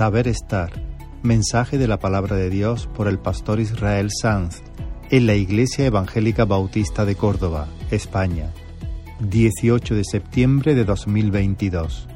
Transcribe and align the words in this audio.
Saber 0.00 0.28
estar. 0.28 0.72
Mensaje 1.22 1.76
de 1.76 1.86
la 1.86 1.98
palabra 1.98 2.34
de 2.34 2.48
Dios 2.48 2.88
por 2.96 3.06
el 3.06 3.18
pastor 3.18 3.60
Israel 3.60 4.08
Sanz 4.10 4.62
en 5.10 5.26
la 5.26 5.34
Iglesia 5.34 5.84
Evangélica 5.84 6.46
Bautista 6.46 7.04
de 7.04 7.16
Córdoba, 7.16 7.68
España. 7.90 8.50
18 9.18 9.94
de 9.94 10.04
septiembre 10.04 10.74
de 10.74 10.86
2022. 10.86 12.09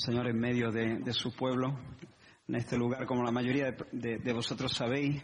Señor 0.00 0.28
en 0.28 0.38
medio 0.38 0.70
de, 0.70 1.12
su 1.12 1.34
pueblo, 1.34 1.76
en 2.46 2.54
este 2.54 2.76
lugar, 2.76 3.04
como 3.04 3.24
la 3.24 3.32
mayoría 3.32 3.74
de, 3.90 4.32
vosotros 4.32 4.72
sabéis, 4.72 5.20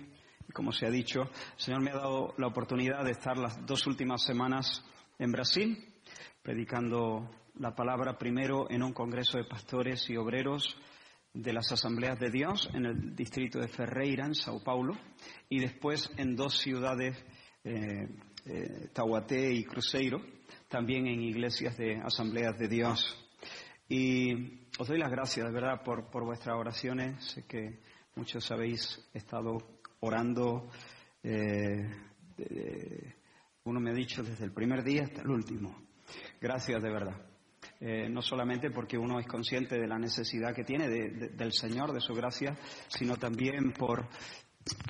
como 0.52 0.73
se 0.73 0.87
ha 0.87 0.91
dicho, 0.91 1.23
el 1.23 1.60
Señor 1.60 1.80
me 1.80 1.92
ha 1.92 1.96
dado 1.96 2.34
la 2.38 2.48
oportunidad 2.48 3.05
de 3.05 3.12
estar 3.12 3.37
las 3.37 3.65
dos 3.65 3.87
últimas 3.87 4.24
semanas 4.24 4.84
en 5.18 5.30
Brasil, 5.30 5.79
predicando 6.42 7.30
la 7.59 7.74
palabra 7.74 8.18
primero 8.18 8.68
en 8.68 8.82
un 8.82 8.92
congreso 8.92 9.38
de 9.38 9.45
pastores 9.45 10.10
y 10.10 10.16
obreros 10.16 10.77
de 11.32 11.52
las 11.52 11.70
asambleas 11.70 12.18
de 12.18 12.30
Dios 12.30 12.68
en 12.74 12.87
el 12.87 13.15
distrito 13.15 13.60
de 13.60 13.68
Ferreira, 13.68 14.27
en 14.27 14.34
Sao 14.34 14.62
Paulo, 14.65 14.95
y 15.48 15.60
después 15.60 16.10
en 16.16 16.34
dos 16.34 16.59
ciudades, 16.59 17.16
eh, 17.62 18.09
eh 18.46 18.88
Tauaté 18.93 19.52
y 19.52 19.65
Cruzeiro, 19.65 20.21
también 20.68 21.06
en 21.06 21.23
iglesias 21.23 21.77
de 21.77 22.01
asambleas 22.02 22.59
de 22.59 22.68
Dios. 22.68 23.16
Y 23.88 24.63
os 24.79 24.89
doy 24.89 24.99
las 24.99 25.11
gracias, 25.11 25.47
de 25.47 25.53
verdad, 25.53 25.83
por, 25.85 26.11
por 26.11 26.25
vuestras 26.25 26.57
oraciones. 26.57 27.25
Sé 27.25 27.45
que 27.47 27.79
muchos 28.17 28.51
habéis 28.51 29.09
estado 29.13 29.59
orando. 30.01 30.69
Eh, 31.23 31.89
uno 33.65 33.80
me 33.80 33.91
ha 33.91 33.95
dicho 33.95 34.23
desde 34.23 34.45
el 34.45 34.52
primer 34.52 34.83
día 34.83 35.05
hasta 35.05 35.23
el 35.23 35.30
último. 35.30 35.80
Gracias, 36.41 36.83
de 36.83 36.91
verdad. 36.91 37.15
Eh, 37.80 38.09
no 38.09 38.21
solamente 38.21 38.71
porque 38.71 38.99
uno 38.99 39.21
es 39.21 39.27
consciente 39.27 39.79
de 39.79 39.87
la 39.87 39.99
necesidad 39.99 40.55
que 40.55 40.65
tiene 40.65 40.89
del 40.89 41.52
Señor, 41.52 41.93
de 41.93 42.01
su 42.01 42.13
gracia, 42.13 42.57
sino 42.89 43.17
también 43.17 43.73
por 43.73 44.09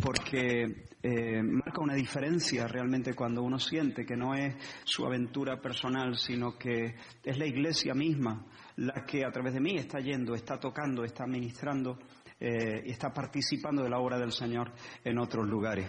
porque 0.00 0.86
eh, 1.02 1.42
marca 1.42 1.80
una 1.80 1.94
diferencia 1.94 2.68
realmente 2.68 3.12
cuando 3.14 3.42
uno 3.42 3.58
siente 3.58 4.06
que 4.06 4.16
no 4.16 4.32
es 4.32 4.54
su 4.84 5.04
aventura 5.04 5.60
personal, 5.60 6.16
sino 6.16 6.56
que 6.56 6.94
es 7.24 7.38
la 7.38 7.46
iglesia 7.46 7.92
misma 7.92 8.46
la 8.76 9.04
que 9.04 9.24
a 9.24 9.30
través 9.30 9.54
de 9.54 9.60
mí 9.60 9.76
está 9.76 10.00
yendo, 10.00 10.34
está 10.34 10.58
tocando, 10.58 11.04
está 11.04 11.26
ministrando 11.26 11.98
eh, 12.40 12.82
y 12.86 12.90
está 12.90 13.12
participando 13.12 13.82
de 13.82 13.90
la 13.90 13.98
obra 13.98 14.18
del 14.18 14.32
Señor 14.32 14.72
en 15.04 15.18
otros 15.18 15.46
lugares. 15.46 15.88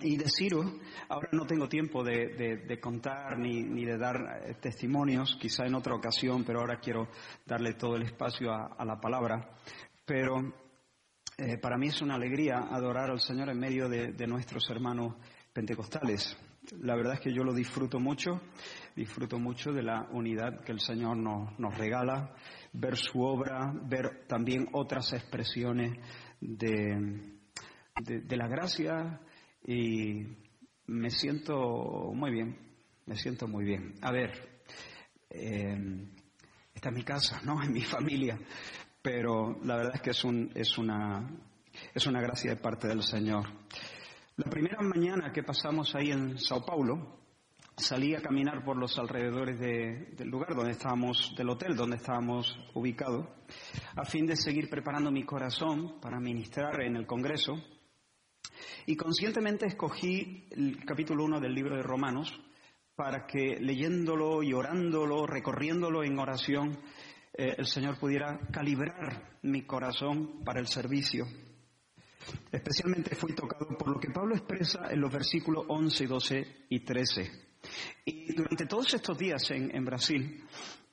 Y 0.00 0.16
deciros, 0.16 0.64
ahora 1.08 1.28
no 1.32 1.44
tengo 1.44 1.68
tiempo 1.68 2.04
de, 2.04 2.78
contar 2.80 3.36
ni, 3.38 3.62
ni, 3.62 3.84
de 3.84 3.98
dar 3.98 4.16
eh, 4.44 4.54
testimonios, 4.60 5.36
quizá 5.40 5.66
en 5.66 5.74
otra 5.74 5.94
ocasión, 5.94 6.44
pero 6.44 6.60
ahora 6.60 6.78
quiero 6.78 7.08
darle 7.44 7.74
todo 7.74 7.96
el 7.96 8.02
espacio 8.02 8.52
a 8.52 8.84
la 8.84 9.00
palabra. 9.00 9.50
Pero 10.06 10.52
eh, 11.40 11.56
para 11.56 11.78
mí 11.78 11.86
es 11.86 12.02
una 12.02 12.16
alegría 12.16 12.58
adorar 12.58 13.12
al 13.12 13.20
Señor 13.20 13.48
en 13.48 13.60
medio 13.60 13.88
de, 13.88 14.26
nuestros 14.26 14.68
hermanos 14.70 15.14
pentecostales. 15.52 16.36
La 16.80 16.94
verdad 16.96 17.14
es 17.14 17.20
que 17.20 17.32
yo 17.32 17.44
lo 17.44 17.54
disfruto 17.54 17.98
mucho, 17.98 18.40
disfruto 18.94 19.38
mucho 19.38 19.72
de 19.72 19.82
la 19.82 20.08
unidad 20.12 20.62
que 20.64 20.72
el 20.72 20.80
Señor 20.80 21.16
nos, 21.16 21.78
regala, 21.78 22.34
ver 22.72 22.96
su 22.96 23.20
obra, 23.22 23.72
ver 23.84 24.26
también 24.26 24.68
otras 24.72 25.12
expresiones 25.12 25.98
de, 26.40 27.36
la 28.30 28.48
gracia 28.48 29.20
y 29.66 30.24
me 30.86 31.10
siento 31.10 32.12
muy 32.14 32.30
bien, 32.30 32.58
me 33.06 33.16
siento 33.16 33.48
muy 33.48 33.64
bien. 33.64 33.94
A 34.02 34.12
ver, 34.12 34.62
eh, 35.30 36.06
esta 36.74 36.90
es 36.90 36.94
mi 36.94 37.02
casa, 37.02 37.40
¿no? 37.44 37.60
Es 37.62 37.70
mi 37.70 37.82
familia 37.82 38.38
pero 39.08 39.58
la 39.62 39.76
verdad 39.76 39.94
es 39.94 40.02
que 40.02 40.10
es, 40.10 40.24
un, 40.24 40.50
es, 40.54 40.76
una, 40.76 41.26
es 41.94 42.06
una 42.06 42.20
gracia 42.20 42.50
de 42.50 42.60
parte 42.60 42.88
del 42.88 43.02
Señor. 43.02 43.46
La 44.38 44.48
primera 44.48 44.80
mañana 44.82 45.32
que 45.32 45.42
pasamos 45.42 45.96
ahí 45.96 46.12
en 46.12 46.38
Sao 46.38 46.64
Paulo, 46.64 47.18
salí 47.76 48.14
a 48.14 48.22
caminar 48.22 48.64
por 48.64 48.76
los 48.76 48.96
alrededores 48.96 49.58
del 49.58 50.28
lugar 50.28 50.54
donde 50.54 50.70
estábamos, 50.70 51.34
del 51.36 51.48
hotel 51.48 51.74
donde 51.74 51.96
estábamos 51.96 52.56
ubicados, 52.72 53.26
a 53.96 54.04
fin 54.04 54.26
de 54.26 54.36
seguir 54.36 54.70
preparando 54.70 55.10
mi 55.10 55.24
corazón 55.24 55.98
para 56.00 56.20
ministrar 56.20 56.80
en 56.82 56.94
el 56.94 57.04
Congreso. 57.04 57.60
Y 58.86 58.94
conscientemente 58.94 59.66
escogí 59.66 60.46
el 60.52 60.84
capítulo 60.84 61.24
1 61.24 61.40
del 61.40 61.52
libro 61.52 61.74
de 61.74 61.82
Romanos 61.82 62.32
para 62.94 63.26
que 63.26 63.58
leyéndolo 63.58 64.44
y 64.44 64.52
orándolo, 64.52 65.26
recorriéndolo 65.26 66.04
en 66.04 66.16
oración, 66.16 66.78
eh, 67.32 67.56
el 67.58 67.66
Señor 67.66 67.98
pudiera 67.98 68.38
calibrar 68.52 69.40
mi 69.42 69.62
corazón 69.62 70.44
para 70.44 70.60
el 70.60 70.68
servicio. 70.68 71.26
Especialmente 72.50 73.14
fui 73.14 73.32
tocado 73.32 73.66
por 73.76 73.88
lo 73.88 74.00
que 74.00 74.10
Pablo 74.10 74.34
expresa 74.34 74.90
en 74.90 75.00
los 75.00 75.12
versículos 75.12 75.64
11, 75.68 76.06
12 76.06 76.46
y 76.70 76.80
13. 76.80 77.30
Y 78.04 78.32
durante 78.34 78.66
todos 78.66 78.92
estos 78.94 79.18
días 79.18 79.50
en, 79.50 79.84
Brasil, 79.84 80.44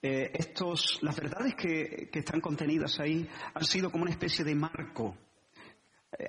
eh, 0.02 0.32
estos, 0.34 1.00
las 1.02 1.16
verdades 1.16 1.56
que, 1.56 2.10
que 2.12 2.20
están 2.20 2.42
contenidas 2.42 3.00
ahí 3.00 3.28
han 3.54 3.64
sido 3.66 3.92
como 3.92 4.04
una 4.04 4.12
especie 4.12 4.44
de 4.44 4.56
marco 4.56 5.18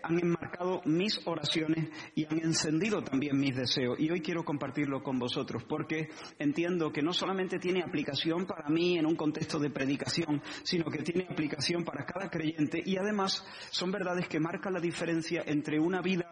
han 0.03 0.19
enmarcado 0.19 0.83
mis 0.85 1.21
oraciones 1.27 1.89
y 2.15 2.25
han 2.25 2.39
encendido 2.39 3.03
también 3.03 3.39
mis 3.39 3.55
deseos. 3.55 3.99
Y 3.99 4.11
hoy 4.11 4.21
quiero 4.21 4.45
compartirlo 4.45 5.03
con 5.03 5.19
vosotros 5.19 5.65
porque 5.65 6.09
entiendo 6.39 6.93
que 6.93 7.03
no 7.03 7.13
solamente 7.13 7.59
tiene 7.59 7.83
aplicación 7.83 8.47
para 8.47 8.69
mí 8.69 8.99
en 8.99 9.07
un 9.07 9.17
contexto 9.17 9.59
de 9.59 9.71
predicación, 9.71 10.43
sino 10.63 10.87
que 10.91 11.03
tiene 11.03 11.27
aplicación 11.29 11.85
para 11.85 12.05
cada 12.05 12.29
creyente 12.31 12.83
y 12.85 12.97
además 12.97 13.45
son 13.71 13.91
verdades 13.91 14.29
que 14.29 14.41
marcan 14.41 14.75
la 14.75 14.81
diferencia 14.81 15.43
entre 15.47 15.79
una 15.79 16.01
vida 16.01 16.29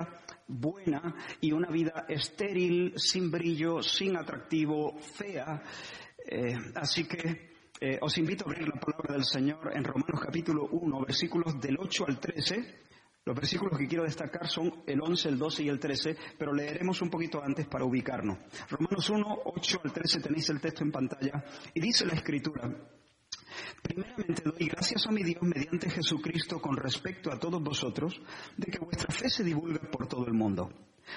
buena 0.47 1.15
y 1.41 1.53
una 1.53 1.71
vida 1.71 2.07
estéril, 2.09 2.95
sin 2.97 3.31
brillo, 3.31 3.83
sin 3.83 4.17
atractivo, 4.17 4.99
fea. 4.99 5.63
Eh, 6.27 6.57
así 6.75 7.05
que 7.05 7.55
eh, 7.81 7.99
os 8.01 8.17
invito 8.19 8.45
a 8.45 8.51
abrir 8.51 8.69
la 8.69 8.81
palabra 8.81 9.15
del 9.15 9.25
Señor 9.25 9.71
en 9.75 9.85
Romanos 9.85 10.21
capítulo 10.23 10.67
1, 10.71 11.01
versículos 11.01 11.61
del 11.61 11.77
8 11.79 12.05
al 12.09 12.19
13 12.19 12.85
los 13.27 13.35
versículos 13.35 13.79
que 13.79 13.87
quiero 13.87 14.05
destacar 14.05 14.49
son 14.49 14.83
el 14.87 15.01
11, 15.01 15.31
el 15.31 15.39
12 15.39 15.63
y 15.63 15.69
el 15.69 15.79
13, 15.79 16.17
pero 16.39 16.53
leeremos 16.53 17.01
un 17.01 17.09
poquito 17.09 17.43
antes 17.43 17.67
para 17.67 17.85
ubicarnos. 17.85 18.39
Romanos 18.69 19.09
1, 19.09 19.39
8 19.45 19.81
al 19.83 19.93
13 19.93 20.21
tenéis 20.21 20.51
el 20.51 20.61
texto 20.61 20.85
en 20.85 20.93
pantalla 20.93 21.43
y 21.73 21.81
dice 21.81 22.05
la 22.05 22.15
escritura, 22.15 22.71
Primeramente 23.83 24.43
doy 24.45 24.69
gracias 24.69 25.07
a 25.07 25.11
mi 25.11 25.23
Dios 25.23 25.43
mediante 25.43 25.91
Jesucristo 25.91 26.61
con 26.61 26.77
respecto 26.77 27.31
a 27.31 27.39
todos 27.39 27.63
vosotros 27.63 28.21
de 28.57 28.71
que 28.71 28.79
vuestra 28.79 29.13
fe 29.15 29.29
se 29.29 29.45
divulga 29.45 29.81
por 29.91 30.07
todo 30.07 30.27
el 30.27 30.35
mundo. 30.35 30.71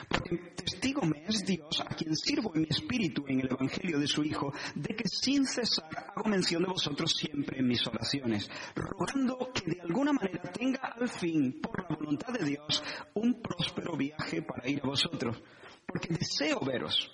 Porque 0.09 0.37
testigo 0.55 1.01
me 1.03 1.23
es 1.27 1.45
Dios, 1.45 1.81
a 1.81 1.95
quien 1.95 2.15
sirvo 2.15 2.51
en 2.53 2.61
mi 2.61 2.67
espíritu 2.69 3.23
en 3.27 3.39
el 3.39 3.51
Evangelio 3.51 3.99
de 3.99 4.07
su 4.07 4.23
Hijo, 4.23 4.53
de 4.75 4.95
que 4.95 5.07
sin 5.07 5.45
cesar 5.45 6.13
hago 6.15 6.29
mención 6.29 6.63
de 6.63 6.69
vosotros 6.69 7.13
siempre 7.15 7.59
en 7.59 7.67
mis 7.67 7.85
oraciones, 7.87 8.49
rogando 8.75 9.51
que 9.53 9.71
de 9.71 9.81
alguna 9.81 10.13
manera 10.13 10.51
tenga 10.51 10.79
al 10.79 11.07
fin, 11.07 11.61
por 11.61 11.79
la 11.81 11.95
voluntad 11.95 12.33
de 12.33 12.45
Dios, 12.45 12.83
un 13.13 13.41
próspero 13.41 13.95
viaje 13.95 14.41
para 14.41 14.67
ir 14.67 14.81
a 14.83 14.87
vosotros. 14.87 15.41
Porque 15.85 16.13
deseo 16.13 16.59
veros. 16.59 17.09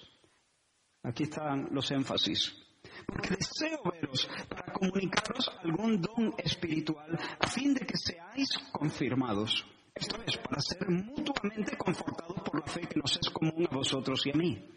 Aquí 1.04 1.24
están 1.24 1.69
los 1.72 1.92
énfasis. 1.92 2.62
Porque 3.06 3.36
deseo 3.36 3.82
veros 3.92 4.30
para 4.50 4.74
comunicaros 4.74 5.52
algún 5.64 6.02
don 6.02 6.34
espiritual 6.38 7.18
a 7.40 7.48
fin 7.48 7.74
de 7.74 7.86
que 7.86 7.98
seáis 7.98 8.50
confirmados 8.72 9.66
esto 9.96 10.18
es, 10.26 10.38
para 10.38 10.60
ser 10.60 10.90
mutuamente 10.90 11.78
confortados 11.78 12.42
por 12.42 12.60
la 12.60 12.66
fe 12.66 12.82
que 12.82 13.00
nos 13.00 13.16
es 13.16 13.30
común 13.30 13.68
a 13.70 13.76
vosotros 13.76 14.26
y 14.26 14.32
a 14.32 14.34
mí. 14.34 14.70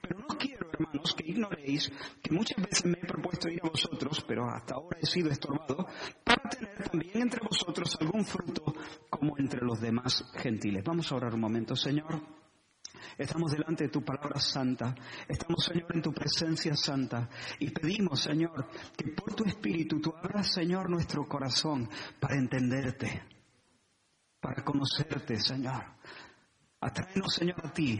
Pero 0.00 0.18
no 0.20 0.38
quiero, 0.38 0.70
hermanos, 0.72 1.14
que 1.14 1.30
ignoréis 1.30 1.92
que 2.22 2.32
muchas 2.32 2.64
veces 2.64 2.86
me 2.86 2.98
he 2.98 3.06
propuesto 3.06 3.50
ir 3.50 3.60
a 3.62 3.68
vosotros, 3.68 4.24
pero 4.26 4.48
hasta 4.48 4.76
ahora 4.76 4.98
he 5.00 5.06
sido 5.06 5.30
estorbado, 5.30 5.86
para 6.24 6.48
tener 6.48 6.88
también 6.88 7.20
entre 7.20 7.40
vosotros 7.46 7.94
algún 8.00 8.24
fruto 8.24 8.74
como 9.10 9.36
entre 9.36 9.60
los 9.60 9.78
demás 9.80 10.24
gentiles. 10.36 10.82
Vamos 10.82 11.12
a 11.12 11.16
orar 11.16 11.34
un 11.34 11.40
momento, 11.40 11.76
Señor. 11.76 12.43
Estamos 13.18 13.52
delante 13.52 13.84
de 13.84 13.90
tu 13.90 14.02
palabra 14.04 14.40
santa. 14.40 14.94
Estamos, 15.28 15.64
Señor, 15.64 15.94
en 15.94 16.02
tu 16.02 16.12
presencia 16.12 16.74
santa. 16.74 17.28
Y 17.58 17.70
pedimos, 17.70 18.20
Señor, 18.20 18.68
que 18.96 19.08
por 19.08 19.34
tu 19.34 19.44
espíritu 19.44 20.00
tú 20.00 20.14
abras, 20.16 20.52
Señor, 20.52 20.90
nuestro 20.90 21.26
corazón 21.28 21.88
para 22.20 22.36
entenderte 22.36 23.34
para 24.44 24.62
conocerte, 24.62 25.40
Señor. 25.40 25.82
Atráenos, 26.78 27.34
Señor, 27.34 27.64
a 27.64 27.72
ti, 27.72 27.98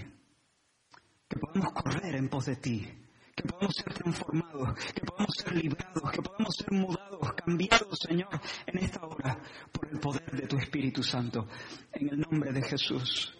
que 1.26 1.38
podamos 1.38 1.72
correr 1.72 2.16
en 2.16 2.28
pos 2.28 2.44
de 2.44 2.56
ti, 2.56 2.86
que 3.34 3.44
podamos 3.44 3.74
ser 3.74 3.94
transformados, 3.94 4.74
que 4.92 5.00
podamos 5.00 5.34
ser 5.38 5.56
librados, 5.56 6.12
que 6.12 6.20
podamos 6.20 6.54
ser 6.54 6.70
mudados, 6.70 7.32
cambiados, 7.32 7.98
Señor, 7.98 8.28
en 8.66 8.78
esta 8.78 9.06
hora, 9.06 9.38
por 9.72 9.88
el 9.88 9.98
poder 9.98 10.30
de 10.32 10.46
tu 10.46 10.58
Espíritu 10.58 11.02
Santo, 11.02 11.48
en 11.92 12.10
el 12.10 12.20
nombre 12.20 12.52
de 12.52 12.60
Jesús. 12.60 13.34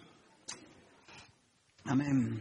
Amén. 1.85 2.39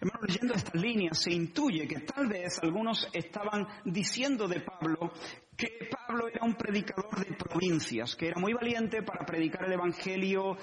Hermano, 0.00 0.20
leyendo 0.26 0.54
estas 0.54 0.80
líneas 0.80 1.22
se 1.22 1.32
intuye 1.32 1.86
que 1.86 2.00
tal 2.00 2.26
vez 2.26 2.58
algunos 2.62 3.06
estaban 3.12 3.66
diciendo 3.84 4.48
de 4.48 4.60
Pablo 4.60 5.12
que 5.54 5.88
Pablo 5.90 6.28
era 6.28 6.44
un 6.44 6.54
predicador 6.54 7.24
de 7.24 7.34
provincias, 7.34 8.16
que 8.16 8.28
era 8.28 8.40
muy 8.40 8.54
valiente 8.54 9.02
para 9.02 9.26
predicar 9.26 9.66
el 9.66 9.72
Evangelio 9.72 10.56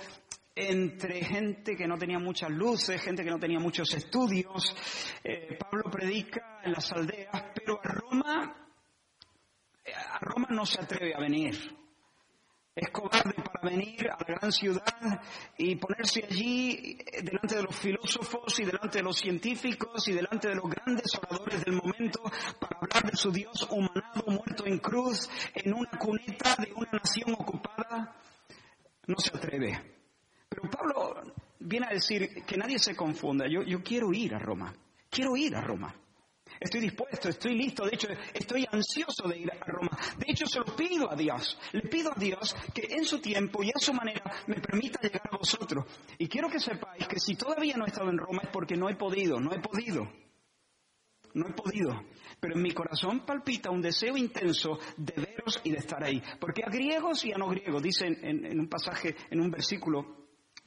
entre 0.56 1.24
gente 1.24 1.75
que 1.75 1.88
no 1.88 1.98
tenía 1.98 2.19
muchas 2.19 2.50
luces, 2.50 3.01
gente 3.01 3.24
que 3.24 3.30
no 3.30 3.40
tenía 3.40 3.60
muchos 3.60 3.94
estudios. 3.94 4.75
Eh, 5.24 5.57
Pablo 5.60 5.90
predica 5.92 6.62
en 6.63 6.74
las 6.74 6.92
aldeas, 6.92 7.44
pero 7.56 7.80
a 7.80 7.88
Roma, 7.88 8.56
a 10.12 10.19
Roma 10.19 10.48
no 10.50 10.66
se 10.66 10.81
atreve 10.81 11.13
a 11.16 11.19
venir. 11.19 11.56
Es 12.75 12.90
cobarde 12.90 13.32
venir 13.63 14.10
a 14.10 14.18
la 14.18 14.36
gran 14.36 14.51
ciudad 14.51 15.21
y 15.57 15.75
ponerse 15.75 16.25
allí 16.30 16.98
delante 17.24 17.56
de 17.56 17.63
los 17.63 17.75
filósofos 17.75 18.60
y 18.60 18.65
delante 18.65 19.00
de 19.00 19.04
los 19.04 19.18
científicos 19.18 20.07
y 20.07 20.13
delante 20.13 20.50
de 20.50 20.56
los 20.56 20.69
grandes 20.69 21.15
oradores 21.15 21.63
del 21.63 21.75
momento 21.75 22.21
para 22.60 22.80
hablar 22.80 23.12
de 23.12 23.18
su 23.18 23.31
Dios 23.31 23.68
humanado, 23.69 24.24
muerto 24.27 24.65
en 24.65 24.80
cruz, 24.80 25.30
en 25.54 25.74
una 25.74 25.92
cuneta 25.92 26.56
de 26.57 26.74
una 26.74 26.92
nación 26.92 27.33
ocupada. 27.33 28.15
No 29.07 29.15
se 29.18 29.36
atreve. 29.36 29.81
Pero 30.50 30.69
Pablo 30.69 31.24
viene 31.59 31.88
a 31.88 31.94
decir 31.94 32.44
que 32.45 32.57
nadie 32.57 32.80
se 32.80 32.95
confunda. 32.95 33.45
Yo, 33.48 33.63
yo 33.63 33.81
quiero 33.81 34.13
ir 34.13 34.36
a 34.36 34.39
Roma. 34.39 34.74
Quiero 35.09 35.36
ir 35.36 35.56
a 35.56 35.62
Roma. 35.62 35.94
Estoy 36.63 36.80
dispuesto, 36.80 37.27
estoy 37.27 37.57
listo, 37.57 37.83
de 37.83 37.92
hecho 37.94 38.07
estoy 38.33 38.65
ansioso 38.71 39.27
de 39.27 39.38
ir 39.38 39.51
a 39.51 39.65
Roma. 39.65 39.89
De 40.18 40.31
hecho 40.31 40.45
se 40.45 40.60
lo 40.60 40.65
pido 40.65 41.12
a 41.12 41.15
Dios. 41.15 41.57
Le 41.74 41.81
pido 41.81 42.10
a 42.10 42.18
Dios 42.18 42.56
que 42.74 42.88
en 42.89 43.04
su 43.04 43.19
tiempo 43.19 43.62
y 43.62 43.69
a 43.69 43.80
su 43.80 43.94
manera 43.94 44.24
me 44.48 44.56
permita 44.56 45.01
llegar 45.01 45.27
a 45.30 45.38
vosotros. 45.38 45.86
Y 46.18 46.30
quiero 46.30 46.50
que 46.50 46.62
sepáis 46.62 47.06
que 47.06 47.19
si 47.19 47.36
todavía 47.36 47.75
no 47.75 47.83
he 47.83 47.89
estado 47.89 48.10
en 48.10 48.18
Roma 48.18 48.44
es 48.44 48.50
porque 48.50 48.77
no 48.77 48.88
he 48.88 48.95
podido, 48.95 49.42
no 49.42 49.51
he 49.51 49.60
podido. 49.60 50.10
No 51.33 51.48
he 51.50 51.51
podido. 51.51 52.01
Pero 52.39 52.56
en 52.56 52.62
mi 52.62 52.71
corazón 52.71 53.25
palpita 53.25 53.69
un 53.69 53.81
deseo 53.81 54.16
intenso 54.16 54.80
de 54.95 55.13
veros 55.16 55.59
y 55.66 55.71
de 55.71 55.80
estar 55.80 56.01
ahí. 56.01 56.24
Porque 56.39 56.63
a 56.63 56.69
griegos 56.69 57.25
y 57.25 57.33
a 57.33 57.38
no 57.38 57.50
griegos, 57.50 57.83
dice 57.83 58.07
en 58.07 58.57
un 58.57 58.69
pasaje, 58.69 59.18
en 59.30 59.42
un 59.42 59.51
versículo 59.51 60.22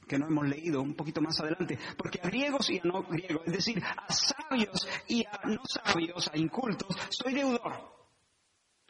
que 0.07 0.17
no 0.17 0.27
hemos 0.27 0.47
leído 0.47 0.81
un 0.81 0.93
poquito 0.93 1.21
más 1.21 1.39
adelante, 1.39 1.77
porque 1.97 2.19
a 2.23 2.27
griegos 2.27 2.69
y 2.69 2.79
a 2.79 2.83
no 2.83 3.03
griegos, 3.03 3.43
es 3.45 3.53
decir, 3.53 3.83
a 3.83 4.11
sabios 4.11 4.87
y 5.07 5.25
a 5.25 5.41
no 5.45 5.61
sabios, 5.65 6.29
a 6.33 6.37
incultos, 6.37 6.95
soy 7.09 7.33
deudor. 7.33 7.97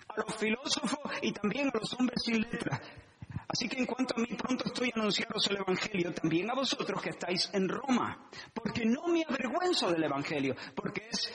A 0.07 0.21
los 0.21 0.35
filósofos 0.35 1.11
y 1.21 1.31
también 1.33 1.69
a 1.69 1.77
los 1.77 1.93
hombres 1.93 2.21
sin 2.23 2.41
letra. 2.41 2.81
Así 3.49 3.67
que 3.69 3.79
en 3.79 3.85
cuanto 3.85 4.15
a 4.15 4.19
mí 4.19 4.27
pronto 4.37 4.65
estoy 4.65 4.91
anunciando 4.93 5.35
el 5.49 5.57
Evangelio, 5.57 6.13
también 6.13 6.49
a 6.49 6.53
vosotros 6.53 7.01
que 7.01 7.09
estáis 7.09 7.49
en 7.53 7.69
Roma, 7.69 8.29
porque 8.53 8.85
no 8.85 9.07
me 9.07 9.23
avergüenzo 9.23 9.91
del 9.91 10.03
Evangelio, 10.03 10.55
porque 10.75 11.07
es 11.09 11.31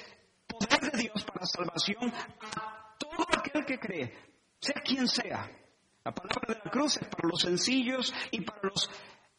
poder 0.47 0.93
de 0.93 1.03
Dios 1.03 1.25
para 1.25 1.47
salvación 1.47 2.13
a 2.41 2.97
todo 2.99 3.27
aquel 3.37 3.65
que 3.65 3.79
cree, 3.79 4.15
sea 4.61 4.81
quien 4.83 5.09
sea. 5.09 5.51
La 6.05 6.13
palabra 6.13 6.55
de 6.55 6.61
la 6.65 6.71
cruz 6.71 6.97
es 6.97 7.09
para 7.09 7.29
los 7.29 7.41
sencillos 7.41 8.13
y 8.31 8.41
para 8.41 8.61
los 8.63 8.91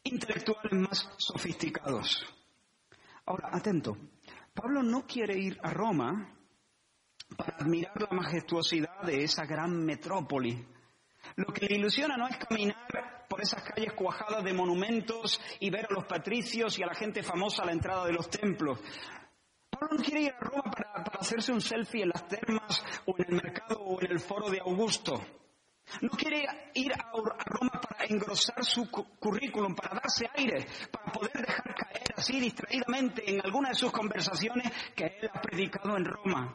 intelectuales 0.04 0.72
más 0.72 1.10
sofisticados. 1.16 2.24
Ahora, 3.26 3.48
atento, 3.52 3.96
Pablo 4.52 4.82
no 4.82 5.06
quiere 5.06 5.36
ir 5.38 5.58
a 5.62 5.70
Roma 5.70 6.30
para 7.36 7.56
admirar 7.56 8.00
la 8.00 8.16
majestuosidad 8.16 9.02
de 9.02 9.24
esa 9.24 9.44
gran 9.46 9.84
metrópoli. 9.84 10.64
Lo 11.36 11.46
que 11.52 11.66
le 11.66 11.76
ilusiona 11.76 12.16
no 12.16 12.28
es 12.28 12.36
caminar 12.36 13.26
por 13.28 13.40
esas 13.40 13.62
calles 13.62 13.94
cuajadas 13.94 14.44
de 14.44 14.52
monumentos 14.52 15.40
y 15.58 15.70
ver 15.70 15.86
a 15.86 15.94
los 15.94 16.04
patricios 16.04 16.78
y 16.78 16.82
a 16.82 16.86
la 16.86 16.94
gente 16.94 17.22
famosa 17.22 17.62
a 17.62 17.66
la 17.66 17.72
entrada 17.72 18.04
de 18.06 18.12
los 18.12 18.28
templos. 18.28 18.78
Pablo 19.70 19.96
no 19.96 20.02
quiere 20.04 20.22
ir 20.24 20.32
a 20.32 20.40
Roma 20.40 20.70
para, 20.70 21.04
para 21.04 21.18
hacerse 21.18 21.50
un 21.50 21.62
selfie 21.62 22.02
en 22.02 22.10
las 22.10 22.28
termas 22.28 22.84
o 23.06 23.14
en 23.18 23.24
el 23.26 23.42
mercado 23.42 23.80
o 23.80 24.00
en 24.02 24.12
el 24.12 24.20
foro 24.20 24.50
de 24.50 24.60
Augusto. 24.60 25.20
No 26.00 26.10
quiere 26.10 26.70
ir 26.74 26.92
a 26.92 27.12
Roma 27.12 27.80
para 27.80 28.04
engrosar 28.06 28.64
su 28.64 28.90
currículum, 28.90 29.74
para 29.74 30.00
darse 30.00 30.28
aire, 30.34 30.66
para 30.90 31.12
poder 31.12 31.46
dejar 31.46 31.74
caer 31.74 32.14
así 32.16 32.40
distraídamente 32.40 33.30
en 33.30 33.40
alguna 33.44 33.68
de 33.68 33.74
sus 33.74 33.92
conversaciones 33.92 34.72
que 34.94 35.04
él 35.04 35.30
ha 35.32 35.40
predicado 35.40 35.96
en 35.96 36.04
Roma. 36.04 36.54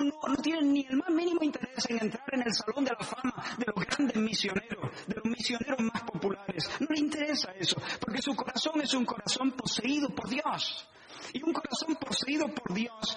No, 0.00 0.36
tiene 0.42 0.62
ni 0.62 0.86
el 0.86 0.96
más 0.96 1.10
mínimo 1.10 1.42
interés 1.42 1.88
en 1.88 2.02
entrar 2.02 2.28
en 2.32 2.42
el 2.42 2.52
salón 2.52 2.84
de 2.84 2.92
la 2.98 3.04
fama 3.04 3.32
de 3.56 3.66
los 3.66 3.84
grandes 3.86 4.16
misioneros, 4.16 5.06
de 5.06 5.14
los 5.14 5.24
misioneros 5.24 5.80
más 5.80 6.02
populares. 6.02 6.70
No 6.80 6.86
le 6.90 7.00
interesa 7.00 7.52
eso, 7.52 7.80
porque 8.00 8.20
su 8.20 8.34
corazón 8.34 8.80
es 8.80 8.92
un 8.94 9.04
corazón 9.04 9.52
poseído 9.52 10.08
por 10.10 10.28
Dios. 10.28 10.88
Y 11.32 11.42
un 11.42 11.52
corazón 11.52 11.96
poseído 11.96 12.48
por 12.48 12.74
Dios 12.74 13.16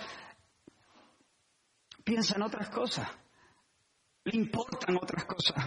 piensa 2.03 2.35
en 2.35 2.43
otras 2.43 2.69
cosas 2.69 3.07
le 4.23 4.37
importan 4.37 4.97
otras 4.97 5.25
cosas. 5.25 5.65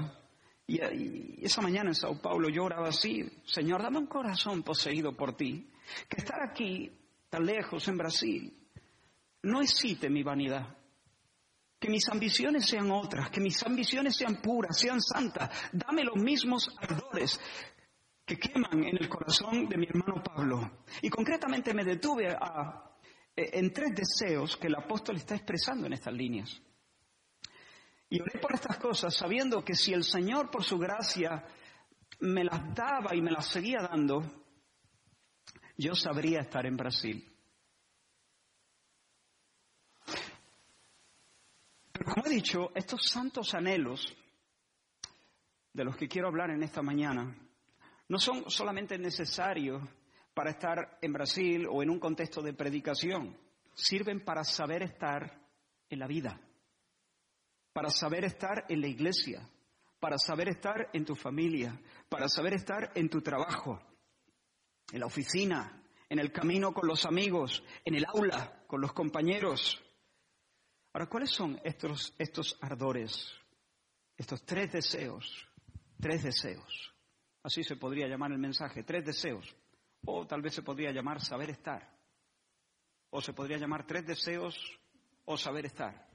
Y, 0.67 1.45
esa 1.45 1.61
mañana 1.61 1.91
en 1.91 1.95
Sao 1.95 2.21
Paulo 2.21 2.49
yo 2.49 2.65
oraba 2.65 2.89
así, 2.89 3.29
Señor, 3.45 3.83
dame 3.83 3.99
un 3.99 4.07
corazón 4.07 4.63
poseído 4.63 5.15
por 5.17 5.37
ti, 5.37 5.71
que 6.09 6.17
estar 6.17 6.43
aquí 6.43 6.91
tan 7.29 7.45
lejos 7.45 7.87
en 7.89 7.99
Brasil 7.99 8.65
no 9.45 9.61
excite 9.61 10.11
mi 10.11 10.23
vanidad. 10.23 10.77
Que 11.79 11.91
mis 11.91 12.09
ambiciones 12.09 12.67
sean 12.67 12.91
otras, 12.91 13.31
que 13.31 13.41
mis 13.41 13.63
ambiciones 13.63 14.17
sean 14.17 14.41
puras, 14.41 14.79
sean 14.79 15.03
santas. 15.03 15.51
Dame 15.73 16.03
los 16.03 16.17
mismos 16.17 16.75
ardores 16.79 17.39
que 18.25 18.39
queman 18.39 18.85
en 18.85 18.97
el 18.99 19.09
corazón 19.09 19.69
de 19.69 19.77
mi 19.77 19.87
hermano 19.87 20.23
Pablo. 20.23 20.85
Y 21.03 21.11
concretamente 21.11 21.75
me 21.75 21.85
detuve 21.85 22.31
a, 22.31 22.91
en 23.37 23.71
tres 23.73 23.95
deseos 23.95 24.57
que 24.57 24.69
el 24.69 24.77
apóstol 24.77 25.17
está 25.17 25.35
expresando 25.35 25.87
en 25.87 25.93
estas 25.93 26.15
líneas. 26.15 26.63
Y 28.15 28.21
oré 28.21 28.39
por 28.39 28.55
estas 28.55 28.79
cosas 28.79 29.13
sabiendo 29.13 29.65
que 29.65 29.75
si 29.75 29.93
el 29.93 30.05
Señor 30.05 30.49
por 30.49 30.63
su 30.63 30.79
gracia 30.79 31.45
me 32.21 32.45
las 32.45 32.73
daba 32.73 33.13
y 33.13 33.21
me 33.21 33.33
las 33.33 33.49
seguía 33.49 33.81
dando, 33.81 34.23
yo 35.77 35.97
sabría 35.97 36.43
estar 36.43 36.65
en 36.65 36.77
Brasil. 36.77 37.29
Pero 41.91 42.05
como 42.05 42.25
he 42.25 42.31
dicho, 42.31 42.71
estos 42.77 43.05
santos 43.05 43.53
anhelos 43.53 44.17
de 45.73 45.85
los 45.85 45.97
que 45.97 46.07
quiero 46.07 46.29
hablar 46.29 46.51
en 46.51 46.63
esta 46.63 46.83
mañana 46.83 47.37
no 48.07 48.19
son 48.21 48.49
solamente 48.49 48.97
necesarios 48.97 49.83
para 50.33 50.51
estar 50.51 50.99
en 51.03 51.13
Brasil 51.13 51.67
o 51.69 51.83
en 51.83 51.91
un 51.91 51.99
contexto 51.99 52.43
de 52.43 52.55
predicación, 52.55 53.37
sirven 53.75 54.25
para 54.25 54.45
saber 54.45 54.85
estar 54.85 55.37
en 55.89 55.99
la 55.99 56.07
vida 56.07 56.41
para 57.75 57.91
saber 57.91 58.25
estar 58.25 58.65
en 58.69 58.81
la 58.81 58.87
iglesia, 58.87 59.47
para 59.99 60.17
saber 60.17 60.49
estar 60.49 60.91
en 60.93 61.05
tu 61.05 61.17
familia, 61.17 61.79
para 62.09 62.29
saber 62.29 62.55
estar 62.55 62.93
en 62.95 63.11
tu 63.11 63.21
trabajo, 63.21 63.83
en 64.93 65.01
la 65.01 65.07
oficina, 65.07 65.83
en 66.09 66.21
el 66.21 66.31
camino 66.31 66.73
con 66.73 66.87
los 66.87 67.05
amigos, 67.05 67.65
en 67.85 67.97
el 67.97 68.07
aula, 68.07 68.63
con 68.69 68.81
los 68.81 68.93
compañeros. 68.93 69.83
Ahora, 70.93 71.09
¿cuáles 71.09 71.31
son 71.31 71.61
estos, 71.65 72.15
estos 72.17 72.57
ardores, 72.61 73.35
estos 74.17 74.47
tres 74.47 74.71
deseos? 74.71 75.49
Tres 76.01 76.23
deseos. 76.23 76.95
Así 77.43 77.65
se 77.65 77.75
podría 77.75 78.07
llamar 78.07 78.31
el 78.31 78.39
mensaje, 78.39 78.85
tres 78.85 79.05
deseos. 79.05 79.53
O 80.07 80.25
tal 80.27 80.43
vez 80.43 80.55
se 80.55 80.63
podría 80.63 80.93
llamar 80.93 81.21
saber 81.21 81.51
estar. 81.51 81.93
O 83.11 83.21
se 83.21 83.33
podría 83.33 83.59
llamar 83.59 83.85
tres 83.85 84.07
deseos 84.07 84.57
o 85.25 85.37
saber 85.37 85.67
estar. 85.67 86.14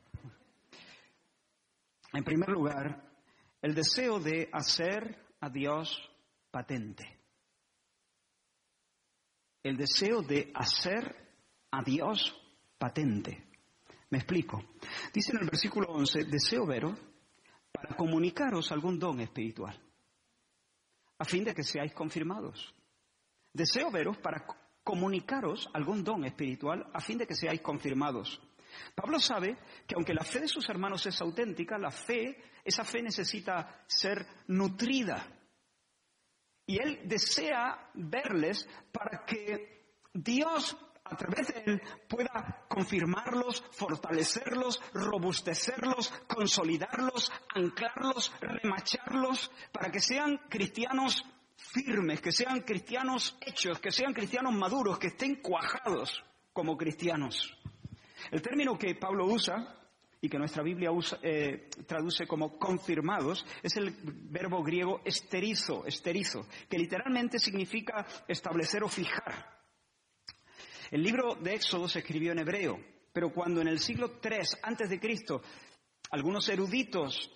En 2.13 2.23
primer 2.23 2.49
lugar, 2.49 3.03
el 3.61 3.75
deseo 3.75 4.19
de 4.19 4.49
hacer 4.51 5.25
a 5.41 5.49
Dios 5.49 5.99
patente. 6.51 7.17
El 9.61 9.77
deseo 9.77 10.21
de 10.21 10.51
hacer 10.55 11.15
a 11.71 11.83
Dios 11.83 12.35
patente. 12.77 13.49
Me 14.09 14.17
explico. 14.17 14.63
Dice 15.13 15.31
en 15.33 15.39
el 15.39 15.45
versículo 15.45 15.87
11, 15.89 16.23
deseo 16.25 16.65
veros 16.65 16.97
para 17.71 17.95
comunicaros 17.95 18.71
algún 18.71 18.97
don 18.97 19.19
espiritual, 19.19 19.79
a 21.19 21.25
fin 21.25 21.43
de 21.43 21.53
que 21.53 21.63
seáis 21.63 21.93
confirmados. 21.93 22.73
Deseo 23.53 23.91
veros 23.91 24.17
para 24.17 24.45
comunicaros 24.83 25.69
algún 25.73 26.03
don 26.03 26.25
espiritual, 26.25 26.89
a 26.93 26.99
fin 26.99 27.17
de 27.19 27.27
que 27.27 27.35
seáis 27.35 27.61
confirmados. 27.61 28.41
Pablo 28.95 29.19
sabe 29.19 29.57
que 29.87 29.95
aunque 29.95 30.13
la 30.13 30.23
fe 30.23 30.41
de 30.41 30.47
sus 30.47 30.67
hermanos 30.69 31.05
es 31.05 31.19
auténtica, 31.21 31.77
la 31.77 31.91
fe, 31.91 32.41
esa 32.63 32.83
fe 32.83 33.01
necesita 33.01 33.83
ser 33.87 34.25
nutrida. 34.47 35.25
Y 36.65 36.79
él 36.81 37.01
desea 37.05 37.89
verles 37.95 38.67
para 38.91 39.25
que 39.25 39.95
Dios 40.13 40.77
a 41.09 41.15
través 41.15 41.47
de 41.47 41.63
él 41.65 41.81
pueda 42.07 42.65
confirmarlos, 42.67 43.63
fortalecerlos, 43.71 44.81
robustecerlos, 44.93 46.13
consolidarlos, 46.27 47.31
anclarlos, 47.55 48.31
remacharlos, 48.39 49.51
para 49.71 49.91
que 49.91 49.99
sean 49.99 50.37
cristianos 50.49 51.23
firmes, 51.55 52.21
que 52.21 52.31
sean 52.31 52.61
cristianos 52.61 53.37
hechos, 53.41 53.79
que 53.79 53.91
sean 53.91 54.13
cristianos 54.13 54.53
maduros, 54.53 54.99
que 54.99 55.07
estén 55.07 55.41
cuajados 55.41 56.23
como 56.53 56.77
cristianos. 56.77 57.57
El 58.31 58.41
término 58.41 58.77
que 58.77 58.95
Pablo 58.95 59.25
usa 59.25 59.75
y 60.21 60.29
que 60.29 60.37
nuestra 60.37 60.63
Biblia 60.63 60.89
eh, 61.21 61.69
traduce 61.87 62.27
como 62.27 62.57
confirmados, 62.57 63.45
es 63.63 63.77
el 63.77 63.95
verbo 64.03 64.63
griego 64.63 65.01
esterizo, 65.05 65.85
esterizo, 65.85 66.45
que 66.69 66.77
literalmente 66.77 67.39
significa 67.39 68.05
establecer 68.27 68.83
o 68.83 68.89
fijar. 68.89 69.59
El 70.91 71.03
libro 71.03 71.35
de 71.35 71.55
Éxodo 71.55 71.87
se 71.87 71.99
escribió 71.99 72.31
en 72.31 72.39
hebreo, 72.39 72.79
pero 73.13 73.31
cuando 73.31 73.61
en 73.61 73.67
el 73.67 73.79
siglo 73.79 74.19
III 74.21 74.59
antes 74.63 74.89
de 74.89 74.99
Cristo 74.99 75.41
algunos 76.11 76.49
eruditos 76.49 77.31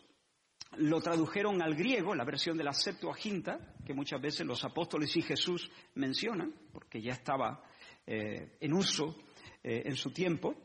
lo 0.78 1.02
tradujeron 1.02 1.62
al 1.62 1.76
griego, 1.76 2.16
la 2.16 2.26
versión 2.26 2.58
de 2.58 2.64
la 2.64 2.74
Septuaginta, 2.74 3.76
que 3.86 3.94
muchas 3.94 4.20
veces 4.20 4.46
los 4.46 4.64
apóstoles 4.64 5.16
y 5.16 5.22
Jesús 5.22 5.70
mencionan, 5.96 6.54
porque 6.72 7.02
ya 7.02 7.14
estaba 7.14 7.64
eh, 8.08 8.58
en 8.60 8.74
uso 8.74 9.16
eh, 9.64 9.84
en 9.86 9.96
su 9.96 10.12
tiempo, 10.12 10.56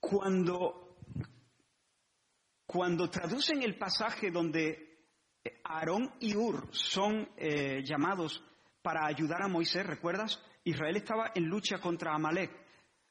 cuando, 0.00 0.96
cuando 2.66 3.08
traducen 3.08 3.62
el 3.62 3.76
pasaje 3.76 4.30
donde 4.30 4.90
Aarón 5.64 6.12
y 6.20 6.34
Ur 6.34 6.68
son 6.72 7.28
eh, 7.36 7.82
llamados 7.84 8.42
para 8.82 9.06
ayudar 9.06 9.42
a 9.42 9.48
Moisés, 9.48 9.86
¿recuerdas? 9.86 10.42
Israel 10.64 10.96
estaba 10.96 11.32
en 11.34 11.44
lucha 11.44 11.78
contra 11.78 12.14
Amalek. 12.14 12.50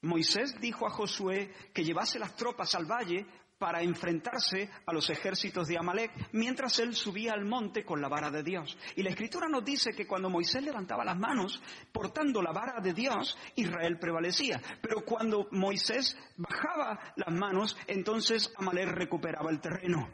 Moisés 0.02 0.60
dijo 0.60 0.88
a 0.88 0.92
Josué 0.92 1.54
que 1.74 1.84
llevase 1.84 2.20
las 2.20 2.36
tropas 2.36 2.74
al 2.76 2.86
valle 2.86 3.26
para 3.60 3.84
enfrentarse 3.84 4.70
a 4.86 4.94
los 4.94 5.10
ejércitos 5.10 5.68
de 5.68 5.78
Amalek, 5.78 6.30
mientras 6.32 6.80
él 6.80 6.96
subía 6.96 7.34
al 7.34 7.46
monte 7.46 7.84
con 7.84 8.02
la 8.02 8.08
vara 8.08 8.32
de 8.32 8.42
Dios. 8.42 8.78
Y 8.96 9.04
la 9.04 9.10
escritura 9.10 9.48
nos 9.50 9.64
dice 9.66 9.92
que 9.92 10.08
cuando 10.08 10.30
Moisés 10.30 10.64
levantaba 10.64 11.04
las 11.04 11.20
manos, 11.20 11.62
portando 11.92 12.42
la 12.42 12.54
vara 12.54 12.80
de 12.82 12.94
Dios, 12.94 13.38
Israel 13.56 14.00
prevalecía. 14.00 14.62
Pero 14.82 15.04
cuando 15.04 15.48
Moisés 15.52 16.18
bajaba 16.38 17.14
las 17.18 17.34
manos, 17.36 17.78
entonces 17.86 18.52
Amalek 18.58 18.88
recuperaba 18.88 19.52
el 19.52 19.60
terreno. 19.60 20.10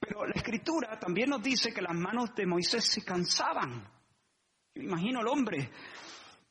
Pero 0.00 0.24
la 0.24 0.34
escritura 0.34 0.98
también 0.98 1.30
nos 1.30 1.42
dice 1.42 1.72
que 1.72 1.82
las 1.82 1.94
manos 1.94 2.34
de 2.34 2.46
Moisés 2.46 2.84
se 2.84 3.04
cansaban. 3.04 3.86
imagino 4.74 5.20
al 5.20 5.28
hombre 5.28 5.70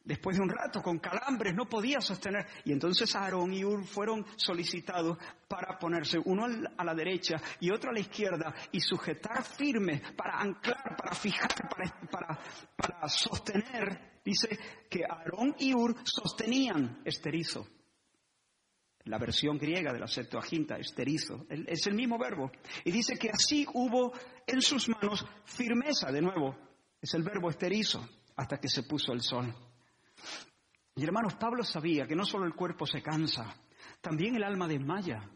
Después 0.04 0.36
de 0.36 0.44
un 0.44 0.50
rato, 0.50 0.82
con 0.82 1.00
calambres, 1.00 1.56
no 1.56 1.66
podía 1.66 2.02
sostener. 2.02 2.46
Y 2.66 2.74
entonces 2.74 3.16
Aarón 3.16 3.54
y 3.54 3.64
Ur 3.64 3.86
fueron 3.86 4.26
solicitados 4.36 5.18
para 5.48 5.80
ponerse 5.80 6.20
uno 6.26 6.46
a 6.78 6.84
la 6.84 6.94
derecha 6.94 7.42
y 7.62 7.72
otro 7.72 7.90
a 7.90 7.94
la 7.94 8.02
izquierda 8.02 8.54
y 8.74 8.82
sujetar 8.82 9.44
firme, 9.44 10.02
para 10.18 10.42
anclar, 10.42 10.98
para 10.98 11.16
fijar, 11.16 11.50
para, 12.10 12.38
para, 12.76 13.08
sostener. 13.08 14.20
Dice 14.26 14.60
que 14.90 15.06
Aarón 15.10 15.56
y 15.58 15.74
Ur 15.74 15.96
sostenían 16.04 17.02
esterizo. 17.06 17.66
La 19.06 19.18
versión 19.18 19.58
griega 19.58 19.94
de 19.94 20.00
la 20.00 20.08
Septuaginta, 20.08 20.76
esterizo, 20.78 21.46
es 21.50 21.88
el 21.88 21.94
mismo 21.94 22.18
verbo. 22.18 22.52
Y 22.84 22.92
dice 22.92 23.18
que 23.18 23.30
así 23.30 23.66
hubo 23.74 24.14
en 24.46 24.62
sus 24.62 24.90
manos 24.90 25.26
firmeza, 25.46 26.12
de 26.12 26.22
nuevo, 26.22 26.58
es 27.02 27.14
el 27.14 27.24
verbo 27.24 27.50
esterizo, 27.50 28.06
hasta 28.36 28.58
que 28.60 28.68
se 28.68 28.84
puso 28.84 29.14
el 29.14 29.22
sol. 29.22 29.54
Y 30.96 31.04
hermanos, 31.04 31.36
Pablo 31.36 31.64
sabía 31.64 32.06
que 32.06 32.16
no 32.16 32.26
solo 32.26 32.46
el 32.46 32.54
cuerpo 32.54 32.86
se 32.86 33.02
cansa, 33.02 33.56
también 34.02 34.36
el 34.36 34.44
alma 34.44 34.68
desmaya. 34.68 35.30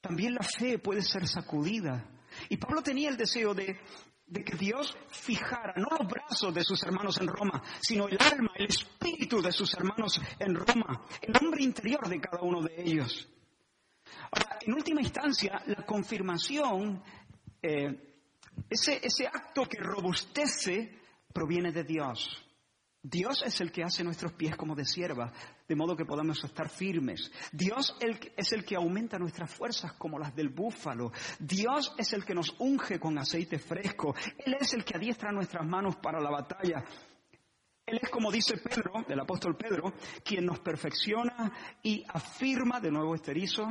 También 0.00 0.34
la 0.34 0.42
fe 0.42 0.78
puede 0.78 1.02
ser 1.02 1.28
sacudida. 1.28 2.04
Y 2.48 2.56
Pablo 2.56 2.82
tenía 2.82 3.08
el 3.10 3.16
deseo 3.16 3.54
de, 3.54 3.78
de 4.26 4.42
que 4.42 4.56
Dios 4.56 4.96
fijara 5.10 5.74
no 5.76 5.88
los 5.96 6.08
brazos 6.08 6.54
de 6.54 6.64
sus 6.64 6.82
hermanos 6.82 7.20
en 7.20 7.28
Roma, 7.28 7.62
sino 7.80 8.08
el 8.08 8.18
alma, 8.20 8.50
el 8.56 8.66
espíritu 8.66 9.42
de 9.42 9.52
sus 9.52 9.72
hermanos 9.74 10.20
en 10.38 10.54
Roma, 10.54 11.06
el 11.20 11.36
hombre 11.36 11.62
interior 11.62 12.08
de 12.08 12.20
cada 12.20 12.42
uno 12.42 12.62
de 12.62 12.82
ellos. 12.82 13.28
Ahora, 14.30 14.58
en 14.62 14.72
última 14.72 15.02
instancia, 15.02 15.62
la 15.66 15.84
confirmación, 15.84 17.02
eh, 17.60 18.14
ese, 18.68 19.00
ese 19.02 19.26
acto 19.26 19.66
que 19.66 19.78
robustece, 19.78 20.98
proviene 21.32 21.70
de 21.70 21.84
Dios. 21.84 22.44
Dios 23.04 23.42
es 23.44 23.60
el 23.60 23.72
que 23.72 23.82
hace 23.82 24.04
nuestros 24.04 24.32
pies 24.34 24.54
como 24.56 24.76
de 24.76 24.84
sierva, 24.84 25.32
de 25.66 25.74
modo 25.74 25.96
que 25.96 26.04
podamos 26.04 26.42
estar 26.44 26.68
firmes. 26.68 27.32
Dios 27.50 27.96
es 28.36 28.52
el 28.52 28.64
que 28.64 28.76
aumenta 28.76 29.18
nuestras 29.18 29.52
fuerzas 29.52 29.94
como 29.94 30.20
las 30.20 30.34
del 30.36 30.50
búfalo. 30.50 31.10
Dios 31.40 31.92
es 31.98 32.12
el 32.12 32.24
que 32.24 32.34
nos 32.34 32.54
unge 32.60 33.00
con 33.00 33.18
aceite 33.18 33.58
fresco. 33.58 34.14
Él 34.38 34.56
es 34.60 34.72
el 34.74 34.84
que 34.84 34.96
adiestra 34.96 35.32
nuestras 35.32 35.66
manos 35.66 35.96
para 35.96 36.20
la 36.20 36.30
batalla. 36.30 36.84
Él 37.84 37.98
es, 38.00 38.08
como 38.08 38.30
dice 38.30 38.56
Pedro, 38.58 39.04
el 39.08 39.18
apóstol 39.18 39.56
Pedro, 39.56 39.92
quien 40.24 40.46
nos 40.46 40.60
perfecciona 40.60 41.52
y 41.82 42.04
afirma, 42.08 42.78
de 42.78 42.92
nuevo 42.92 43.16
esterizo, 43.16 43.66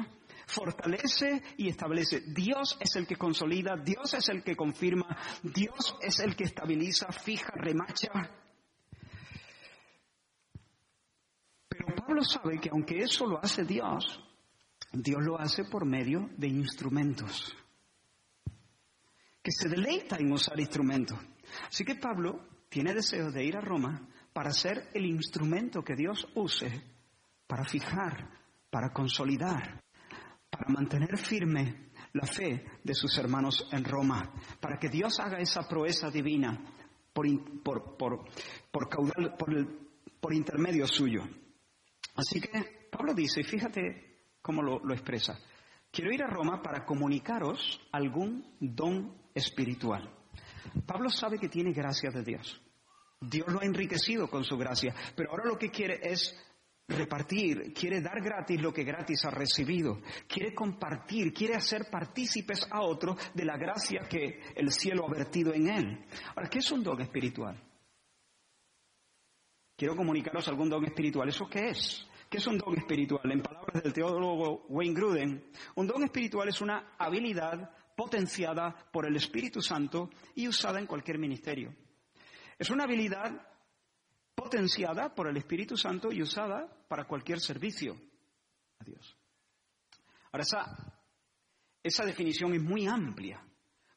fortalece 0.45 1.41
y 1.55 1.69
establece. 1.69 2.19
Dios 2.27 2.77
es 2.81 2.97
el 2.97 3.07
que 3.07 3.15
consolida, 3.15 3.77
Dios 3.77 4.13
es 4.13 4.27
el 4.27 4.43
que 4.43 4.57
confirma, 4.57 5.17
Dios 5.41 5.95
es 6.01 6.19
el 6.19 6.35
que 6.35 6.43
estabiliza, 6.43 7.09
fija, 7.13 7.53
remacha. 7.55 8.40
Pablo 12.11 12.25
sabe 12.25 12.59
que 12.59 12.69
aunque 12.69 12.97
eso 12.97 13.25
lo 13.25 13.39
hace 13.41 13.63
Dios, 13.63 14.21
Dios 14.91 15.23
lo 15.23 15.39
hace 15.39 15.63
por 15.63 15.85
medio 15.85 16.29
de 16.35 16.49
instrumentos. 16.49 17.55
Que 19.41 19.49
se 19.49 19.69
deleita 19.69 20.17
en 20.17 20.33
usar 20.33 20.59
instrumentos. 20.59 21.17
Así 21.69 21.85
que 21.85 21.95
Pablo 21.95 22.65
tiene 22.67 22.93
deseo 22.93 23.31
de 23.31 23.45
ir 23.45 23.55
a 23.55 23.61
Roma 23.61 24.09
para 24.33 24.51
ser 24.51 24.89
el 24.93 25.05
instrumento 25.05 25.83
que 25.83 25.95
Dios 25.95 26.27
use 26.35 26.83
para 27.47 27.63
fijar, 27.63 28.29
para 28.69 28.91
consolidar, 28.91 29.81
para 30.49 30.67
mantener 30.67 31.17
firme 31.17 31.91
la 32.11 32.27
fe 32.27 32.65
de 32.83 32.93
sus 32.93 33.17
hermanos 33.19 33.69
en 33.71 33.85
Roma, 33.85 34.33
para 34.59 34.77
que 34.77 34.89
Dios 34.89 35.17
haga 35.21 35.37
esa 35.37 35.65
proeza 35.65 36.11
divina 36.11 36.59
por, 37.13 37.25
por, 37.63 37.95
por, 37.95 38.25
por, 38.69 38.89
caudal, 38.89 39.37
por 40.19 40.33
intermedio 40.33 40.85
suyo. 40.87 41.23
Así 42.15 42.39
que 42.41 42.87
Pablo 42.91 43.13
dice, 43.13 43.43
fíjate 43.43 44.35
cómo 44.41 44.61
lo, 44.61 44.93
expresa, 44.93 45.39
quiero 45.91 46.11
ir 46.11 46.23
a 46.23 46.27
Roma 46.27 46.61
para 46.61 46.85
comunicaros 46.85 47.79
algún 47.91 48.55
don 48.59 49.15
espiritual. 49.33 50.09
Pablo 50.85 51.09
sabe 51.09 51.37
que 51.37 51.49
tiene 51.49 51.71
gracia 51.71 52.09
de 52.11 52.23
Dios. 52.23 52.61
Dios 53.19 53.47
lo 53.47 53.61
ha 53.61 53.65
enriquecido 53.65 54.27
con 54.29 54.43
su 54.43 54.57
gracia, 54.57 54.93
pero 55.15 55.31
ahora 55.31 55.45
lo 55.45 55.57
que 55.57 55.69
quiere 55.69 55.99
es 56.01 56.35
repartir, 56.87 57.71
quiere 57.73 58.01
dar 58.01 58.21
gratis 58.21 58.61
lo 58.61 58.73
que 58.73 58.83
gratis 58.83 59.23
ha 59.25 59.31
recibido, 59.31 60.01
quiere 60.27 60.53
compartir, 60.53 61.31
quiere 61.31 61.55
hacer 61.55 61.89
partícipes 61.89 62.67
a 62.69 62.81
otros 62.81 63.15
de 63.33 63.45
la 63.45 63.57
gracia 63.57 64.07
que 64.09 64.41
el 64.55 64.71
cielo 64.71 65.05
ha 65.07 65.11
vertido 65.11 65.53
en 65.53 65.69
él. 65.69 66.05
Ahora, 66.35 66.49
¿qué 66.49 66.59
es 66.59 66.71
un 66.71 66.83
don 66.83 66.99
espiritual? 66.99 67.70
Quiero 69.81 69.95
comunicaros 69.95 70.47
algún 70.47 70.69
don 70.69 70.85
espiritual. 70.85 71.27
¿Eso 71.27 71.49
qué 71.49 71.69
es? 71.69 72.05
¿Qué 72.29 72.37
es 72.37 72.45
un 72.45 72.55
don 72.55 72.77
espiritual? 72.77 73.31
En 73.31 73.41
palabras 73.41 73.81
del 73.81 73.91
teólogo 73.91 74.67
Wayne 74.69 74.93
Gruden, 74.93 75.51
un 75.73 75.87
don 75.87 76.03
espiritual 76.03 76.47
es 76.49 76.61
una 76.61 76.93
habilidad 76.99 77.73
potenciada 77.95 78.75
por 78.91 79.07
el 79.07 79.15
Espíritu 79.15 79.59
Santo 79.59 80.11
y 80.35 80.47
usada 80.47 80.77
en 80.77 80.85
cualquier 80.85 81.17
ministerio. 81.17 81.73
Es 82.59 82.69
una 82.69 82.83
habilidad 82.83 83.41
potenciada 84.35 85.15
por 85.15 85.27
el 85.27 85.37
Espíritu 85.37 85.75
Santo 85.75 86.11
y 86.11 86.21
usada 86.21 86.71
para 86.87 87.05
cualquier 87.05 87.39
servicio 87.39 87.97
a 88.77 88.83
Dios. 88.83 89.17
Ahora, 90.31 90.43
esa, 90.43 91.03
esa 91.81 92.05
definición 92.05 92.53
es 92.53 92.61
muy 92.61 92.85
amplia, 92.85 93.43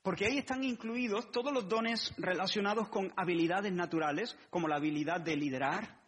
porque 0.05 0.27
ahí 0.27 0.37
están 0.37 0.63
incluidos 0.63 1.33
todos 1.33 1.51
los 1.51 1.67
dones 1.67 2.13
relacionados 2.19 2.91
con 2.91 3.11
habilidades 3.17 3.73
naturales, 3.73 4.37
como 4.51 4.69
la 4.69 4.77
habilidad 4.77 5.23
de 5.23 5.35
liderar, 5.35 5.99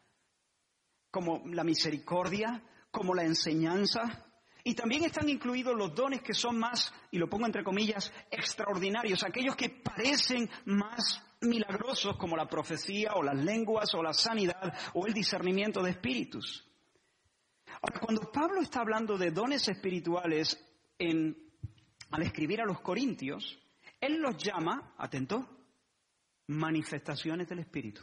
como 1.11 1.43
la 1.47 1.65
misericordia, 1.65 2.63
como 2.91 3.15
la 3.15 3.25
enseñanza. 3.25 4.27
Y 4.65 4.75
también 4.75 5.05
están 5.05 5.31
incluidos 5.31 5.75
los 5.75 5.95
dones 5.95 6.21
que 6.21 6.35
son 6.35 6.59
más, 6.59 6.93
y 7.11 7.17
lo 7.17 7.31
pongo 7.31 7.47
entre 7.47 7.65
comillas, 7.65 8.13
extraordinarios, 8.31 9.25
aquellos 9.25 9.57
que 9.57 9.71
parecen 9.71 10.47
más 10.67 11.23
milagrosos 11.41 12.19
como 12.19 12.37
la 12.37 12.47
profecía 12.47 13.15
o 13.15 13.23
las 13.23 13.43
lenguas 13.43 13.95
o 13.95 14.03
la 14.03 14.13
sanidad 14.13 14.75
o 14.93 15.07
el 15.07 15.15
discernimiento 15.15 15.83
de 15.83 15.93
espíritus. 15.93 16.69
Ahora, 17.81 17.99
cuando 17.99 18.31
Pablo 18.31 18.61
está 18.61 18.81
hablando 18.81 19.17
de 19.17 19.31
dones 19.31 19.67
espirituales 19.69 20.63
al 20.99 22.23
escribir 22.23 22.61
a 22.61 22.67
los 22.67 22.81
corintios, 22.83 23.59
él 24.07 24.21
los 24.21 24.37
llama, 24.37 24.95
atento, 24.99 25.47
manifestaciones 26.49 27.49
del 27.49 27.61
Espíritu. 27.61 28.03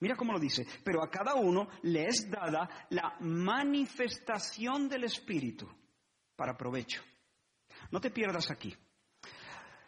Mira 0.00 0.16
cómo 0.16 0.32
lo 0.32 0.38
dice, 0.38 0.66
pero 0.82 1.02
a 1.02 1.10
cada 1.10 1.34
uno 1.34 1.68
le 1.82 2.06
es 2.06 2.30
dada 2.30 2.86
la 2.90 3.16
manifestación 3.20 4.88
del 4.88 5.04
Espíritu 5.04 5.68
para 6.36 6.56
provecho. 6.56 7.02
No 7.90 8.00
te 8.00 8.10
pierdas 8.10 8.50
aquí. 8.50 8.74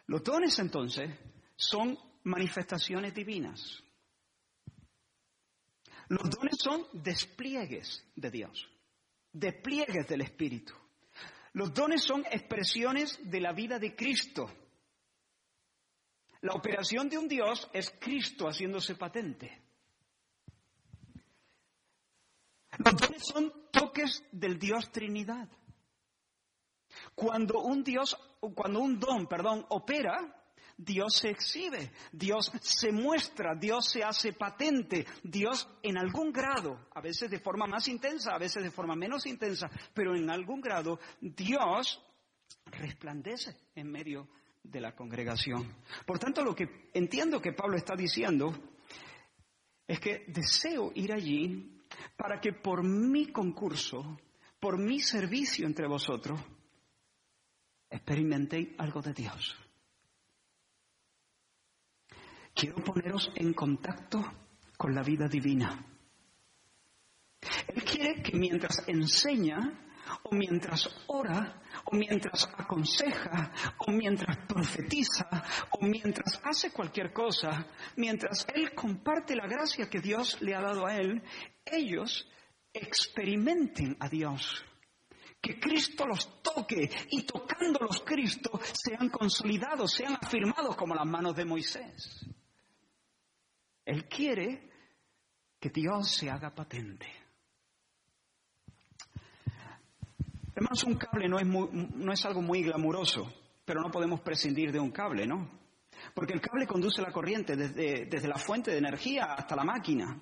Los 0.07 0.23
dones 0.23 0.57
entonces 0.59 1.09
son 1.55 1.97
manifestaciones 2.23 3.13
divinas. 3.13 3.83
Los 6.09 6.29
dones 6.29 6.57
son 6.61 6.85
despliegues 6.93 8.05
de 8.15 8.29
Dios, 8.29 8.69
despliegues 9.31 10.07
del 10.07 10.21
Espíritu. 10.21 10.73
Los 11.53 11.73
dones 11.73 12.03
son 12.03 12.23
expresiones 12.25 13.19
de 13.23 13.39
la 13.39 13.53
vida 13.53 13.79
de 13.79 13.95
Cristo. 13.95 14.51
La 16.43 16.53
operación 16.53 17.07
de 17.07 17.17
un 17.17 17.29
Dios 17.29 17.69
es 17.71 17.89
Cristo 17.99 18.47
haciéndose 18.47 18.95
patente. 18.95 19.61
Los 22.79 22.95
dones 22.95 23.23
son 23.25 23.53
toques 23.71 24.21
del 24.29 24.59
Dios 24.59 24.91
Trinidad. 24.91 25.47
Cuando 27.15 27.61
un 27.61 27.81
Dios, 27.81 28.17
cuando 28.53 28.81
un 28.81 28.99
don, 28.99 29.25
perdón, 29.25 29.65
opera, 29.69 30.43
Dios 30.75 31.15
se 31.15 31.29
exhibe, 31.29 31.93
Dios 32.11 32.51
se 32.61 32.91
muestra, 32.91 33.55
Dios 33.55 33.87
se 33.89 34.03
hace 34.03 34.33
patente, 34.33 35.05
Dios 35.23 35.69
en 35.81 35.97
algún 35.97 36.33
grado, 36.33 36.89
a 36.93 36.99
veces 36.99 37.31
de 37.31 37.39
forma 37.39 37.67
más 37.67 37.87
intensa, 37.87 38.33
a 38.33 38.37
veces 38.37 38.63
de 38.63 38.71
forma 38.71 38.97
menos 38.97 39.25
intensa, 39.27 39.71
pero 39.93 40.13
en 40.13 40.29
algún 40.29 40.59
grado 40.59 40.99
Dios 41.21 42.03
resplandece 42.65 43.55
en 43.75 43.89
medio 43.89 44.27
de 44.63 44.81
la 44.81 44.95
congregación. 44.95 45.75
Por 46.05 46.19
tanto, 46.19 46.43
lo 46.43 46.55
que 46.55 46.89
entiendo 46.93 47.41
que 47.41 47.53
Pablo 47.53 47.77
está 47.77 47.95
diciendo 47.95 48.53
es 49.85 49.99
que 49.99 50.25
deseo 50.27 50.91
ir 50.95 51.13
allí 51.13 51.81
para 52.15 52.39
que 52.39 52.53
por 52.53 52.83
mi 52.83 53.27
concurso, 53.27 54.17
por 54.59 54.79
mi 54.79 54.99
servicio 54.99 55.67
entre 55.67 55.87
vosotros, 55.87 56.39
experimentéis 57.89 58.69
algo 58.77 59.01
de 59.01 59.13
Dios. 59.13 59.55
Quiero 62.55 62.83
poneros 62.83 63.31
en 63.35 63.53
contacto 63.53 64.23
con 64.77 64.93
la 64.93 65.03
vida 65.03 65.27
divina. 65.27 65.85
Él 67.67 67.83
quiere 67.83 68.21
que 68.21 68.37
mientras 68.37 68.87
enseña, 68.87 69.57
o 70.23 70.35
mientras 70.35 70.89
ora, 71.07 71.61
o 71.85 71.95
mientras 71.95 72.49
aconseja, 72.57 73.51
o 73.79 73.91
mientras 73.91 74.37
profetiza, 74.47 75.43
o 75.71 75.85
mientras 75.85 76.41
hace 76.43 76.71
cualquier 76.71 77.11
cosa, 77.11 77.67
mientras 77.97 78.47
Él 78.53 78.73
comparte 78.73 79.35
la 79.35 79.47
gracia 79.47 79.89
que 79.89 79.99
Dios 79.99 80.41
le 80.41 80.55
ha 80.55 80.61
dado 80.61 80.85
a 80.85 80.95
Él, 80.95 81.21
ellos 81.65 82.27
experimenten 82.73 83.97
a 83.99 84.09
Dios. 84.09 84.63
Que 85.41 85.59
Cristo 85.59 86.07
los 86.07 86.41
toque 86.41 86.89
y 87.09 87.23
tocándolos 87.23 88.01
Cristo 88.05 88.59
sean 88.71 89.09
consolidados, 89.09 89.91
sean 89.91 90.17
afirmados 90.21 90.75
como 90.77 90.95
las 90.95 91.05
manos 91.05 91.35
de 91.35 91.43
Moisés. 91.43 92.25
Él 93.85 94.07
quiere 94.07 94.69
que 95.59 95.69
Dios 95.69 96.09
se 96.09 96.29
haga 96.29 96.55
patente. 96.55 97.22
Hermanos, 100.55 100.83
un 100.83 100.95
cable 100.95 101.27
no 101.27 101.39
es, 101.39 101.45
no 101.45 102.13
es 102.13 102.25
algo 102.25 102.41
muy 102.41 102.63
glamuroso, 102.63 103.31
pero 103.65 103.81
no 103.81 103.89
podemos 103.89 104.21
prescindir 104.21 104.71
de 104.71 104.79
un 104.79 104.91
cable, 104.91 105.25
¿no? 105.25 105.49
Porque 106.13 106.33
el 106.33 106.41
cable 106.41 106.67
conduce 106.67 107.01
la 107.01 107.11
corriente 107.11 107.55
desde, 107.55 108.05
desde 108.05 108.27
la 108.27 108.37
fuente 108.37 108.71
de 108.71 108.77
energía 108.77 109.33
hasta 109.33 109.55
la 109.55 109.63
máquina. 109.63 110.21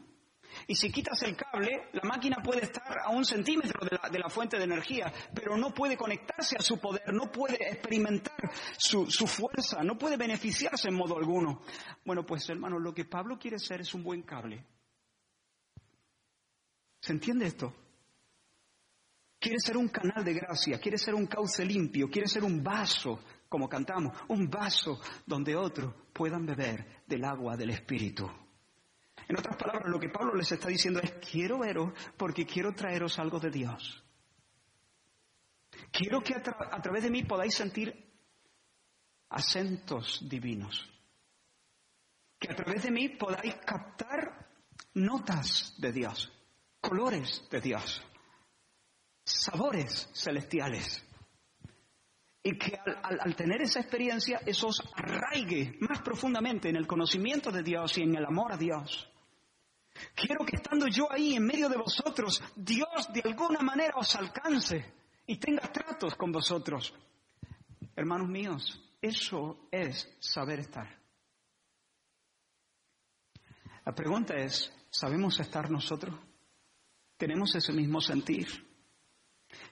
Y 0.68 0.76
si 0.76 0.92
quitas 0.92 1.22
el 1.24 1.36
cable, 1.36 1.90
la 1.94 2.08
máquina 2.08 2.38
puede 2.44 2.64
estar 2.64 3.00
a 3.04 3.10
un 3.10 3.24
centímetro 3.24 3.86
de 3.86 3.98
la, 4.02 4.10
de 4.10 4.20
la, 4.20 4.30
fuente 4.30 4.58
de 4.58 4.66
energía, 4.66 5.12
pero 5.34 5.58
no 5.58 5.74
puede 5.74 5.96
conectarse 5.96 6.58
a 6.58 6.62
su 6.62 6.78
poder, 6.78 7.14
no 7.14 7.32
puede 7.32 7.56
experimentar 7.56 8.52
su, 8.78 9.10
su, 9.10 9.28
fuerza, 9.28 9.82
no 9.84 9.98
puede 9.98 10.18
beneficiarse 10.18 10.90
en 10.90 10.96
modo 10.96 11.18
alguno. 11.18 11.62
Bueno, 12.06 12.26
pues 12.26 12.50
hermano, 12.50 12.80
lo 12.80 12.94
que 12.94 13.06
Pablo 13.06 13.40
quiere 13.40 13.60
ser 13.60 13.82
es 13.82 13.94
un 13.94 14.04
buen 14.04 14.24
cable. 14.24 14.66
¿Se 17.00 17.14
entiende 17.14 17.48
esto? 17.48 17.74
Quiere 19.42 19.58
ser 19.60 19.76
un 19.76 19.88
canal 19.88 20.24
de 20.24 20.36
gracia, 20.36 20.80
quiere 20.80 21.00
ser 21.00 21.16
un 21.16 21.26
cauce 21.26 21.66
limpio, 21.66 22.12
quiere 22.12 22.28
ser 22.28 22.44
un 22.44 22.64
vaso, 22.64 23.24
como 23.50 23.68
cantamos, 23.68 24.16
un 24.28 24.48
vaso 24.48 25.02
donde 25.26 25.56
otros 25.56 25.96
puedan 26.14 26.46
beber 26.46 27.02
del 27.08 27.26
agua 27.26 27.58
del 27.58 27.72
Espíritu. 27.72 28.30
En 29.28 29.40
otras 29.40 29.58
palabras, 29.58 29.90
lo 29.90 30.00
que 30.00 30.10
Pablo 30.10 30.36
les 30.36 30.52
está 30.52 30.68
diciendo 30.68 31.00
es, 31.00 31.14
quiero 31.14 31.58
veros 31.58 31.92
porque 32.18 32.46
quiero 32.46 32.72
traeros 32.76 33.18
algo 33.18 33.40
de 33.40 33.50
Dios. 33.50 34.04
Quiero 35.92 36.22
que 36.22 36.36
a, 36.36 36.38
a 36.38 36.80
través 36.80 37.02
de 37.02 37.10
mí 37.10 37.24
podáis 37.24 37.56
sentir 37.56 38.14
acentos 39.28 40.20
divinos. 40.30 40.88
Que 42.38 42.52
a 42.52 42.56
través 42.56 42.84
de 42.84 42.92
mí 42.92 43.10
podáis 43.10 43.56
captar 43.66 44.48
notas 44.94 45.74
de 45.80 45.92
Dios, 45.92 46.32
colores 46.80 47.44
de 47.50 47.60
Dios, 47.60 48.04
sabores 49.24 50.10
celestiales. 50.14 51.04
Y 52.44 52.58
que 52.58 52.76
al, 52.76 53.36
tener 53.36 53.62
esa 53.62 53.82
experiencia, 53.82 54.42
eso 54.46 54.68
os 54.68 54.82
arraigue 54.96 55.78
más 55.82 56.02
profundamente 56.02 56.70
en 56.70 56.76
el 56.76 56.88
conocimiento 56.88 57.52
de 57.52 57.62
Dios 57.62 57.98
y 57.98 58.02
en 58.02 58.16
el 58.16 58.26
amor 58.26 58.52
a 58.54 58.58
Dios. 58.58 59.08
Quiero 60.16 60.44
que 60.46 60.56
estando 60.56 60.88
yo 60.88 61.12
ahí 61.12 61.36
en 61.36 61.46
medio 61.46 61.70
de 61.70 61.78
vosotros, 61.78 62.42
Dios 62.56 63.12
de 63.14 63.22
alguna 63.22 63.60
manera 63.60 63.94
os 63.96 64.16
alcance 64.16 64.94
y 65.28 65.38
tenga 65.38 65.72
tratos 65.72 66.16
con 66.16 66.32
vosotros. 66.32 66.94
Hermanos 67.96 68.30
míos, 68.30 68.82
eso 69.02 69.68
es 69.70 70.12
saber 70.20 70.62
estar. 70.62 71.00
La 73.86 73.94
pregunta 73.94 74.36
es, 74.36 74.72
¿sabemos 74.90 75.40
estar 75.40 75.70
nosotros? 75.70 76.16
¿Tenemos 77.18 77.54
ese 77.54 77.74
mismo 77.74 78.00
sentir? 78.02 78.71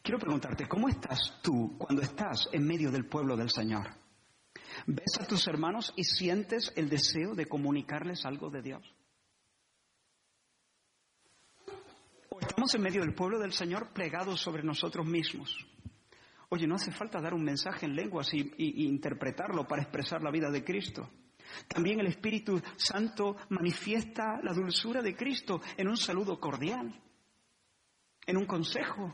Quiero 0.02 0.20
preguntarte, 0.20 0.68
¿cómo 0.68 0.88
estás 0.90 1.40
tú 1.42 1.78
cuando 1.78 2.02
estás 2.02 2.50
en 2.52 2.66
medio 2.66 2.92
del 2.92 3.06
pueblo 3.06 3.36
del 3.36 3.50
Señor? 3.50 3.88
¿Ves 4.88 5.20
a 5.20 5.26
tus 5.26 5.48
hermanos 5.48 5.94
y 5.96 6.04
sientes 6.04 6.72
el 6.76 6.90
deseo 6.90 7.36
de 7.36 7.46
comunicarles 7.46 8.26
algo 8.26 8.50
de 8.50 8.62
Dios? 8.62 8.96
estamos 12.42 12.74
en 12.74 12.82
medio 12.82 13.02
del 13.02 13.14
pueblo 13.14 13.38
del 13.38 13.52
Señor 13.52 13.90
plegados 13.94 14.40
sobre 14.40 14.64
nosotros 14.64 15.06
mismos. 15.06 15.56
Oye, 16.50 16.66
no 16.66 16.76
hace 16.76 16.92
falta 16.92 17.22
dar 17.22 17.34
un 17.34 17.44
mensaje 17.44 17.86
en 17.86 17.96
lenguas 17.96 18.34
y, 18.34 18.40
y, 18.40 18.84
y, 18.84 18.88
interpretarlo 18.88 19.68
para 19.68 19.82
expresar 19.82 20.22
la 20.24 20.32
vida 20.32 20.50
de 20.50 20.64
Cristo. 20.64 21.10
También 21.68 22.00
el 22.00 22.08
Espíritu 22.08 22.62
Santo 22.76 23.36
manifiesta 23.50 24.40
la 24.42 24.54
dulzura 24.54 25.02
de 25.02 25.16
Cristo 25.16 25.62
en 25.78 25.90
un 25.90 25.98
saludo 25.98 26.40
cordial, 26.40 26.94
en 28.26 28.38
un 28.38 28.46
consejo, 28.46 29.14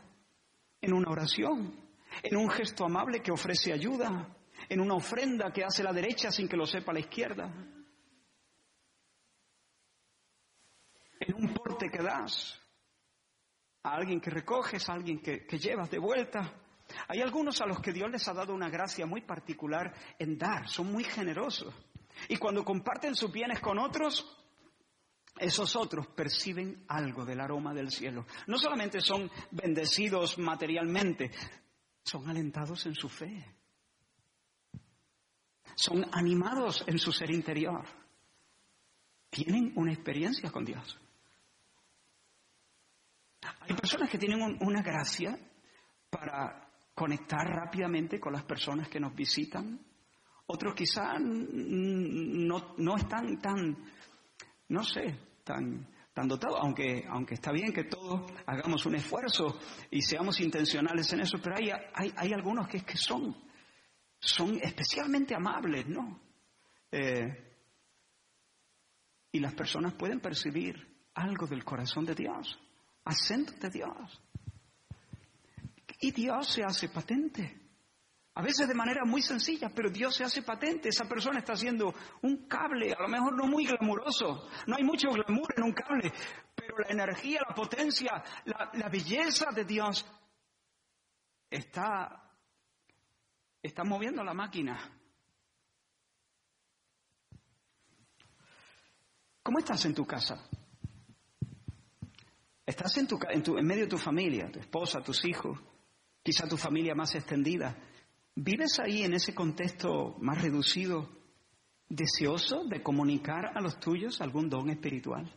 en 0.86 0.92
una 0.92 1.10
oración, 1.10 1.74
en 2.22 2.36
un 2.36 2.48
gesto 2.48 2.84
amable 2.84 3.20
que 3.20 3.32
ofrece 3.32 3.72
ayuda, 3.72 4.28
en 4.68 4.80
una 4.80 4.94
ofrenda 4.94 5.52
que 5.52 5.64
hace 5.64 5.82
la 5.82 5.92
derecha 5.92 6.30
sin 6.30 6.48
que 6.48 6.56
lo 6.56 6.64
sepa 6.64 6.92
la 6.92 7.00
izquierda, 7.00 7.52
en 11.18 11.34
un 11.34 11.52
porte 11.52 11.90
que 11.90 12.02
das, 12.02 12.62
a 13.82 13.96
alguien 13.96 14.20
que 14.20 14.30
recoges, 14.30 14.88
a 14.88 14.92
alguien 14.92 15.20
que, 15.20 15.44
que 15.44 15.58
llevas 15.58 15.90
de 15.90 15.98
vuelta. 15.98 16.54
Hay 17.08 17.20
algunos 17.20 17.60
a 17.60 17.66
los 17.66 17.80
que 17.80 17.92
Dios 17.92 18.08
les 18.08 18.28
ha 18.28 18.32
dado 18.32 18.54
una 18.54 18.70
gracia 18.70 19.06
muy 19.06 19.22
particular 19.22 19.92
en 20.20 20.38
dar, 20.38 20.68
son 20.68 20.92
muy 20.92 21.02
generosos. 21.02 21.74
Y 22.28 22.36
cuando 22.36 22.64
comparten 22.64 23.16
sus 23.16 23.32
bienes 23.32 23.58
con 23.58 23.78
otros, 23.78 24.24
esos 25.38 25.76
otros 25.76 26.06
perciben 26.08 26.84
algo 26.88 27.24
del 27.24 27.40
aroma 27.40 27.74
del 27.74 27.90
cielo. 27.90 28.26
No 28.46 28.58
solamente 28.58 29.00
son 29.00 29.30
bendecidos 29.50 30.38
materialmente, 30.38 31.30
son 32.02 32.28
alentados 32.28 32.86
en 32.86 32.94
su 32.94 33.08
fe. 33.08 33.54
Son 35.74 36.06
animados 36.12 36.84
en 36.86 36.98
su 36.98 37.12
ser 37.12 37.30
interior. 37.30 37.84
Tienen 39.28 39.72
una 39.76 39.92
experiencia 39.92 40.50
con 40.50 40.64
Dios. 40.64 40.98
Hay 43.60 43.74
personas 43.74 44.08
que 44.08 44.18
tienen 44.18 44.40
un, 44.40 44.56
una 44.60 44.82
gracia 44.82 45.38
para 46.08 46.66
conectar 46.94 47.46
rápidamente 47.46 48.18
con 48.18 48.32
las 48.32 48.44
personas 48.44 48.88
que 48.88 48.98
nos 48.98 49.14
visitan. 49.14 49.78
Otros 50.46 50.74
quizás 50.74 51.20
no, 51.20 52.74
no 52.78 52.96
están 52.96 53.38
tan, 53.38 53.76
no 54.68 54.82
sé, 54.82 55.18
tan, 55.44 55.86
tan 56.12 56.28
dotados, 56.28 56.58
aunque, 56.60 57.04
aunque 57.08 57.34
está 57.34 57.52
bien 57.52 57.72
que 57.72 57.84
todos 57.84 58.30
hagamos 58.46 58.84
un 58.86 58.94
esfuerzo 58.94 59.58
y 59.90 60.02
seamos 60.02 60.40
intencionales 60.40 61.12
en 61.12 61.20
eso, 61.20 61.38
pero 61.42 61.56
hay, 61.56 61.70
hay, 61.94 62.12
hay 62.16 62.32
algunos 62.32 62.68
que, 62.68 62.80
que 62.80 62.96
son, 62.96 63.36
son 64.18 64.58
especialmente 64.62 65.34
amables, 65.34 65.86
¿no? 65.86 66.20
Eh, 66.90 67.46
y 69.32 69.40
las 69.40 69.54
personas 69.54 69.94
pueden 69.94 70.20
percibir 70.20 70.96
algo 71.14 71.46
del 71.46 71.64
corazón 71.64 72.04
de 72.04 72.14
Dios, 72.14 72.58
acento 73.04 73.52
de 73.60 73.70
Dios. 73.70 74.22
Y 76.00 76.10
Dios 76.12 76.48
se 76.52 76.62
hace 76.62 76.88
patente. 76.88 77.65
A 78.36 78.42
veces 78.42 78.68
de 78.68 78.74
manera 78.74 79.06
muy 79.06 79.22
sencilla, 79.22 79.70
pero 79.74 79.88
Dios 79.88 80.14
se 80.14 80.22
hace 80.22 80.42
patente. 80.42 80.90
Esa 80.90 81.06
persona 81.06 81.38
está 81.38 81.54
haciendo 81.54 81.94
un 82.20 82.46
cable, 82.46 82.92
a 82.92 83.00
lo 83.00 83.08
mejor 83.08 83.34
no 83.34 83.46
muy 83.46 83.64
glamuroso. 83.64 84.46
No 84.66 84.76
hay 84.76 84.84
mucho 84.84 85.08
glamour 85.08 85.54
en 85.56 85.62
un 85.62 85.72
cable, 85.72 86.12
pero 86.54 86.78
la 86.80 86.88
energía, 86.90 87.40
la 87.48 87.54
potencia, 87.54 88.22
la, 88.44 88.88
belleza 88.90 89.52
de 89.52 89.64
Dios 89.64 90.04
está, 91.48 92.30
está 93.62 93.84
moviendo 93.84 94.22
la 94.22 94.34
máquina. 94.34 94.78
¿Cómo 99.42 99.60
estás 99.60 99.82
en 99.86 99.94
tu 99.94 100.06
casa? 100.06 100.46
Estás 102.66 102.98
en, 102.98 103.06
tu, 103.06 103.18
en, 103.30 103.42
en 103.58 103.66
medio 103.66 103.84
de 103.84 103.90
tu 103.90 103.98
familia, 103.98 104.50
tu 104.52 104.58
esposa, 104.58 105.00
tus 105.00 105.24
hijos, 105.24 105.58
quizá 106.22 106.46
tu 106.46 106.58
familia 106.58 106.94
más 106.94 107.14
extendida. 107.14 107.74
¿Vives 108.38 108.78
ahí 108.80 109.02
en 109.02 109.14
ese 109.14 109.34
contexto 109.34 110.14
más 110.20 110.42
reducido, 110.42 111.08
deseoso 111.88 112.64
de 112.64 112.82
comunicar 112.82 113.56
a 113.56 113.62
los 113.62 113.80
tuyos 113.80 114.20
algún 114.20 114.50
don 114.50 114.68
espiritual? 114.68 115.32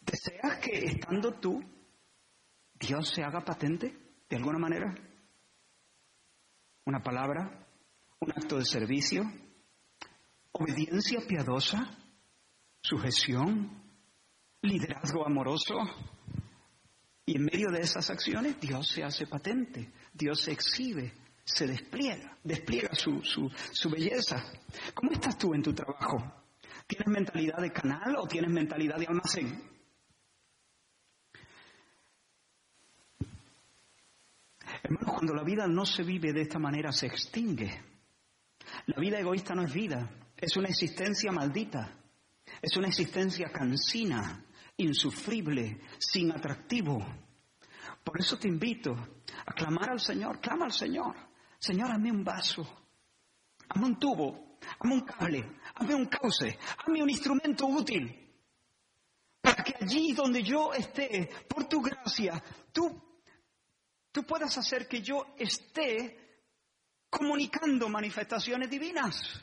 ¿Deseas 0.00 0.58
que 0.58 0.78
estando 0.86 1.32
tú, 1.40 1.60
Dios 2.78 3.08
se 3.08 3.24
haga 3.24 3.44
patente 3.44 3.96
de 4.28 4.36
alguna 4.36 4.58
manera? 4.60 4.94
¿Una 6.84 7.02
palabra? 7.02 7.66
¿Un 8.20 8.30
acto 8.30 8.58
de 8.58 8.64
servicio? 8.64 9.24
¿Obediencia 10.52 11.18
piadosa? 11.26 11.98
¿Sujeción? 12.80 13.82
¿Liderazgo 14.62 15.26
amoroso? 15.26 15.74
Y 17.26 17.36
en 17.36 17.44
medio 17.44 17.70
de 17.70 17.80
esas 17.80 18.10
acciones 18.10 18.60
Dios 18.60 18.88
se 18.88 19.02
hace 19.02 19.26
patente, 19.26 19.90
Dios 20.12 20.42
se 20.42 20.52
exhibe, 20.52 21.12
se 21.44 21.66
despliega, 21.66 22.36
despliega 22.42 22.94
su, 22.94 23.22
su, 23.22 23.50
su 23.72 23.90
belleza. 23.90 24.44
¿Cómo 24.92 25.12
estás 25.12 25.38
tú 25.38 25.54
en 25.54 25.62
tu 25.62 25.72
trabajo? 25.72 26.44
¿Tienes 26.86 27.08
mentalidad 27.08 27.58
de 27.58 27.72
canal 27.72 28.16
o 28.16 28.26
tienes 28.26 28.50
mentalidad 28.50 28.98
de 28.98 29.06
almacén? 29.06 29.74
Hermanos, 34.82 35.14
cuando 35.14 35.34
la 35.34 35.42
vida 35.42 35.66
no 35.66 35.86
se 35.86 36.02
vive 36.02 36.34
de 36.34 36.42
esta 36.42 36.58
manera, 36.58 36.92
se 36.92 37.06
extingue. 37.06 37.82
La 38.86 39.00
vida 39.00 39.18
egoísta 39.18 39.54
no 39.54 39.62
es 39.62 39.72
vida, 39.72 40.10
es 40.36 40.56
una 40.58 40.68
existencia 40.68 41.32
maldita, 41.32 41.96
es 42.60 42.76
una 42.76 42.88
existencia 42.88 43.48
cansina, 43.50 44.44
insufrible, 44.76 45.80
sin 45.98 46.32
atractivo. 46.32 47.04
Por 48.02 48.20
eso 48.20 48.38
te 48.38 48.48
invito 48.48 48.92
a 49.46 49.52
clamar 49.52 49.90
al 49.90 50.00
Señor, 50.00 50.40
clama 50.40 50.66
al 50.66 50.72
Señor. 50.72 51.14
Señor, 51.58 51.90
hazme 51.90 52.10
un 52.10 52.24
vaso, 52.24 52.66
hazme 53.68 53.86
un 53.86 53.98
tubo, 53.98 54.58
hazme 54.78 54.94
un 54.94 55.00
cable, 55.00 55.58
hazme 55.74 55.94
un 55.94 56.06
cauce, 56.06 56.58
hazme 56.78 57.02
un 57.02 57.10
instrumento 57.10 57.66
útil. 57.66 58.20
Para 59.40 59.62
que 59.62 59.74
allí 59.80 60.12
donde 60.12 60.42
yo 60.42 60.72
esté, 60.72 61.28
por 61.48 61.66
tu 61.66 61.80
gracia, 61.80 62.42
tú, 62.72 63.00
tú 64.10 64.24
puedas 64.24 64.56
hacer 64.56 64.88
que 64.88 65.02
yo 65.02 65.34
esté 65.38 66.40
comunicando 67.10 67.88
manifestaciones 67.88 68.68
divinas, 68.68 69.40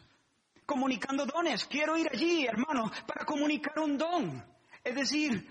comunicando 0.65 1.25
dones. 1.25 1.65
Quiero 1.65 1.97
ir 1.97 2.09
allí, 2.11 2.45
hermano, 2.45 2.91
para 3.07 3.25
comunicar 3.25 3.79
un 3.79 3.97
don. 3.97 4.50
Es 4.83 4.95
decir, 4.95 5.47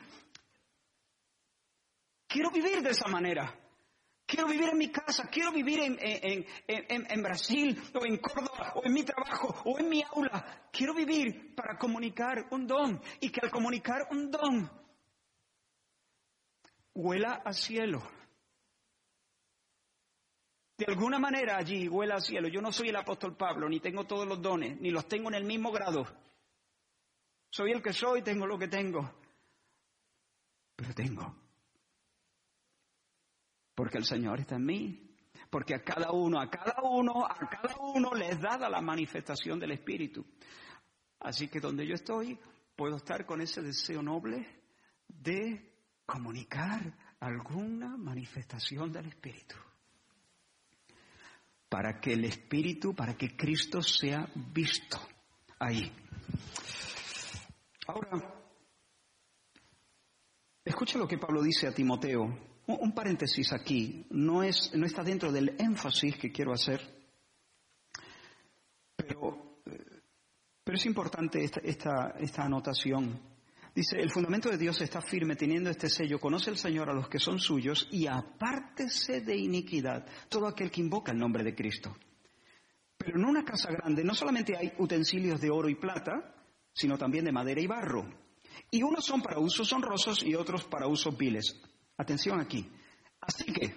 quiero 2.27 2.51
vivir 2.51 2.83
de 2.83 2.91
esa 2.91 3.09
manera. 3.09 3.57
Quiero 4.27 4.47
vivir 4.47 4.69
en 4.69 4.79
mi 4.79 4.93
casa, 4.93 5.29
quiero 5.29 5.51
vivir 5.51 5.81
en, 5.81 5.99
en, 6.01 6.47
en, 6.69 7.11
en, 7.11 7.23
Brasil 7.23 7.77
o 8.01 8.07
en 8.07 8.17
Córdoba 8.19 8.75
o 8.77 8.85
en 8.85 8.93
mi 8.93 9.03
trabajo 9.03 9.53
o 9.65 9.77
en 9.81 9.89
mi 9.89 10.05
aula. 10.05 10.69
Quiero 10.71 10.95
vivir 10.95 11.53
para 11.57 11.77
comunicar 11.77 12.47
un 12.53 12.65
don 12.65 13.03
y 13.21 13.31
que 13.31 13.41
al 13.43 13.51
comunicar 13.51 14.07
un 14.13 14.31
don 14.31 14.71
huela 16.95 17.43
al 17.45 17.55
cielo. 17.55 18.09
De 20.79 20.87
alguna 20.87 21.19
manera 21.19 21.57
allí 21.57 21.89
huela 21.89 22.15
al 22.15 22.23
cielo. 22.23 22.47
Yo 22.47 22.63
no 22.63 22.73
soy 22.73 22.91
el 22.91 22.97
apóstol 22.97 23.37
Pablo, 23.37 23.69
ni 23.69 23.81
tengo 23.81 24.05
todos 24.05 24.29
los 24.29 24.41
dones, 24.41 24.81
ni 24.81 24.91
los 24.91 25.09
tengo 25.09 25.29
en 25.29 25.35
el 25.35 25.45
mismo 25.45 25.73
grado. 25.73 26.07
Soy 27.51 27.73
el 27.73 27.83
que 27.83 27.93
soy, 27.93 28.23
tengo 28.23 28.47
lo 28.47 28.59
que 28.59 28.69
tengo. 28.69 29.13
Pero 30.81 30.95
tengo. 30.95 31.37
Porque 33.75 33.99
el 33.99 34.05
Señor 34.05 34.41
está 34.41 34.57
en 34.57 34.65
mí. 34.65 35.15
Porque 35.51 35.75
a 35.75 35.85
cada 35.85 36.11
uno, 36.13 36.41
a 36.41 36.49
cada 36.49 36.81
uno, 36.83 37.27
a 37.27 37.37
cada 37.37 37.77
uno 37.77 38.15
le 38.15 38.31
es 38.31 38.41
dada 38.41 38.67
la 38.71 38.81
manifestación 38.81 39.61
del 39.61 39.73
Espíritu. 39.73 40.25
Así 41.19 41.49
que 41.49 41.61
donde 41.61 41.87
yo 41.87 41.95
estoy, 41.95 42.39
puedo 42.75 42.97
estar 42.97 43.27
con 43.27 43.43
ese 43.43 43.61
deseo 43.61 44.03
noble 44.03 44.47
de 45.07 45.71
comunicar 46.07 46.97
alguna 47.21 47.99
manifestación 47.99 48.91
del 48.91 49.07
Espíritu. 49.09 49.57
Para 51.69 52.01
que 52.01 52.15
el 52.15 52.25
Espíritu, 52.25 52.95
para 52.95 53.19
que 53.19 53.37
Cristo 53.37 53.83
sea 53.83 54.27
visto 54.35 54.99
ahí. 55.59 55.93
Ahora, 57.87 58.40
escucha 60.65 60.99
lo 60.99 61.09
que 61.09 61.19
Pablo 61.19 61.43
dice 61.43 61.67
a 61.67 61.73
Timoteo. 61.73 62.51
Un, 62.67 62.93
paréntesis 62.93 63.53
aquí, 63.53 64.07
no, 64.11 64.45
es, 64.45 64.71
no 64.75 64.87
está 64.87 65.03
dentro 65.03 65.33
del 65.33 65.57
énfasis 65.59 66.17
que 66.17 66.31
quiero 66.31 66.53
hacer, 66.53 66.81
pero, 68.95 69.63
eh, 69.67 70.03
pero 70.63 70.79
es 70.79 70.87
importante 70.87 71.43
esta, 71.43 71.61
esta, 71.61 72.15
esta 72.21 72.45
anotación. 72.45 73.21
Dice, 73.75 73.99
el 73.99 74.11
fundamento 74.11 74.51
de 74.51 74.59
Dios 74.59 74.81
está 74.83 75.01
firme 75.01 75.35
teniendo 75.35 75.71
este 75.71 75.89
sello, 75.89 76.21
conoce 76.21 76.51
el 76.51 76.59
Señor 76.59 76.91
a 76.91 76.95
los 76.95 77.09
que 77.09 77.19
son 77.19 77.41
suyos 77.41 77.89
y 77.91 78.07
apártese 78.07 79.21
de 79.21 79.37
iniquidad 79.37 80.07
todo 80.29 80.47
aquel 80.47 80.71
que 80.71 80.81
invoca 80.81 81.13
el 81.13 81.19
nombre 81.19 81.43
de 81.43 81.55
Cristo. 81.55 81.97
Pero 82.97 83.19
en 83.19 83.25
una 83.25 83.45
casa 83.45 83.71
grande 83.71 84.05
no 84.05 84.15
solamente 84.15 84.57
hay 84.57 84.73
utensilios 84.79 85.41
de 85.41 85.51
oro 85.51 85.69
y 85.69 85.75
plata, 85.75 86.35
sino 86.73 86.99
también 86.99 87.25
de 87.25 87.33
madera 87.33 87.61
y 87.61 87.67
barro. 87.67 88.20
Y 88.71 88.83
unos 88.83 89.05
son 89.05 89.23
para 89.23 89.39
usos 89.39 89.73
honrosos 89.73 90.23
y 90.23 90.35
otros 90.35 90.65
para 90.65 90.87
usos 90.87 91.17
viles. 91.17 91.61
Atención 91.97 92.41
aquí. 92.41 92.69
Así 93.21 93.45
que, 93.53 93.77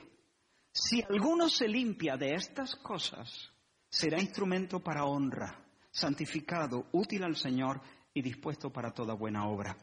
si 0.72 1.02
alguno 1.02 1.50
se 1.50 1.67
limpia 1.67 2.17
de 2.17 2.34
estas 2.34 2.76
cosas, 2.76 3.52
será 3.89 4.19
instrumento 4.19 4.80
para 4.80 5.06
honra, 5.06 5.63
santificado, 5.91 6.88
útil 6.93 7.24
al 7.24 7.36
Señor 7.36 7.82
y 8.13 8.22
dispuesto 8.22 8.72
para 8.72 8.91
toda 8.91 9.13
buena 9.13 9.48
obra. 9.48 9.78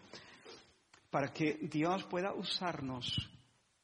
Para 1.10 1.32
que 1.32 1.58
Dios 1.62 2.04
pueda 2.04 2.32
usarnos 2.32 3.16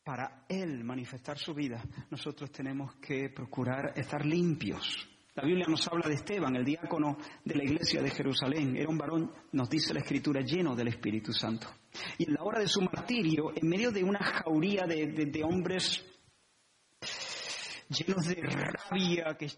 para 0.04 0.44
Él 0.48 0.84
manifestar 0.84 1.38
su 1.38 1.52
vida, 1.52 1.82
nosotros 2.10 2.50
tenemos 2.50 2.94
que 2.96 3.28
procurar 3.30 3.92
estar 3.96 4.24
limpios 4.24 5.08
la 5.36 5.44
Biblia 5.44 5.66
nos 5.68 5.86
habla 5.86 6.08
de 6.08 6.14
Esteban, 6.14 6.56
el 6.56 6.64
diácono 6.64 7.18
de 7.44 7.54
la 7.54 7.64
iglesia 7.64 8.00
de 8.00 8.10
Jerusalén. 8.10 8.74
Era 8.74 8.88
un 8.88 8.96
varón, 8.96 9.30
nos 9.52 9.68
dice 9.68 9.92
la 9.92 10.00
escritura, 10.00 10.40
lleno 10.40 10.74
del 10.74 10.88
Espíritu 10.88 11.30
Santo. 11.30 11.68
Y 12.16 12.24
en 12.24 12.34
la 12.34 12.42
hora 12.42 12.60
de 12.60 12.68
su 12.68 12.80
martirio, 12.80 13.52
en 13.54 13.68
medio 13.68 13.92
de 13.92 14.02
una 14.02 14.18
jauría 14.18 14.86
de, 14.86 15.42
hombres 15.44 16.02
llenos 17.90 18.26
de 18.26 18.42
rabia 18.42 19.36
que 19.38 19.50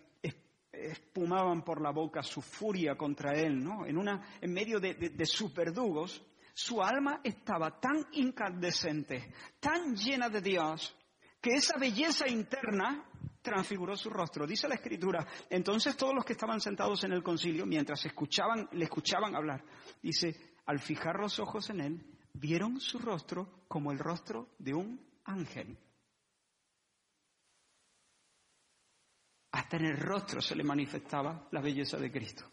espumaban 0.72 1.62
por 1.62 1.80
la 1.80 1.92
boca 1.92 2.24
su 2.24 2.42
furia 2.42 2.96
contra 2.96 3.34
él, 3.34 3.62
¿no? 3.62 3.86
En, 3.86 3.98
una, 3.98 4.20
en 4.40 4.52
medio 4.52 4.80
de, 4.80 4.94
de 4.94 5.26
sus 5.26 5.54
verdugos, 5.54 6.20
su 6.54 6.82
alma 6.82 7.20
estaba 7.22 7.78
tan 7.78 8.04
incandescente, 8.14 9.32
tan 9.60 9.94
llena 9.94 10.28
de 10.28 10.40
Dios, 10.40 10.92
que 11.40 11.50
esa 11.54 11.78
belleza 11.78 12.28
interna 12.28 13.04
transfiguró 13.42 13.96
su 13.96 14.11
rostro. 14.11 14.46
Dice 14.46 14.68
la 14.68 14.74
escritura, 14.74 15.27
entonces 15.48 15.96
todos 15.96 16.14
los 16.14 16.24
que 16.24 16.33
estaban 16.33 16.61
sentados 16.61 17.05
en 17.05 17.12
el 17.12 17.22
concilio, 17.22 17.66
mientras 17.66 18.05
escuchaban, 18.05 18.68
le 18.72 18.85
escuchaban 18.85 19.35
hablar, 19.35 19.64
dice, 20.03 20.55
al 20.66 20.79
fijar 20.81 21.18
los 21.18 21.38
ojos 21.38 21.70
en 21.70 21.81
él, 21.81 22.18
vieron 22.35 22.81
su 22.81 22.98
rostro 22.98 23.64
como 23.68 23.92
el 23.92 23.98
rostro 23.98 24.51
de 24.59 24.74
un 24.74 25.01
ángel. 25.24 25.79
Hasta 29.53 29.77
en 29.77 29.87
el 29.87 29.96
rostro 29.96 30.40
se 30.40 30.55
le 30.55 30.62
manifestaba 30.62 31.48
la 31.51 31.61
belleza 31.61 31.96
de 31.96 32.12
Cristo. 32.12 32.44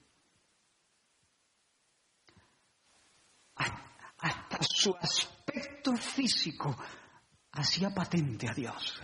Hasta 4.18 4.58
su 4.64 4.96
aspecto 4.96 5.96
físico 5.98 6.76
hacía 7.52 7.94
patente 7.94 8.50
a 8.50 8.54
Dios. 8.54 9.02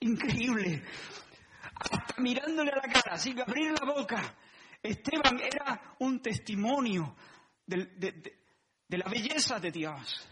Increíble. 0.00 0.82
Hasta 1.74 2.20
mirándole 2.20 2.70
a 2.72 2.76
la 2.76 2.92
cara, 2.92 3.16
sin 3.16 3.40
abrir 3.40 3.72
la 3.72 3.92
boca. 3.92 4.34
Esteban 4.82 5.40
era 5.40 5.94
un 6.00 6.20
testimonio 6.20 7.14
de, 7.66 8.36
de 8.88 8.98
la 8.98 9.08
belleza 9.08 9.60
de 9.60 9.70
Dios. 9.70 10.28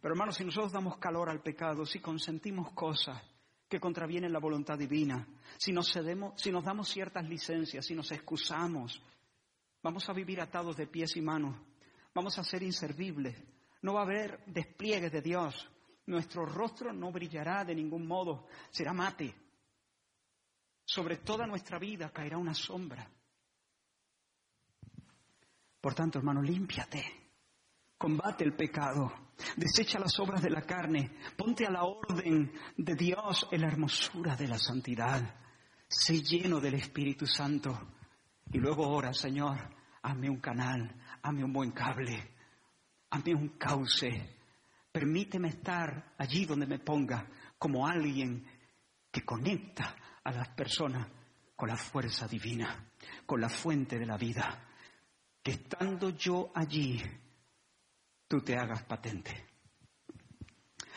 Pero 0.00 0.14
hermanos, 0.14 0.36
si 0.36 0.44
nosotros 0.44 0.72
damos 0.72 0.98
calor 0.98 1.30
al 1.30 1.40
pecado, 1.40 1.86
si 1.86 2.00
consentimos 2.00 2.72
cosas 2.72 3.22
que 3.68 3.78
contravienen 3.78 4.32
la 4.32 4.40
voluntad 4.40 4.76
divina, 4.76 5.26
si 5.56 5.72
nos, 5.72 5.92
cedemos, 5.92 6.34
si 6.36 6.50
nos 6.50 6.64
damos 6.64 6.88
ciertas 6.88 7.24
licencias, 7.28 7.86
si 7.86 7.94
nos 7.94 8.10
excusamos, 8.10 9.00
vamos 9.80 10.08
a 10.08 10.12
vivir 10.12 10.40
atados 10.40 10.76
de 10.76 10.88
pies 10.88 11.16
y 11.16 11.22
manos, 11.22 11.54
vamos 12.12 12.36
a 12.36 12.42
ser 12.42 12.64
inservibles, 12.64 13.40
no 13.80 13.94
va 13.94 14.00
a 14.00 14.04
haber 14.04 14.44
despliegues 14.46 15.12
de 15.12 15.22
Dios, 15.22 15.70
nuestro 16.06 16.44
rostro 16.46 16.92
no 16.92 17.10
brillará 17.12 17.64
de 17.64 17.74
ningún 17.74 18.06
modo, 18.06 18.46
será 18.70 18.92
mate. 18.92 19.34
Sobre 20.84 21.18
toda 21.18 21.46
nuestra 21.46 21.78
vida 21.78 22.10
caerá 22.10 22.38
una 22.38 22.54
sombra. 22.54 23.08
Por 25.80 25.94
tanto, 25.94 26.18
hermano, 26.18 26.42
límpiate. 26.42 27.04
Combate 27.98 28.44
el 28.44 28.54
pecado, 28.54 29.12
desecha 29.56 29.98
las 29.98 30.18
obras 30.18 30.42
de 30.42 30.50
la 30.50 30.62
carne, 30.62 31.18
ponte 31.36 31.64
a 31.66 31.70
la 31.70 31.84
orden 31.84 32.52
de 32.76 32.94
Dios 32.96 33.46
en 33.52 33.60
la 33.60 33.68
hermosura 33.68 34.34
de 34.34 34.48
la 34.48 34.58
santidad. 34.58 35.36
Sé 35.86 36.20
lleno 36.20 36.58
del 36.58 36.74
Espíritu 36.74 37.26
Santo 37.26 37.78
y 38.50 38.58
luego 38.58 38.88
ora, 38.88 39.14
Señor, 39.14 39.56
hazme 40.02 40.28
un 40.28 40.40
canal, 40.40 40.94
hazme 41.22 41.44
un 41.44 41.52
buen 41.52 41.70
cable, 41.70 42.32
hazme 43.10 43.34
un 43.34 43.50
cauce. 43.50 44.41
Permíteme 44.92 45.48
estar 45.48 46.14
allí 46.18 46.44
donde 46.44 46.66
me 46.66 46.78
ponga 46.78 47.26
como 47.58 47.86
alguien 47.86 48.46
que 49.10 49.24
conecta 49.24 49.96
a 50.22 50.30
las 50.30 50.48
personas 50.50 51.08
con 51.56 51.68
la 51.68 51.76
fuerza 51.76 52.28
divina, 52.28 52.90
con 53.24 53.40
la 53.40 53.48
fuente 53.48 53.98
de 53.98 54.04
la 54.04 54.18
vida. 54.18 54.68
Que 55.42 55.52
estando 55.52 56.10
yo 56.10 56.52
allí, 56.54 57.02
tú 58.28 58.42
te 58.42 58.56
hagas 58.56 58.82
patente. 58.84 59.46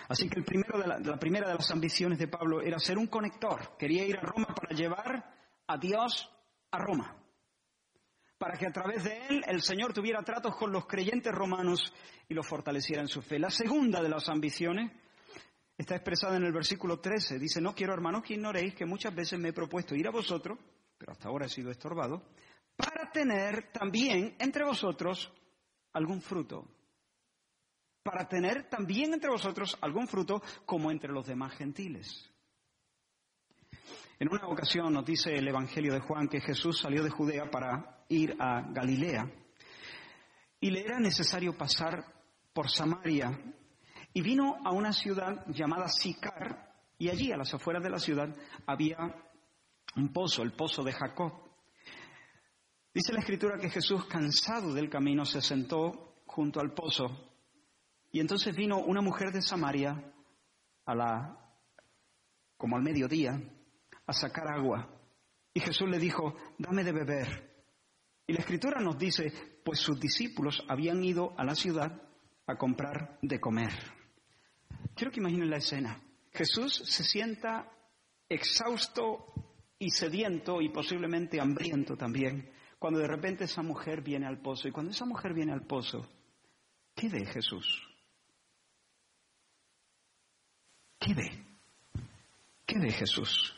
Así 0.09 0.29
que 0.29 0.43
la, 0.77 0.99
la, 0.99 1.17
primera 1.17 1.47
de 1.47 1.55
las 1.55 1.71
ambiciones 1.71 2.19
de 2.19 2.27
Pablo 2.27 2.61
era 2.61 2.77
ser 2.77 2.97
un 2.97 3.07
conector. 3.07 3.75
Quería 3.77 4.05
ir 4.05 4.17
a 4.17 4.21
Roma 4.21 4.53
para 4.53 4.75
llevar 4.75 5.33
a 5.67 5.77
Dios 5.77 6.29
a 6.69 6.77
Roma. 6.77 7.24
Para 8.45 8.59
que 8.59 8.67
a 8.67 8.71
través 8.71 9.03
de 9.03 9.25
él 9.27 9.43
el 9.47 9.63
Señor 9.63 9.91
tuviera 9.91 10.21
tratos 10.21 10.55
con 10.55 10.71
los 10.71 10.85
creyentes 10.85 11.33
romanos 11.33 11.91
y 12.29 12.35
los 12.35 12.47
fortaleciera 12.47 13.01
en 13.01 13.07
su 13.07 13.23
fe. 13.23 13.39
La 13.39 13.49
segunda 13.49 14.03
de 14.03 14.09
las 14.09 14.29
ambiciones 14.29 14.91
está 15.75 15.95
expresada 15.95 16.37
en 16.37 16.43
el 16.43 16.53
versículo 16.53 16.99
13. 16.99 17.39
Dice, 17.39 17.59
no 17.59 17.73
quiero 17.73 17.93
hermanos 17.93 18.21
que 18.21 18.35
ignoréis 18.35 18.75
que 18.75 18.85
muchas 18.85 19.15
veces 19.15 19.39
me 19.39 19.49
he 19.49 19.53
propuesto 19.53 19.95
ir 19.95 20.07
a 20.07 20.11
vosotros, 20.11 20.59
pero 20.95 21.13
hasta 21.13 21.27
ahora 21.27 21.47
he 21.47 21.49
sido 21.49 21.71
estorbado, 21.71 22.21
para 22.75 23.09
tener 23.11 23.71
también 23.71 24.35
entre 24.37 24.63
vosotros 24.63 25.33
algún 25.93 26.21
fruto 26.21 26.67
para 28.03 28.27
tener 28.27 28.69
también 28.69 29.11
entre 29.15 29.31
vosotros 29.31 29.75
algún 29.81 30.07
fruto 30.07 30.43
como 30.67 30.91
entre 30.91 31.11
los 31.11 31.25
demás 31.25 31.55
gentiles. 31.55 32.31
En 34.19 34.29
una 34.31 34.47
ocasión 34.47 34.93
nos 34.93 35.05
dice 35.05 35.35
el 35.35 35.47
Evangelio 35.47 35.93
de 35.93 35.99
Juan 35.99 36.27
que 36.27 36.41
Jesús 36.41 36.79
salió 36.79 37.03
de 37.03 37.09
Judea 37.09 37.49
para 37.49 38.05
ir 38.09 38.35
a 38.39 38.61
Galilea 38.71 39.29
y 40.59 40.71
le 40.71 40.81
era 40.81 40.99
necesario 40.99 41.57
pasar 41.57 42.05
por 42.53 42.69
Samaria 42.69 43.37
y 44.13 44.21
vino 44.21 44.55
a 44.63 44.71
una 44.71 44.93
ciudad 44.93 45.45
llamada 45.47 45.87
Sicar 45.89 46.73
y 46.97 47.09
allí 47.09 47.31
a 47.31 47.37
las 47.37 47.53
afueras 47.53 47.83
de 47.83 47.89
la 47.89 47.99
ciudad 47.99 48.33
había 48.65 48.97
un 49.95 50.13
pozo, 50.13 50.41
el 50.41 50.53
pozo 50.53 50.83
de 50.83 50.93
Jacob. 50.93 51.33
Dice 52.93 53.11
la 53.11 53.19
escritura 53.19 53.57
que 53.59 53.69
Jesús, 53.69 54.05
cansado 54.05 54.73
del 54.73 54.89
camino, 54.89 55.25
se 55.25 55.41
sentó 55.41 56.21
junto 56.25 56.61
al 56.61 56.73
pozo 56.73 57.33
y 58.11 58.21
entonces 58.21 58.55
vino 58.55 58.77
una 58.77 59.01
mujer 59.01 59.31
de 59.33 59.41
Samaria 59.41 60.13
a 60.85 60.95
la, 60.95 61.37
como 62.55 62.77
al 62.77 62.83
mediodía, 62.83 63.37
a 64.07 64.13
sacar 64.13 64.47
agua. 64.47 64.89
Y 65.53 65.59
Jesús 65.59 65.89
le 65.89 65.99
dijo, 65.99 66.35
dame 66.57 66.83
de 66.83 66.91
beber. 66.91 67.55
Y 68.27 68.33
la 68.33 68.39
escritura 68.39 68.81
nos 68.81 68.97
dice, 68.97 69.31
pues 69.63 69.79
sus 69.79 69.99
discípulos 69.99 70.63
habían 70.67 71.03
ido 71.03 71.33
a 71.37 71.43
la 71.43 71.55
ciudad 71.55 72.01
a 72.47 72.57
comprar 72.57 73.17
de 73.21 73.39
comer. 73.39 73.71
Quiero 74.95 75.11
que 75.11 75.19
imaginen 75.19 75.49
la 75.49 75.57
escena. 75.57 76.01
Jesús 76.31 76.83
se 76.85 77.03
sienta 77.03 77.71
exhausto 78.27 79.33
y 79.79 79.89
sediento 79.89 80.61
y 80.61 80.69
posiblemente 80.69 81.39
hambriento 81.39 81.95
también, 81.95 82.51
cuando 82.79 82.99
de 82.99 83.07
repente 83.07 83.45
esa 83.45 83.61
mujer 83.61 84.01
viene 84.01 84.27
al 84.27 84.41
pozo. 84.41 84.67
Y 84.67 84.71
cuando 84.71 84.91
esa 84.91 85.05
mujer 85.05 85.33
viene 85.33 85.53
al 85.53 85.65
pozo, 85.65 86.07
¿qué 86.95 87.09
ve 87.09 87.25
Jesús? 87.25 87.87
¿Qué 90.99 91.13
ve? 91.13 91.45
¿Qué 92.65 92.79
ve 92.79 92.91
Jesús? 92.91 93.54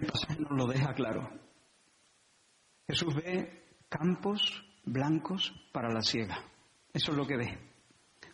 El 0.00 0.06
pasaje 0.06 0.40
nos 0.40 0.52
lo 0.52 0.66
deja 0.66 0.92
claro. 0.94 1.30
Jesús 2.86 3.14
ve 3.14 3.64
campos 3.88 4.40
blancos 4.84 5.52
para 5.72 5.92
la 5.92 6.02
siega. 6.02 6.38
Eso 6.92 7.12
es 7.12 7.16
lo 7.16 7.26
que 7.26 7.36
ve. 7.36 7.58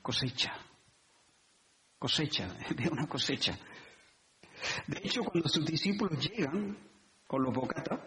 Cosecha. 0.00 0.52
Cosecha. 1.98 2.48
Ve 2.76 2.88
una 2.90 3.06
cosecha. 3.06 3.56
De 4.88 4.98
hecho, 4.98 5.22
cuando 5.22 5.48
sus 5.48 5.64
discípulos 5.64 6.18
llegan 6.18 6.76
con 7.26 7.42
los 7.42 7.54
bocatas, 7.54 8.00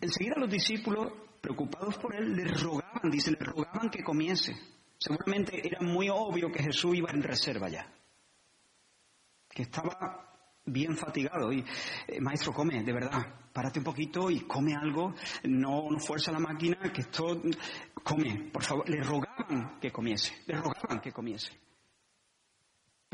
enseguida 0.00 0.34
los 0.36 0.50
discípulos, 0.50 1.12
preocupados 1.40 1.96
por 1.98 2.14
él, 2.14 2.34
le 2.34 2.44
rogaban, 2.44 3.10
dice, 3.10 3.30
le 3.30 3.38
rogaban 3.38 3.88
que 3.88 4.02
comiese. 4.02 4.56
Seguramente 4.98 5.64
era 5.64 5.80
muy 5.80 6.08
obvio 6.08 6.50
que 6.50 6.62
Jesús 6.62 6.96
iba 6.96 7.10
en 7.10 7.22
reserva 7.22 7.68
ya, 7.68 7.92
que 9.48 9.62
estaba 9.62 10.33
bien 10.66 10.96
fatigado 10.96 11.52
y, 11.52 11.64
eh, 12.06 12.20
maestro, 12.20 12.52
come, 12.52 12.82
de 12.82 12.92
verdad, 12.92 13.22
párate 13.52 13.78
un 13.78 13.84
poquito 13.84 14.30
y 14.30 14.40
come 14.40 14.74
algo, 14.74 15.14
no, 15.44 15.90
no 15.90 15.98
fuerza 15.98 16.32
la 16.32 16.40
máquina, 16.40 16.78
que 16.92 17.02
esto, 17.02 17.40
come, 18.02 18.50
por 18.52 18.62
favor, 18.62 18.88
le 18.88 19.02
rogaban 19.02 19.78
que 19.80 19.90
comiese, 19.90 20.32
le 20.46 20.56
rogaban 20.56 21.00
que 21.00 21.12
comiese. 21.12 21.52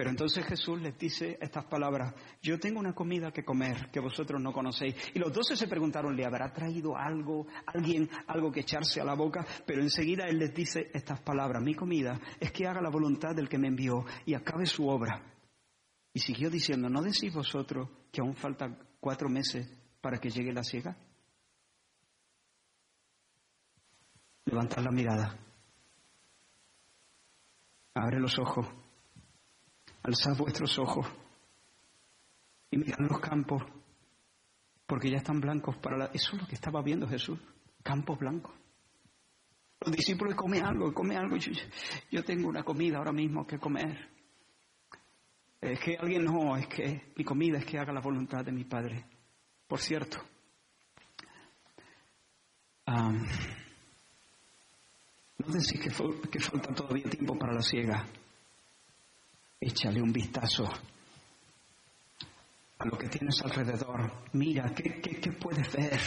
Pero 0.00 0.08
entonces 0.08 0.46
Jesús 0.46 0.80
les 0.80 0.96
dice 0.96 1.36
estas 1.42 1.66
palabras, 1.66 2.14
yo 2.40 2.58
tengo 2.58 2.80
una 2.80 2.94
comida 2.94 3.32
que 3.32 3.44
comer 3.44 3.90
que 3.90 4.00
vosotros 4.00 4.40
no 4.40 4.50
conocéis. 4.50 4.94
Y 5.12 5.18
los 5.18 5.30
doce 5.30 5.56
se 5.56 5.68
preguntaron, 5.68 6.16
¿le 6.16 6.24
habrá 6.24 6.50
traído 6.54 6.96
algo, 6.96 7.46
alguien, 7.66 8.08
algo 8.26 8.50
que 8.50 8.60
echarse 8.60 9.02
a 9.02 9.04
la 9.04 9.12
boca? 9.12 9.44
Pero 9.66 9.82
enseguida 9.82 10.24
Él 10.24 10.38
les 10.38 10.54
dice 10.54 10.90
estas 10.94 11.20
palabras, 11.20 11.62
mi 11.62 11.74
comida 11.74 12.18
es 12.40 12.50
que 12.50 12.66
haga 12.66 12.80
la 12.80 12.88
voluntad 12.88 13.34
del 13.34 13.50
que 13.50 13.58
me 13.58 13.68
envió 13.68 14.06
y 14.24 14.32
acabe 14.32 14.64
su 14.64 14.88
obra. 14.88 15.29
Y 16.12 16.20
siguió 16.20 16.50
diciendo, 16.50 16.88
¿no 16.88 17.02
decís 17.02 17.32
vosotros 17.32 17.88
que 18.10 18.20
aún 18.20 18.34
faltan 18.34 18.78
cuatro 18.98 19.28
meses 19.28 19.68
para 20.00 20.18
que 20.18 20.30
llegue 20.30 20.52
la 20.52 20.64
ciega? 20.64 20.96
Levantad 24.44 24.82
la 24.82 24.90
mirada. 24.90 25.38
Abre 27.94 28.18
los 28.18 28.38
ojos 28.38 28.66
alzad 30.02 30.36
vuestros 30.36 30.78
ojos 30.78 31.06
y 32.70 32.78
mirad 32.78 32.98
los 33.00 33.20
campos, 33.20 33.62
porque 34.86 35.10
ya 35.10 35.18
están 35.18 35.40
blancos 35.40 35.76
para 35.78 35.96
la... 35.96 36.04
Eso 36.06 36.36
es 36.36 36.42
lo 36.42 36.46
que 36.46 36.54
estaba 36.54 36.82
viendo 36.82 37.08
Jesús, 37.08 37.38
campos 37.82 38.18
blancos. 38.18 38.54
Los 39.80 39.96
discípulos 39.96 40.34
comen 40.34 40.64
algo, 40.64 40.92
comen 40.92 41.18
algo. 41.18 41.36
Yo, 41.36 41.52
yo 42.10 42.24
tengo 42.24 42.48
una 42.48 42.62
comida 42.62 42.98
ahora 42.98 43.12
mismo 43.12 43.46
que 43.46 43.58
comer. 43.58 44.10
Es 45.60 45.78
que 45.80 45.96
alguien 45.96 46.24
no, 46.24 46.56
es 46.56 46.66
que 46.68 47.12
mi 47.16 47.24
comida 47.24 47.58
es 47.58 47.66
que 47.66 47.78
haga 47.78 47.92
la 47.92 48.00
voluntad 48.00 48.44
de 48.44 48.52
mi 48.52 48.64
Padre. 48.64 49.04
Por 49.66 49.78
cierto, 49.78 50.18
no 55.38 55.46
decís 55.46 55.80
que, 55.80 55.90
falta 55.90 56.74
todavía 56.74 57.08
tiempo 57.08 57.38
para 57.38 57.54
la 57.54 57.62
ciega 57.62 58.04
échale 59.60 60.00
un 60.00 60.12
vistazo 60.12 60.64
a 62.78 62.86
lo 62.86 62.96
que 62.96 63.08
tienes 63.08 63.40
alrededor. 63.42 64.24
Mira, 64.32 64.72
¿qué, 64.74 65.00
qué, 65.00 65.32
puedes 65.32 65.70
ver? 65.72 66.00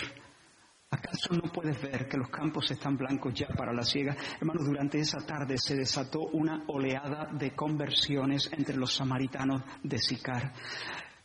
¿Acaso 0.93 1.33
no 1.33 1.51
puedes 1.51 1.81
ver 1.81 2.07
que 2.07 2.17
los 2.17 2.29
campos 2.29 2.69
están 2.69 2.95
blancos 2.95 3.33
ya 3.33 3.47
para 3.47 3.73
la 3.73 3.81
siega? 3.81 4.15
Hermanos, 4.39 4.67
durante 4.67 4.99
esa 4.99 5.25
tarde 5.25 5.57
se 5.57 5.75
desató 5.75 6.19
una 6.19 6.65
oleada 6.67 7.31
de 7.33 7.55
conversiones 7.55 8.47
entre 8.53 8.77
los 8.77 8.93
samaritanos 8.93 9.63
de 9.81 9.97
Sicar. 9.97 10.53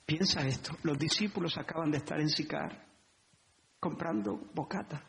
Piensa 0.07 0.41
esto, 0.47 0.75
los 0.85 0.99
discípulos 0.99 1.59
acaban 1.59 1.91
de 1.91 1.99
estar 1.99 2.19
en 2.19 2.31
Sicar 2.31 2.83
comprando 3.79 4.49
bocata. 4.55 5.05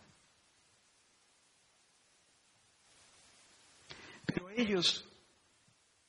Pero 4.25 4.49
ellos 4.49 5.09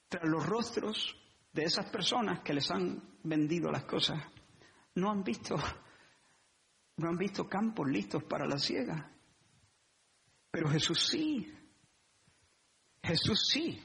tras 0.09 0.29
los 0.29 0.45
rostros 0.45 1.17
de 1.53 1.63
esas 1.63 1.89
personas 1.89 2.41
que 2.41 2.55
les 2.55 2.69
han 2.69 3.01
vendido 3.23 3.71
las 3.71 3.85
cosas, 3.85 4.21
no 4.97 5.09
han 5.09 5.23
visto, 5.23 5.55
no 7.01 7.09
han 7.09 7.17
visto 7.17 7.49
campos 7.49 7.89
listos 7.89 8.23
para 8.25 8.47
la 8.47 8.59
siega. 8.59 9.11
Pero 10.51 10.69
Jesús 10.69 11.09
sí. 11.11 11.51
Jesús 13.03 13.49
sí. 13.51 13.83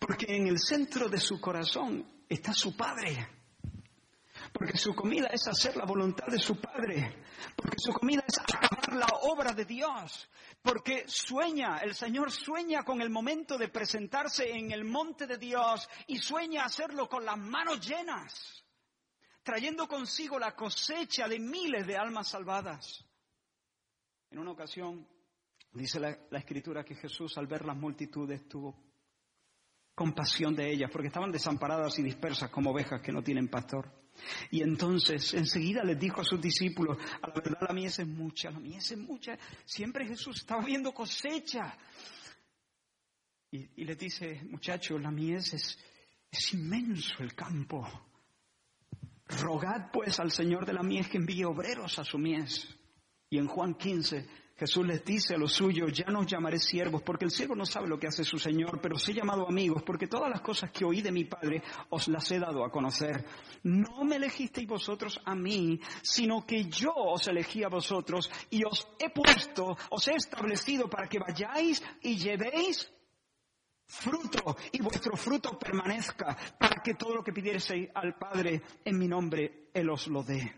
Porque 0.00 0.34
en 0.34 0.46
el 0.46 0.58
centro 0.58 1.08
de 1.08 1.20
su 1.20 1.38
corazón 1.38 2.24
está 2.28 2.54
su 2.54 2.74
Padre. 2.74 3.28
Porque 4.52 4.78
su 4.78 4.94
comida 4.94 5.28
es 5.30 5.46
hacer 5.48 5.76
la 5.76 5.84
voluntad 5.84 6.28
de 6.28 6.38
su 6.38 6.58
Padre. 6.58 7.24
Porque 7.54 7.76
su 7.78 7.92
comida 7.92 8.24
es 8.26 8.38
acabar 8.38 8.94
la 8.94 9.08
obra 9.22 9.52
de 9.52 9.66
Dios. 9.66 10.30
Porque 10.62 11.04
sueña, 11.06 11.78
el 11.78 11.94
Señor 11.94 12.32
sueña 12.32 12.84
con 12.84 13.02
el 13.02 13.10
momento 13.10 13.58
de 13.58 13.68
presentarse 13.68 14.50
en 14.50 14.70
el 14.72 14.84
monte 14.84 15.26
de 15.26 15.36
Dios 15.36 15.86
y 16.06 16.16
sueña 16.16 16.64
hacerlo 16.64 17.06
con 17.06 17.24
las 17.26 17.36
manos 17.36 17.86
llenas, 17.86 18.64
trayendo 19.46 19.86
consigo 19.86 20.40
la 20.40 20.56
cosecha 20.56 21.28
de 21.28 21.38
miles 21.38 21.86
de 21.86 21.96
almas 21.96 22.26
salvadas. 22.26 23.06
En 24.28 24.40
una 24.40 24.50
ocasión, 24.50 25.06
dice 25.72 26.00
la, 26.00 26.18
escritura 26.32 26.84
que 26.84 26.96
Jesús 26.96 27.38
al 27.38 27.46
ver 27.46 27.64
las 27.64 27.76
multitudes 27.76 28.48
tuvo 28.48 28.76
compasión 29.94 30.56
de 30.56 30.68
ellas, 30.68 30.90
porque 30.90 31.06
estaban 31.06 31.30
desamparadas 31.30 31.96
y 32.00 32.02
dispersas 32.02 32.50
como 32.50 32.72
ovejas 32.72 33.00
que 33.00 33.12
no 33.12 33.22
tienen 33.22 33.46
pastor. 33.46 33.88
Y 34.50 34.62
entonces 34.62 35.32
enseguida 35.34 35.84
les 35.84 35.98
dijo 35.98 36.22
a 36.22 36.24
sus 36.24 36.40
discípulos, 36.40 36.98
a 37.22 37.28
la 37.28 37.34
verdad 37.34 37.68
la 37.68 37.72
mies 37.72 38.00
es 38.00 38.06
mucha, 38.08 38.50
la 38.50 38.58
mies 38.58 38.90
es 38.90 38.98
mucha. 38.98 39.38
Siempre 39.64 40.08
Jesús 40.08 40.38
estaba 40.38 40.64
viendo 40.64 40.92
cosecha. 40.92 41.78
Y, 43.52 43.80
y 43.80 43.84
les 43.84 43.96
dice, 43.96 44.42
muchachos, 44.50 45.00
la 45.00 45.12
mies 45.12 45.54
es, 45.54 45.78
es 46.32 46.52
inmenso 46.52 47.22
el 47.22 47.32
campo. 47.36 47.86
Rogad 49.28 49.90
pues 49.92 50.20
al 50.20 50.30
Señor 50.30 50.66
de 50.66 50.72
la 50.72 50.82
mies 50.82 51.08
que 51.08 51.18
envíe 51.18 51.44
obreros 51.44 51.98
a 51.98 52.04
su 52.04 52.18
mies. 52.18 52.68
Y 53.28 53.38
en 53.38 53.46
Juan 53.48 53.74
15 53.74 54.26
Jesús 54.58 54.86
les 54.86 55.04
dice 55.04 55.34
a 55.34 55.38
los 55.38 55.52
suyos, 55.52 55.92
ya 55.92 56.06
no 56.06 56.20
os 56.20 56.26
llamaré 56.26 56.58
siervos, 56.58 57.02
porque 57.02 57.26
el 57.26 57.30
siervo 57.30 57.54
no 57.54 57.66
sabe 57.66 57.88
lo 57.88 57.98
que 57.98 58.06
hace 58.06 58.24
su 58.24 58.38
Señor, 58.38 58.80
pero 58.80 58.96
os 58.96 59.06
he 59.06 59.12
llamado 59.12 59.46
amigos, 59.46 59.82
porque 59.82 60.06
todas 60.06 60.30
las 60.30 60.40
cosas 60.40 60.70
que 60.70 60.82
oí 60.82 61.02
de 61.02 61.12
mi 61.12 61.24
Padre 61.24 61.62
os 61.90 62.08
las 62.08 62.30
he 62.30 62.38
dado 62.38 62.64
a 62.64 62.70
conocer. 62.70 63.22
No 63.64 64.02
me 64.04 64.16
elegisteis 64.16 64.66
vosotros 64.66 65.20
a 65.26 65.34
mí, 65.34 65.78
sino 66.00 66.46
que 66.46 66.64
yo 66.64 66.90
os 66.94 67.28
elegí 67.28 67.64
a 67.64 67.68
vosotros 67.68 68.30
y 68.48 68.64
os 68.64 68.88
he 68.98 69.10
puesto, 69.10 69.76
os 69.90 70.08
he 70.08 70.14
establecido 70.14 70.88
para 70.88 71.06
que 71.06 71.18
vayáis 71.18 71.82
y 72.00 72.16
llevéis 72.16 72.90
fruto 73.86 74.56
y 74.72 74.82
vuestro 74.82 75.16
fruto 75.16 75.58
permanezca, 75.58 76.36
para 76.58 76.82
que 76.82 76.94
todo 76.94 77.14
lo 77.14 77.24
que 77.24 77.32
pidieseis 77.32 77.88
al 77.94 78.14
Padre 78.16 78.62
en 78.84 78.98
mi 78.98 79.08
nombre, 79.08 79.68
Él 79.72 79.88
os 79.90 80.06
lo 80.08 80.22
dé. 80.22 80.54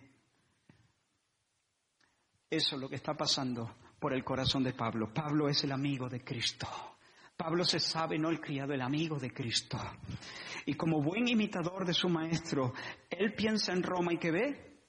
Eso 2.50 2.76
es 2.76 2.80
lo 2.80 2.88
que 2.88 2.96
está 2.96 3.14
pasando 3.14 3.76
por 3.98 4.14
el 4.14 4.24
corazón 4.24 4.62
de 4.62 4.72
Pablo. 4.72 5.12
Pablo 5.12 5.48
es 5.48 5.62
el 5.64 5.72
amigo 5.72 6.08
de 6.08 6.24
Cristo. 6.24 6.66
Pablo 7.36 7.64
se 7.64 7.78
sabe, 7.78 8.18
no 8.18 8.30
el 8.30 8.40
criado, 8.40 8.72
el 8.72 8.80
amigo 8.80 9.18
de 9.18 9.32
Cristo. 9.32 9.78
Y 10.66 10.74
como 10.74 11.02
buen 11.02 11.28
imitador 11.28 11.84
de 11.84 11.94
su 11.94 12.08
maestro, 12.08 12.72
él 13.10 13.34
piensa 13.34 13.72
en 13.72 13.82
Roma 13.82 14.12
y 14.12 14.18
¿qué 14.18 14.30
ve? 14.30 14.80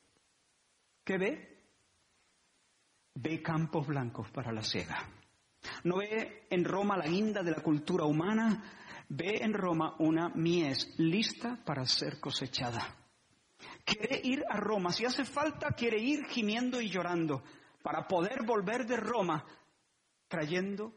¿Qué 1.03 1.17
ve? 1.17 1.63
Ve 3.15 3.41
campos 3.41 3.87
blancos 3.87 4.29
para 4.31 4.51
la 4.51 4.63
siega. 4.63 5.07
No 5.83 5.97
ve 5.97 6.47
en 6.49 6.65
Roma 6.65 6.97
la 6.97 7.05
guinda 7.05 7.43
de 7.43 7.51
la 7.51 7.61
cultura 7.61 8.05
humana, 8.05 8.63
ve 9.09 9.37
en 9.41 9.53
Roma 9.53 9.95
una 9.99 10.29
mies 10.29 10.93
lista 10.97 11.57
para 11.65 11.85
ser 11.85 12.19
cosechada. 12.19 12.95
Quiere 13.83 14.21
ir 14.23 14.43
a 14.49 14.57
Roma, 14.57 14.91
si 14.91 15.05
hace 15.05 15.25
falta, 15.25 15.71
quiere 15.71 15.99
ir 15.99 16.25
gimiendo 16.25 16.79
y 16.79 16.89
llorando 16.89 17.43
para 17.81 18.07
poder 18.07 18.45
volver 18.45 18.85
de 18.85 18.97
Roma 18.97 19.45
trayendo 20.27 20.93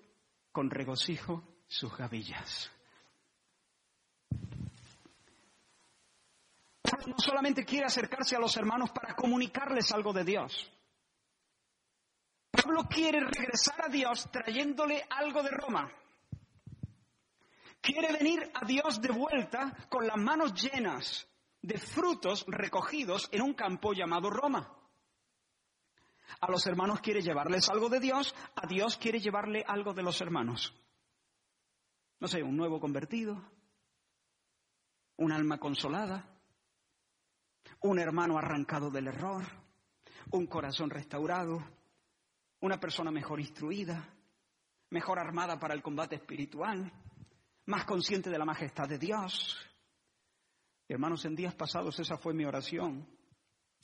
con 0.52 0.70
regocijo 0.70 1.42
sus 1.66 1.96
gavillas. 1.96 2.70
No 7.06 7.18
solamente 7.18 7.64
quiere 7.64 7.86
acercarse 7.86 8.36
a 8.36 8.38
los 8.38 8.56
hermanos 8.56 8.90
para 8.90 9.14
comunicarles 9.14 9.90
algo 9.92 10.12
de 10.12 10.24
Dios. 10.24 10.70
Pablo 12.62 12.84
quiere 12.84 13.20
regresar 13.20 13.86
a 13.86 13.88
Dios 13.88 14.30
trayéndole 14.30 15.04
algo 15.10 15.42
de 15.42 15.50
Roma. 15.50 15.90
Quiere 17.80 18.12
venir 18.12 18.50
a 18.54 18.64
Dios 18.64 19.00
de 19.00 19.10
vuelta 19.10 19.74
con 19.88 20.06
las 20.06 20.16
manos 20.16 20.54
llenas 20.54 21.26
de 21.60 21.78
frutos 21.78 22.44
recogidos 22.46 23.28
en 23.32 23.42
un 23.42 23.54
campo 23.54 23.92
llamado 23.92 24.30
Roma. 24.30 24.78
A 26.40 26.50
los 26.50 26.64
hermanos 26.66 27.00
quiere 27.00 27.20
llevarles 27.20 27.68
algo 27.68 27.88
de 27.88 27.98
Dios, 27.98 28.34
a 28.54 28.66
Dios 28.66 28.96
quiere 28.96 29.18
llevarle 29.18 29.64
algo 29.66 29.92
de 29.92 30.02
los 30.02 30.20
hermanos. 30.20 30.72
No 32.20 32.28
sé, 32.28 32.42
un 32.42 32.56
nuevo 32.56 32.78
convertido, 32.78 33.42
un 35.16 35.32
alma 35.32 35.58
consolada, 35.58 36.28
un 37.80 37.98
hermano 37.98 38.38
arrancado 38.38 38.90
del 38.90 39.08
error, 39.08 39.44
un 40.30 40.46
corazón 40.46 40.90
restaurado, 40.90 41.64
una 42.62 42.78
persona 42.78 43.10
mejor 43.10 43.40
instruida, 43.40 44.08
mejor 44.90 45.18
armada 45.18 45.58
para 45.58 45.74
el 45.74 45.82
combate 45.82 46.16
espiritual, 46.16 46.90
más 47.66 47.84
consciente 47.84 48.30
de 48.30 48.38
la 48.38 48.44
majestad 48.44 48.88
de 48.88 48.98
Dios. 48.98 49.58
Hermanos, 50.88 51.24
en 51.24 51.34
días 51.34 51.54
pasados 51.54 51.98
esa 51.98 52.16
fue 52.16 52.32
mi 52.34 52.44
oración. 52.44 53.06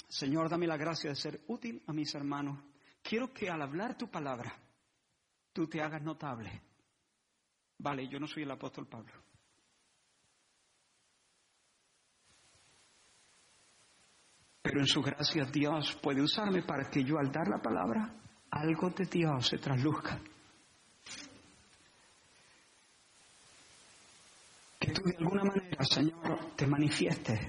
Señor, 0.08 0.48
dame 0.48 0.66
la 0.66 0.76
gracia 0.76 1.10
de 1.10 1.16
ser 1.16 1.40
útil 1.48 1.82
a 1.86 1.92
mis 1.92 2.14
hermanos. 2.14 2.62
Quiero 3.02 3.32
que 3.32 3.50
al 3.50 3.60
hablar 3.62 3.96
tu 3.96 4.08
palabra, 4.08 4.56
tú 5.52 5.66
te 5.66 5.82
hagas 5.82 6.02
notable. 6.02 6.62
Vale, 7.78 8.08
yo 8.08 8.20
no 8.20 8.26
soy 8.26 8.44
el 8.44 8.50
apóstol 8.50 8.86
Pablo. 8.86 9.12
Pero 14.62 14.80
en 14.80 14.86
su 14.86 15.02
gracia 15.02 15.46
Dios 15.46 15.98
puede 16.00 16.22
usarme 16.22 16.62
para 16.62 16.90
que 16.90 17.02
yo 17.02 17.18
al 17.18 17.32
dar 17.32 17.48
la 17.48 17.60
palabra, 17.60 18.14
algo 18.50 18.90
de 18.90 19.04
Dios 19.06 19.48
se 19.48 19.58
trasluzca. 19.58 20.20
Que 24.78 24.92
tú 24.92 25.02
de 25.02 25.16
alguna 25.16 25.44
manera, 25.44 25.84
Señor, 25.84 26.54
te 26.56 26.66
manifiestes 26.66 27.40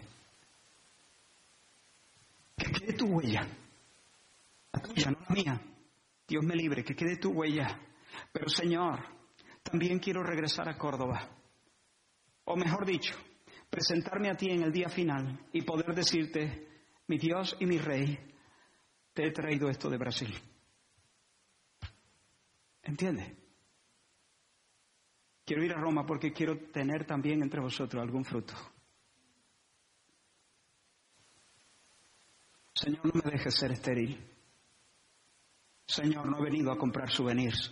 que 2.58 2.72
quede 2.72 2.94
tu 2.94 3.06
huella, 3.06 3.48
la 4.74 4.82
tuya, 4.82 5.12
no 5.12 5.20
la 5.28 5.36
mía. 5.36 5.62
Dios 6.28 6.44
me 6.44 6.56
libre, 6.56 6.84
que 6.84 6.96
quede 6.96 7.18
tu 7.18 7.32
huella. 7.32 7.80
Pero 8.32 8.50
Señor, 8.50 9.00
también 9.64 10.00
quiero 10.00 10.24
regresar 10.24 10.68
a 10.68 10.78
Córdoba. 10.78 11.30
O 12.46 12.56
mejor 12.56 12.86
dicho, 12.86 13.16
presentarme 13.70 14.30
a 14.30 14.36
ti 14.36 14.50
en 14.50 14.64
el 14.64 14.72
día 14.72 14.90
final 14.90 15.40
y 15.54 15.62
poder 15.62 15.96
decirte, 15.96 16.68
mi 17.08 17.18
Dios 17.18 17.56
y 17.60 17.66
mi 17.66 17.78
Rey, 17.78 18.20
te 19.14 19.28
he 19.28 19.32
traído 19.32 19.70
esto 19.70 19.90
de 19.90 19.98
Brasil. 19.98 20.36
¿Entiendes? 22.84 23.38
Quiero 25.46 25.64
ir 25.64 25.74
a 25.74 25.80
Roma 25.80 26.06
porque 26.06 26.32
quiero 26.32 26.58
tener 26.72 27.06
también 27.06 27.42
entre 27.42 27.60
vosotros 27.60 28.02
algún 28.02 28.24
fruto. 28.24 28.54
Señor, 32.74 33.06
no 33.06 33.22
me 33.24 33.32
dejes 33.32 33.56
ser 33.56 33.72
estéril. 33.72 34.26
Señor, 35.86 36.28
no 36.28 36.38
he 36.38 36.44
venido 36.44 36.72
a 36.72 36.78
comprar 36.78 37.10
souvenirs. 37.10 37.72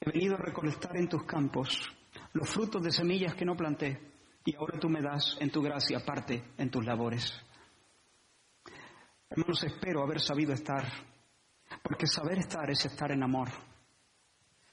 He 0.00 0.10
venido 0.10 0.34
a 0.34 0.38
recolectar 0.38 0.96
en 0.96 1.08
tus 1.08 1.24
campos 1.24 1.88
los 2.34 2.48
frutos 2.50 2.82
de 2.82 2.92
semillas 2.92 3.34
que 3.34 3.44
no 3.44 3.56
planté 3.56 3.98
y 4.44 4.54
ahora 4.54 4.78
tú 4.78 4.88
me 4.88 5.00
das 5.00 5.38
en 5.40 5.50
tu 5.50 5.62
gracia 5.62 6.04
parte 6.04 6.52
en 6.58 6.70
tus 6.70 6.84
labores. 6.84 7.32
Hermanos, 9.30 9.64
espero 9.64 10.02
haber 10.02 10.20
sabido 10.20 10.52
estar, 10.52 10.84
porque 11.82 12.06
saber 12.06 12.38
estar 12.38 12.70
es 12.70 12.84
estar 12.84 13.10
en 13.12 13.22
amor. 13.22 13.48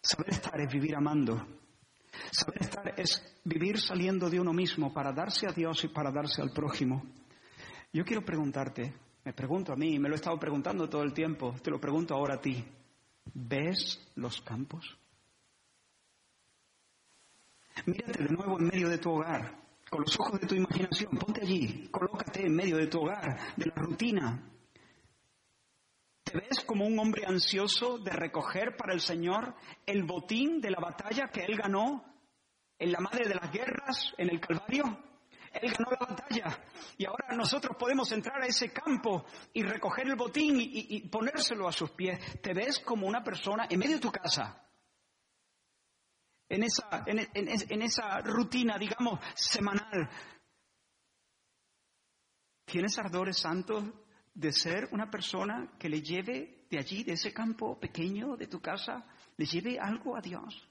Saber 0.02 0.30
estar 0.30 0.60
es 0.60 0.72
vivir 0.72 0.96
amando. 0.96 1.46
Saber 2.32 2.62
estar 2.62 3.00
es 3.00 3.40
vivir 3.44 3.80
saliendo 3.80 4.30
de 4.30 4.40
uno 4.40 4.54
mismo 4.54 4.94
para 4.94 5.12
darse 5.12 5.48
a 5.48 5.52
Dios 5.52 5.84
y 5.84 5.88
para 5.88 6.12
darse 6.12 6.42
al 6.42 6.52
prójimo. 6.52 7.04
Yo 7.94 8.04
quiero 8.04 8.24
preguntarte, 8.24 8.94
me 9.24 9.34
pregunto 9.34 9.74
a 9.74 9.76
mí, 9.76 10.00
me 10.00 10.10
lo 10.10 10.16
he 10.16 10.18
estado 10.18 10.40
preguntando 10.40 10.90
todo 10.90 11.04
el 11.04 11.14
tiempo, 11.14 11.56
te 11.62 11.70
lo 11.70 11.80
pregunto 11.80 12.16
ahora 12.16 12.36
a 12.36 12.42
ti. 12.42 12.66
¿Ves 13.34 14.00
los 14.16 14.42
campos? 14.42 14.98
Mírate 17.86 18.24
de 18.24 18.30
nuevo 18.30 18.60
en 18.60 18.68
medio 18.68 18.90
de 18.90 18.98
tu 18.98 19.12
hogar, 19.12 19.56
con 19.90 20.02
los 20.02 20.20
ojos 20.20 20.40
de 20.40 20.48
tu 20.48 20.56
imaginación, 20.56 21.18
ponte 21.18 21.42
allí, 21.42 21.88
colócate 21.90 22.46
en 22.46 22.56
medio 22.56 22.78
de 22.78 22.88
tu 22.88 23.00
hogar, 23.00 23.56
de 23.56 23.66
la 23.66 23.76
rutina. 23.76 24.51
¿Te 26.32 26.40
ves 26.40 26.64
como 26.66 26.86
un 26.86 26.98
hombre 26.98 27.26
ansioso 27.26 27.98
de 27.98 28.12
recoger 28.12 28.78
para 28.78 28.94
el 28.94 29.02
Señor 29.02 29.54
el 29.86 30.04
botín 30.04 30.62
de 30.62 30.72
la 30.72 30.80
batalla 30.80 31.28
que 31.28 31.42
Él 31.42 31.58
ganó 31.58 32.06
en 32.80 32.92
la 32.94 33.02
madre 33.02 33.28
de 33.28 33.36
las 33.36 33.52
guerras, 33.52 34.14
en 34.18 34.30
el 34.30 34.40
Calvario? 34.40 34.86
Él 35.52 35.74
ganó 35.74 35.92
la 35.92 36.06
batalla. 36.08 36.66
Y 36.98 37.06
ahora 37.06 37.36
nosotros 37.36 37.76
podemos 37.78 38.10
entrar 38.14 38.42
a 38.42 38.46
ese 38.46 38.72
campo 38.72 39.26
y 39.52 39.64
recoger 39.64 40.08
el 40.08 40.16
botín 40.16 40.56
y, 40.58 41.02
ponérselo 41.10 41.68
a 41.68 41.74
sus 41.74 41.92
pies. 41.92 42.42
Te 42.42 42.54
ves 42.54 42.80
como 42.80 43.08
una 43.08 43.22
persona 43.22 43.68
en 43.70 43.80
medio 43.80 43.96
de 43.96 44.02
tu 44.02 44.12
casa. 44.12 44.66
En 46.48 46.64
esa, 46.64 47.04
en 47.08 47.82
esa 47.82 48.22
rutina, 48.22 48.78
digamos, 48.78 49.20
semanal. 49.36 50.10
¿Tienes 52.66 52.98
ardores 53.00 53.38
santos 53.38 53.84
de 54.34 54.52
ser 54.54 54.90
una 54.92 55.10
persona 55.10 55.74
que 55.78 55.90
le 55.90 56.02
lleve 56.02 56.66
de 56.70 56.78
allí, 56.78 57.04
de 57.04 57.14
ese 57.14 57.34
campo 57.34 57.80
pequeño 57.80 58.38
de 58.38 58.48
tu 58.48 58.62
casa, 58.62 59.06
le 59.38 59.46
lleve 59.46 59.80
algo 59.80 60.16
a 60.16 60.22
Dios? 60.22 60.68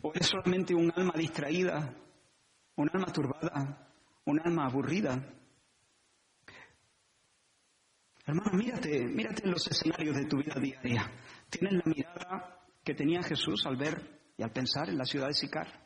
¿O 0.00 0.12
eres 0.14 0.26
solamente 0.26 0.74
un 0.74 0.92
alma 0.94 1.14
distraída, 1.16 1.94
un 2.76 2.90
alma 2.92 3.12
turbada, 3.12 3.88
un 4.24 4.40
alma 4.40 4.66
aburrida? 4.66 5.34
Hermano, 8.26 8.52
mírate, 8.52 9.04
mírate 9.04 9.44
en 9.44 9.50
los 9.50 9.66
escenarios 9.66 10.16
de 10.16 10.24
tu 10.24 10.38
vida 10.38 10.58
diaria. 10.58 11.10
¿Tienes 11.50 11.74
la 11.74 11.82
mirada 11.84 12.66
que 12.82 12.94
tenía 12.94 13.22
Jesús 13.22 13.66
al 13.66 13.76
ver 13.76 14.32
y 14.36 14.42
al 14.42 14.50
pensar 14.50 14.88
en 14.88 14.96
la 14.96 15.04
ciudad 15.04 15.28
de 15.28 15.34
Sicar? 15.34 15.84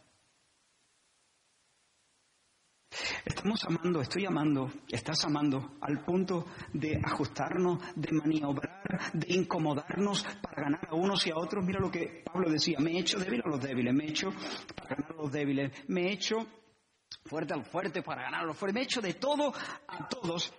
Estamos 3.24 3.62
amando, 3.64 4.00
estoy 4.00 4.24
amando, 4.24 4.70
estás 4.88 5.24
amando 5.24 5.76
al 5.80 6.02
punto 6.04 6.46
de 6.72 6.98
ajustarnos, 7.04 7.78
de 7.94 8.12
maniobrar, 8.12 9.12
de 9.12 9.34
incomodarnos 9.34 10.24
para 10.42 10.62
ganar 10.62 10.88
a 10.90 10.94
unos 10.94 11.26
y 11.26 11.30
a 11.30 11.36
otros. 11.36 11.64
Mira 11.64 11.78
lo 11.78 11.90
que 11.90 12.22
Pablo 12.24 12.50
decía, 12.50 12.78
me 12.80 12.92
he 12.92 13.00
hecho 13.00 13.18
débil 13.18 13.42
a 13.44 13.48
los 13.48 13.60
débiles, 13.60 13.94
me 13.94 14.04
he 14.04 14.10
hecho 14.10 14.32
para 14.74 14.96
ganar 14.96 15.12
a 15.12 15.22
los 15.22 15.30
débiles, 15.30 15.72
me 15.88 16.08
he 16.08 16.12
hecho 16.12 16.46
fuerte 17.26 17.54
al 17.54 17.64
fuerte 17.64 18.02
para 18.02 18.22
ganar 18.22 18.42
a 18.42 18.46
los 18.46 18.56
fuertes, 18.56 18.74
me 18.74 18.80
he 18.80 18.84
hecho 18.84 19.00
de 19.00 19.14
todo 19.14 19.52
a 19.86 20.08
todos 20.08 20.52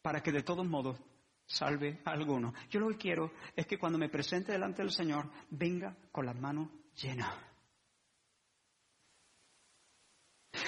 para 0.00 0.22
que 0.22 0.32
de 0.32 0.42
todos 0.42 0.66
modos 0.66 0.98
salve 1.46 2.00
a 2.04 2.12
alguno. 2.12 2.54
Yo 2.70 2.80
lo 2.80 2.88
que 2.90 2.96
quiero 2.96 3.32
es 3.56 3.66
que 3.66 3.78
cuando 3.78 3.98
me 3.98 4.08
presente 4.08 4.52
delante 4.52 4.82
del 4.82 4.92
Señor 4.92 5.30
venga 5.50 5.96
con 6.12 6.26
las 6.26 6.36
manos 6.36 6.68
llenas. 6.94 7.53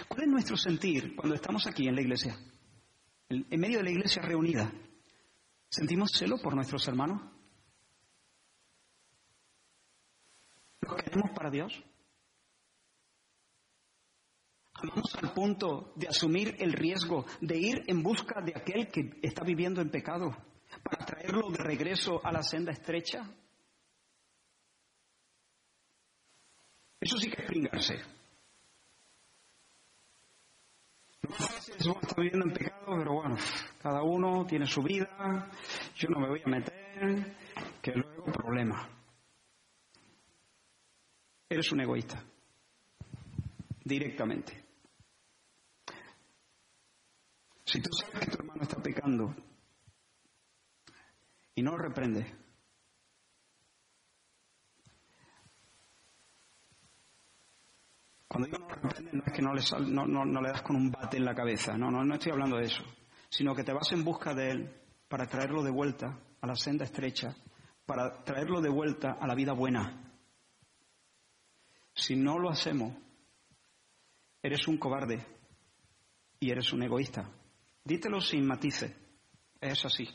¿Cuál 0.09 0.22
es 0.22 0.28
nuestro 0.28 0.57
sentir 0.57 1.14
cuando 1.14 1.34
estamos 1.34 1.66
aquí 1.66 1.87
en 1.87 1.95
la 1.95 2.01
iglesia? 2.01 2.37
En 3.28 3.61
medio 3.61 3.78
de 3.78 3.84
la 3.84 3.91
iglesia 3.91 4.22
reunida. 4.22 4.72
¿Sentimos 5.68 6.11
celo 6.12 6.39
por 6.39 6.55
nuestros 6.55 6.87
hermanos? 6.89 7.22
¿Los 10.80 10.95
queremos 11.03 11.30
para 11.34 11.51
Dios? 11.51 11.72
¿Amamos 14.74 15.14
al 15.16 15.32
punto 15.32 15.93
de 15.97 16.09
asumir 16.09 16.55
el 16.59 16.72
riesgo 16.72 17.24
de 17.41 17.59
ir 17.59 17.82
en 17.87 18.03
busca 18.03 18.41
de 18.43 18.53
aquel 18.55 18.89
que 18.89 19.18
está 19.22 19.43
viviendo 19.43 19.80
en 19.80 19.91
pecado 19.91 20.37
para 20.82 21.05
traerlo 21.05 21.51
de 21.51 21.59
regreso 21.59 22.20
a 22.24 22.30
la 22.30 22.43
senda 22.43 22.72
estrecha? 22.72 23.28
Eso 27.01 27.16
sí 27.18 27.30
que 27.30 27.43
es 27.43 27.49
pringarse. 27.49 28.16
Está 31.29 32.20
viviendo 32.20 32.47
en 32.47 32.53
pecado, 32.53 32.97
pero 32.99 33.14
bueno, 33.14 33.37
cada 33.83 34.03
uno 34.03 34.45
tiene 34.47 34.66
su 34.66 34.83
vida, 34.83 35.51
yo 35.95 36.09
no 36.09 36.20
me 36.20 36.29
voy 36.29 36.43
a 36.45 36.49
meter, 36.49 37.37
que 37.83 37.93
luego 37.93 38.24
problema. 38.33 38.89
Eres 41.49 41.70
un 41.72 41.81
egoísta, 41.81 42.22
directamente. 43.85 44.64
Si 47.64 47.81
tú 47.81 47.91
sabes 47.93 48.20
que 48.20 48.31
tu 48.31 48.39
hermano 48.39 48.62
está 48.62 48.83
pecando 48.83 49.35
y 51.55 51.62
no 51.62 51.72
lo 51.72 51.79
reprendes, 51.79 52.27
Cuando 58.37 58.59
digo 58.59 58.68
no 58.68 58.68
reprende, 58.68 59.12
no 59.14 59.22
es 59.24 59.32
que 59.32 59.41
no 59.41 59.55
le, 59.55 59.62
no, 60.07 60.43
le 60.43 60.49
das 60.51 60.61
con 60.61 60.76
un 60.76 60.91
bate 60.91 61.16
en 61.16 61.24
la 61.24 61.34
cabeza, 61.34 61.78
no, 61.78 61.91
no, 61.91 62.05
no 62.05 62.14
estoy 62.14 62.32
hablando 62.32 62.59
de 62.59 62.66
eso, 62.66 62.82
sino 63.30 63.55
que 63.55 63.64
te 63.64 63.72
vas 63.72 63.91
en 63.93 64.05
busca 64.05 64.34
de 64.34 64.51
él 64.51 64.74
para 65.09 65.26
traerlo 65.26 65.62
de 65.62 65.70
vuelta 65.70 66.18
a 66.43 66.47
la 66.47 66.55
senda 66.55 66.84
estrecha, 66.84 67.34
para 67.87 68.22
traerlo 68.24 68.61
de 68.61 68.68
vuelta 68.68 69.12
a 69.18 69.26
la 69.26 69.34
vida 69.34 69.55
buena. 69.55 70.12
Si 71.95 72.14
no 72.14 72.39
lo 72.39 72.51
hacemos, 72.51 72.95
eres 74.43 74.68
un 74.68 74.76
cobarde 74.76 75.24
y 76.39 76.51
eres 76.51 76.70
un 76.74 76.82
egoísta. 76.82 77.30
Dítelo 77.84 78.20
sin 78.20 78.47
matices, 78.47 78.95
es 79.62 79.82
así 79.87 80.07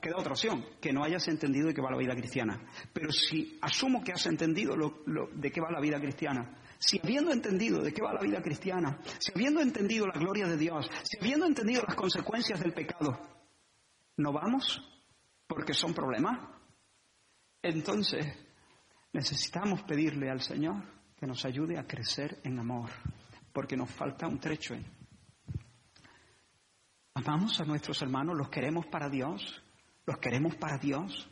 queda 0.00 0.18
otra 0.18 0.32
opción, 0.32 0.64
que 0.80 0.92
no 0.92 1.04
hayas 1.04 1.26
entendido 1.28 1.68
de 1.68 1.74
qué 1.74 1.80
va 1.80 1.90
la 1.90 1.98
vida 1.98 2.14
cristiana. 2.14 2.60
Pero 2.92 3.10
si 3.10 3.58
asumo 3.60 4.02
que 4.02 4.12
has 4.12 4.26
entendido 4.26 4.74
de 5.34 5.50
qué 5.50 5.60
va 5.60 5.70
la 5.70 5.80
vida 5.80 6.00
cristiana, 6.00 6.54
si 6.78 6.98
habiendo 7.02 7.32
entendido 7.32 7.82
de 7.82 7.92
qué 7.92 8.02
va 8.02 8.12
la 8.12 8.20
vida 8.20 8.42
cristiana, 8.42 8.98
si 9.18 9.32
habiendo 9.32 9.60
entendido 9.60 10.06
la 10.06 10.18
gloria 10.18 10.46
de 10.46 10.56
Dios, 10.56 10.90
si 11.04 11.18
habiendo 11.18 11.46
entendido 11.46 11.82
las 11.86 11.94
consecuencias 11.94 12.60
del 12.60 12.72
pecado, 12.72 13.18
¿no 14.16 14.32
vamos? 14.32 14.82
Porque 15.46 15.74
son 15.74 15.94
problemas. 15.94 16.40
Entonces, 17.62 18.26
necesitamos 19.12 19.82
pedirle 19.82 20.30
al 20.30 20.40
Señor 20.40 20.82
que 21.16 21.26
nos 21.26 21.44
ayude 21.44 21.78
a 21.78 21.86
crecer 21.86 22.40
en 22.42 22.58
amor, 22.58 22.90
porque 23.52 23.76
nos 23.76 23.90
falta 23.90 24.26
un 24.26 24.40
trecho. 24.40 24.74
Amamos 27.14 27.60
a 27.60 27.64
nuestros 27.64 28.00
hermanos, 28.02 28.36
los 28.36 28.48
queremos 28.48 28.86
para 28.86 29.08
Dios, 29.08 29.62
¿Los 30.06 30.18
queremos 30.18 30.56
para 30.56 30.78
Dios? 30.78 31.28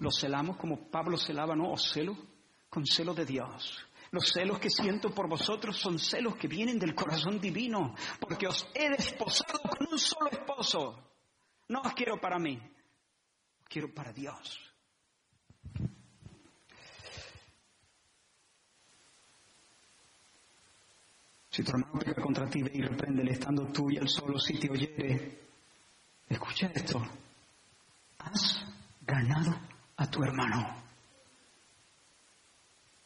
¿Los 0.00 0.18
celamos 0.18 0.56
como 0.56 0.90
Pablo 0.90 1.16
celaba, 1.16 1.54
no? 1.54 1.72
¿O 1.72 1.76
celo? 1.76 2.16
Con 2.70 2.86
celo 2.86 3.14
de 3.14 3.24
Dios. 3.24 3.78
Los 4.10 4.32
celos 4.32 4.58
que 4.58 4.70
siento 4.70 5.14
por 5.14 5.28
vosotros 5.28 5.76
son 5.76 5.98
celos 5.98 6.36
que 6.36 6.48
vienen 6.48 6.78
del 6.78 6.94
corazón 6.94 7.40
divino, 7.40 7.94
porque 8.20 8.46
os 8.46 8.66
he 8.74 8.88
desposado 8.88 9.60
con 9.60 9.86
un 9.90 9.98
solo 9.98 10.30
esposo. 10.30 11.12
No 11.68 11.82
os 11.82 11.92
quiero 11.92 12.18
para 12.18 12.38
mí, 12.38 12.58
quiero 13.68 13.92
para 13.92 14.12
Dios. 14.12 14.58
Si 21.50 21.62
tu 21.62 21.72
hermano 21.72 21.98
peca 21.98 22.22
contra 22.22 22.48
ti, 22.48 22.62
ve 22.62 22.70
y 22.72 22.82
repréndele 22.82 23.32
estando 23.32 23.66
tú 23.66 23.90
y 23.90 23.96
él 23.96 24.08
solo, 24.08 24.38
si 24.38 24.58
te 24.58 24.70
oyere. 24.70 25.48
Escucha 26.28 26.70
esto 26.74 27.02
has 28.18 28.64
ganado 29.02 29.58
a 29.96 30.10
tu 30.10 30.22
hermano. 30.22 30.84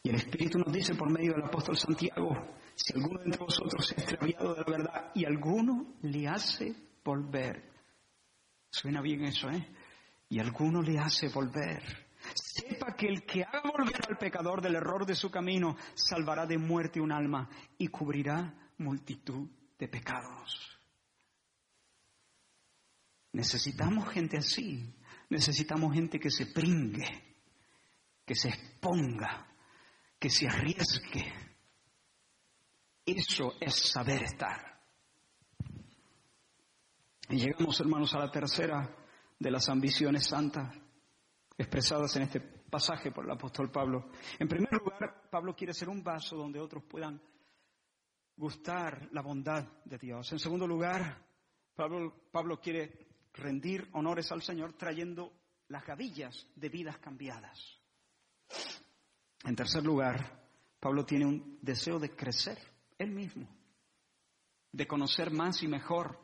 Y 0.03 0.11
el 0.11 0.17
Espíritu 0.17 0.59
nos 0.59 0.73
dice 0.73 0.95
por 0.95 1.11
medio 1.11 1.33
del 1.33 1.45
apóstol 1.45 1.77
Santiago, 1.77 2.37
si 2.75 2.95
alguno 2.95 3.21
de 3.21 3.27
entre 3.27 3.45
vosotros 3.45 3.87
se 3.87 3.95
ha 3.95 4.03
extraviado 4.03 4.55
de 4.55 4.61
la 4.61 4.67
verdad 4.67 5.11
y 5.15 5.25
alguno 5.25 5.95
le 6.03 6.27
hace 6.29 6.75
volver. 7.05 7.71
Suena 8.71 9.01
bien 9.01 9.25
eso, 9.25 9.49
¿eh? 9.51 9.69
Y 10.29 10.41
alguno 10.41 10.83
le 10.83 10.99
hace 10.99 11.29
volver. 11.29 11.83
Sepa 12.35 12.95
que 12.97 13.07
el 13.07 13.25
que 13.25 13.45
haga 13.45 13.71
volver 13.71 14.01
al 14.09 14.17
pecador 14.17 14.61
del 14.61 14.77
error 14.77 15.05
de 15.05 15.15
su 15.15 15.31
camino 15.31 15.77
salvará 15.95 16.47
de 16.47 16.59
muerte 16.59 17.01
un 17.01 17.13
alma 17.13 17.49
y 17.79 17.89
cubrirá 17.89 18.55
multitud 18.79 19.49
de 19.79 19.89
pecados. 19.89 20.79
Necesitamos 23.33 24.09
gente 24.11 24.39
así. 24.39 24.95
Necesitamos 25.33 25.95
gente 25.95 26.21
que 26.21 26.31
se 26.31 26.45
pringue, 26.45 27.09
que 28.23 28.35
se 28.35 28.51
exponga, 28.51 29.47
que 30.19 30.29
se 30.29 30.47
arriesgue. 30.47 31.33
Eso 33.07 33.55
es 33.59 33.75
saber 33.75 34.25
estar. 34.25 34.79
Y 37.31 37.37
llegamos, 37.37 37.81
hermanos, 37.81 38.13
a 38.15 38.19
la 38.19 38.31
tercera 38.31 38.95
de 39.39 39.51
las 39.51 39.71
ambiciones 39.71 40.27
santas 40.27 40.77
expresadas 41.57 42.15
en 42.17 42.25
este 42.25 42.41
pasaje 42.41 43.11
por 43.11 43.25
el 43.25 43.31
apóstol 43.31 43.71
Pablo. 43.71 44.11
En 44.39 44.49
primer 44.49 44.75
lugar, 44.75 45.31
Pablo 45.31 45.57
quiere 45.57 45.73
ser 45.73 45.89
un 45.89 46.05
vaso 46.05 46.37
donde 46.37 46.61
otros 46.61 46.85
puedan 46.85 47.19
gustar 48.37 49.09
la 49.13 49.23
bondad 49.23 49.67
de 49.87 49.97
Dios. 49.97 50.31
En 50.31 50.39
segundo 50.39 50.67
lugar, 50.67 51.25
Pablo, 51.75 52.29
Pablo 52.31 52.61
quiere 52.61 53.12
rendir 53.35 53.89
honores 53.93 54.31
al 54.33 54.43
Señor 54.43 54.75
trayendo 54.75 55.33
las 55.69 55.85
gavillas 55.87 56.47
de 56.55 56.69
vidas 56.69 56.99
cambiadas. 56.99 57.59
En 59.45 59.57
tercer 59.57 59.85
lugar, 59.85 60.41
Pablo 60.79 61.05
tiene 61.05 61.27
un 61.27 61.59
deseo 61.63 61.99
de 61.99 62.15
crecer 62.15 62.59
él 62.99 63.11
mismo, 63.11 63.49
de 64.71 64.87
conocer 64.87 65.31
más 65.31 65.63
y 65.63 65.69
mejor 65.69 66.19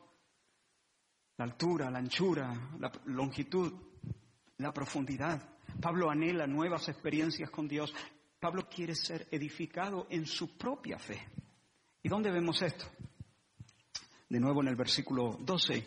la 1.37 1.45
altura, 1.45 1.89
la 1.89 1.99
anchura, 1.99 2.53
la 2.79 2.91
longitud, 3.05 3.73
la 4.57 4.73
profundidad, 4.73 5.59
Pablo 5.81 6.09
anhela 6.09 6.47
nuevas 6.47 6.89
experiencias 6.89 7.49
con 7.49 7.67
Dios. 7.67 7.93
Pablo 8.39 8.67
quiere 8.69 8.95
ser 8.95 9.27
edificado 9.31 10.07
en 10.09 10.25
su 10.25 10.57
propia 10.57 10.97
fe. 10.97 11.21
¿Y 12.01 12.09
dónde 12.09 12.31
vemos 12.31 12.61
esto? 12.61 12.85
De 14.29 14.39
nuevo 14.39 14.61
en 14.61 14.69
el 14.69 14.75
versículo 14.75 15.37
12, 15.39 15.85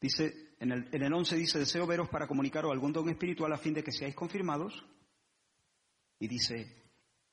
dice, 0.00 0.47
en 0.60 0.72
el, 0.72 0.88
en 0.92 1.02
el 1.02 1.12
11 1.12 1.36
dice, 1.36 1.58
deseo 1.58 1.86
veros 1.86 2.08
para 2.08 2.26
comunicaros 2.26 2.72
algún 2.72 2.92
don 2.92 3.08
espiritual 3.08 3.52
a 3.52 3.58
fin 3.58 3.74
de 3.74 3.84
que 3.84 3.92
seáis 3.92 4.14
confirmados. 4.14 4.84
Y 6.18 6.26
dice, 6.26 6.78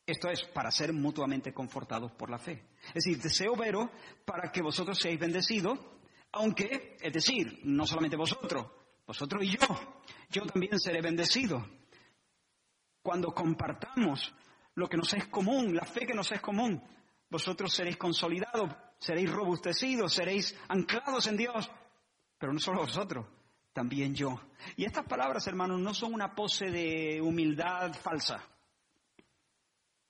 esto 0.05 0.29
es 0.29 0.43
para 0.43 0.69
ser 0.69 0.93
mutuamente 0.93 1.53
confortados 1.53 2.11
por 2.11 2.29
la 2.29 2.37
fe. 2.37 2.67
Es 2.89 3.05
decir, 3.05 3.19
deseo 3.19 3.55
veros 3.55 3.89
para 4.23 4.51
que 4.51 4.61
vosotros 4.61 4.99
seáis 4.99 5.19
bendecidos, 5.19 5.79
aunque, 6.33 6.97
es 7.01 7.13
decir, 7.13 7.61
no 7.63 7.87
solamente 7.87 8.15
vosotros, 8.15 8.67
vosotros 9.07 9.43
y 9.43 9.57
yo, 9.57 9.67
yo 10.29 10.45
también 10.45 10.79
seré 10.79 11.01
bendecido. 11.01 11.67
Cuando 13.01 13.33
compartamos 13.33 14.33
lo 14.75 14.87
que 14.87 14.97
nos 14.97 15.13
es 15.13 15.27
común, 15.27 15.75
la 15.75 15.85
fe 15.85 16.05
que 16.05 16.13
nos 16.13 16.31
es 16.31 16.41
común, 16.41 16.83
vosotros 17.29 17.73
seréis 17.73 17.97
consolidados, 17.97 18.75
seréis 18.99 19.31
robustecidos, 19.31 20.13
seréis 20.13 20.55
anclados 20.67 21.27
en 21.27 21.37
Dios. 21.37 21.69
Pero 22.45 22.53
no 22.53 22.59
solo 22.59 22.81
vosotros, 22.81 23.25
también 23.73 24.13
yo. 24.13 24.39
Y 24.75 24.85
estas 24.85 25.07
palabras, 25.07 25.47
hermanos, 25.47 25.81
no 25.81 25.95
son 25.95 26.13
una 26.13 26.35
pose 26.35 26.67
de 26.67 27.19
humildad 27.19 27.91
falsa. 27.95 28.39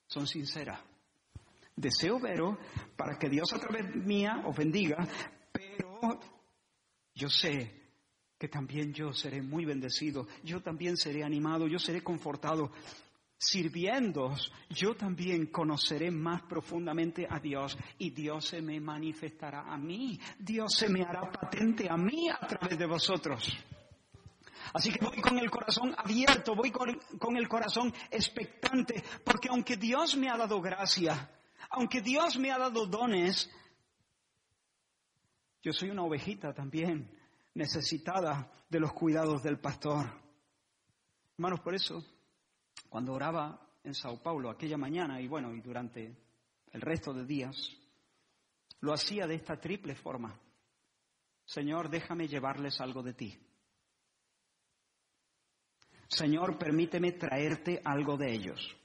Son 0.06 0.28
sinceras. 0.28 0.82
Deseo 1.78 2.20
veros 2.20 2.58
para 2.98 3.18
que 3.18 3.30
Dios 3.30 3.54
a 3.54 3.58
través 3.58 3.96
mía 3.96 4.44
os 4.46 4.54
bendiga, 4.54 5.08
pero 5.50 6.20
yo 7.14 7.30
sé 7.30 7.84
que 8.38 8.50
también 8.50 8.94
yo 8.94 9.14
seré 9.14 9.42
muy 9.42 9.64
bendecido, 9.64 10.28
yo 10.44 10.62
también 10.62 10.98
seré 10.98 11.24
animado, 11.24 11.68
yo 11.68 11.80
seré 11.80 12.04
confortado 12.04 12.70
sirviéndoos, 13.38 14.52
yo 14.70 14.96
también 14.96 15.48
conoceré 15.48 16.10
más 16.10 16.42
profundamente 16.44 17.28
a 17.30 17.40
Dios 17.40 17.78
y 17.98 18.12
Dios 18.12 18.46
se 18.46 18.62
me 18.62 18.80
manifestará 18.80 19.62
a 19.62 19.78
mí, 19.78 20.20
Dios 20.40 20.74
se 20.74 20.90
me 20.90 21.04
hará 21.04 21.30
patente 21.32 21.90
a 21.90 21.98
mí 21.98 22.30
a 22.30 22.48
través 22.48 22.78
de 22.78 22.86
vosotros. 22.86 23.56
Así 24.74 24.92
que 24.92 25.06
voy 25.06 25.22
con 25.22 25.38
el 25.38 25.50
corazón 25.52 25.94
abierto, 25.98 26.56
voy 26.56 26.72
con, 26.72 26.98
con 27.20 27.38
el 27.38 27.48
corazón 27.48 27.94
expectante, 28.10 29.04
porque 29.24 29.50
aunque 29.50 29.78
Dios 29.78 30.18
me 30.18 30.30
ha 30.30 30.38
dado 30.38 30.60
gracia, 30.62 31.30
aunque 31.70 32.02
Dios 32.02 32.38
me 32.38 32.52
ha 32.52 32.58
dado 32.58 32.86
dones, 32.86 33.50
yo 35.62 35.72
soy 35.72 35.90
una 35.90 36.04
ovejita 36.04 36.54
también, 36.54 37.10
necesitada 37.54 38.52
de 38.70 38.80
los 38.80 38.94
cuidados 38.94 39.44
del 39.44 39.60
pastor. 39.60 40.10
Hermanos, 41.38 41.60
por 41.62 41.76
eso 41.76 42.04
cuando 42.90 43.14
oraba 43.14 43.60
en 43.84 43.94
Sao 43.94 44.22
Paulo 44.22 44.50
aquella 44.50 44.78
mañana 44.78 45.22
y 45.22 45.28
bueno, 45.28 45.54
y 45.54 45.62
durante 45.62 46.16
el 46.72 46.82
resto 46.82 47.14
de 47.14 47.26
días, 47.26 47.56
lo 48.82 48.94
hacía 48.94 49.28
de 49.28 49.36
esta 49.36 49.60
triple 49.60 49.96
forma. 49.96 50.38
Señor, 51.46 51.90
déjame 51.90 52.28
llevarles 52.28 52.82
algo 52.82 53.04
de 53.04 53.14
ti. 53.14 53.40
Señor, 56.08 56.58
permíteme 56.58 57.14
traerte 57.14 57.82
algo 57.84 58.18
de 58.18 58.34
ellos. 58.34 58.76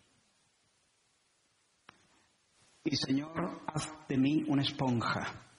Y 2.84 2.96
Señor, 2.96 3.62
haz 3.66 3.92
de 4.08 4.16
mí 4.16 4.44
una 4.48 4.62
esponja 4.62 5.50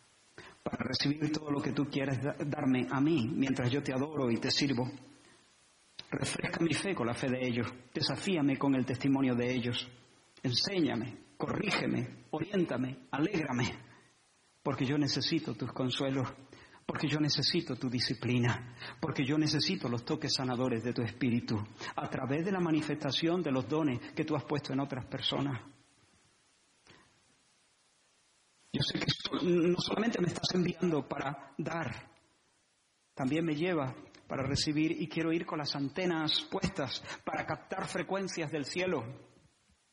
para 0.63 0.83
recibir 0.83 1.31
todo 1.31 1.51
lo 1.51 1.61
que 1.61 1.71
tú 1.71 1.85
quieres 1.85 2.19
darme 2.47 2.87
a 2.89 2.99
mí 2.99 3.27
mientras 3.27 3.71
yo 3.71 3.81
te 3.81 3.93
adoro 3.93 4.29
y 4.31 4.37
te 4.37 4.51
sirvo. 4.51 4.89
Refresca 6.11 6.59
mi 6.59 6.73
fe 6.73 6.93
con 6.93 7.07
la 7.07 7.13
fe 7.13 7.29
de 7.29 7.47
ellos. 7.47 7.73
Desafíame 7.93 8.57
con 8.57 8.75
el 8.75 8.85
testimonio 8.85 9.33
de 9.33 9.49
ellos. 9.49 9.89
Enséñame, 10.43 11.35
corrígeme, 11.37 12.25
oriéntame, 12.31 13.07
alégrame. 13.11 13.79
Porque 14.61 14.85
yo 14.85 14.97
necesito 14.97 15.53
tus 15.53 15.71
consuelos. 15.71 16.27
Porque 16.85 17.07
yo 17.07 17.17
necesito 17.21 17.77
tu 17.77 17.89
disciplina. 17.89 18.75
Porque 18.99 19.25
yo 19.25 19.37
necesito 19.37 19.87
los 19.87 20.03
toques 20.03 20.33
sanadores 20.33 20.83
de 20.83 20.91
tu 20.91 21.01
espíritu. 21.01 21.57
A 21.95 22.09
través 22.09 22.43
de 22.43 22.51
la 22.51 22.59
manifestación 22.59 23.41
de 23.41 23.51
los 23.51 23.65
dones 23.69 24.11
que 24.13 24.25
tú 24.25 24.35
has 24.35 24.43
puesto 24.43 24.73
en 24.73 24.81
otras 24.81 25.05
personas. 25.05 25.61
Yo 28.73 28.81
sé 28.83 28.99
que 28.99 29.05
no 29.45 29.79
solamente 29.79 30.19
me 30.21 30.27
estás 30.27 30.53
enviando 30.55 31.07
para 31.07 31.53
dar, 31.57 32.09
también 33.13 33.45
me 33.45 33.55
lleva 33.55 33.93
para 34.31 34.43
recibir 34.43 34.93
y 34.93 35.09
quiero 35.09 35.33
ir 35.33 35.45
con 35.45 35.59
las 35.59 35.75
antenas 35.75 36.47
puestas 36.49 37.03
para 37.25 37.45
captar 37.45 37.85
frecuencias 37.85 38.49
del 38.49 38.63
cielo. 38.63 39.03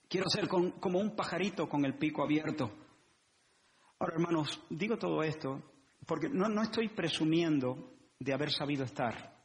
Quiero 0.08 0.30
ser 0.30 0.46
como 0.46 1.00
un 1.00 1.16
pajarito 1.16 1.68
con 1.68 1.84
el 1.84 1.98
pico 1.98 2.22
abierto. 2.22 2.70
Ahora, 3.98 4.14
hermanos, 4.14 4.62
digo 4.70 4.96
todo 4.96 5.24
esto 5.24 5.60
porque 6.06 6.28
no, 6.28 6.48
no 6.48 6.62
estoy 6.62 6.88
presumiendo 6.88 7.96
de 8.16 8.32
haber 8.32 8.52
sabido 8.52 8.84
estar. 8.84 9.42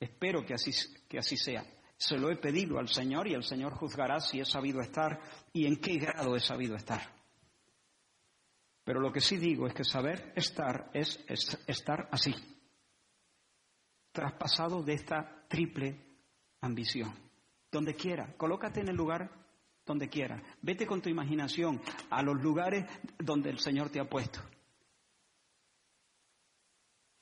Espero 0.00 0.44
que 0.44 0.54
así, 0.54 0.72
que 1.08 1.20
así 1.20 1.36
sea. 1.36 1.64
Se 1.96 2.18
lo 2.18 2.28
he 2.32 2.36
pedido 2.38 2.80
al 2.80 2.88
Señor 2.88 3.28
y 3.28 3.34
el 3.34 3.44
Señor 3.44 3.72
juzgará 3.74 4.18
si 4.18 4.40
he 4.40 4.44
sabido 4.44 4.80
estar 4.80 5.20
y 5.52 5.64
en 5.64 5.76
qué 5.76 5.94
grado 5.98 6.34
he 6.34 6.40
sabido 6.40 6.74
estar. 6.74 7.02
Pero 8.82 8.98
lo 8.98 9.12
que 9.12 9.20
sí 9.20 9.36
digo 9.36 9.68
es 9.68 9.74
que 9.74 9.84
saber 9.84 10.32
estar 10.34 10.90
es 10.92 11.24
estar 11.68 12.08
así 12.10 12.34
traspasado 14.16 14.82
de 14.82 14.94
esta 14.94 15.44
triple 15.46 16.00
ambición. 16.62 17.12
Donde 17.70 17.94
quiera, 17.94 18.34
colócate 18.38 18.80
en 18.80 18.88
el 18.88 18.96
lugar 18.96 19.30
donde 19.84 20.08
quiera. 20.08 20.42
Vete 20.62 20.86
con 20.86 21.02
tu 21.02 21.10
imaginación 21.10 21.82
a 22.08 22.22
los 22.22 22.40
lugares 22.42 22.86
donde 23.18 23.50
el 23.50 23.58
Señor 23.58 23.90
te 23.90 24.00
ha 24.00 24.08
puesto. 24.08 24.40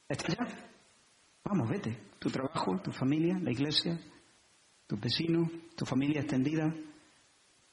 ¿Estás 0.08 0.38
allá? 0.38 0.70
Vamos, 1.42 1.68
vete. 1.68 1.98
Tu 2.20 2.30
trabajo, 2.30 2.80
tu 2.80 2.92
familia, 2.92 3.40
la 3.40 3.50
iglesia, 3.50 3.98
tu 4.86 4.96
vecino, 4.96 5.50
tu 5.76 5.84
familia 5.84 6.20
extendida, 6.20 6.72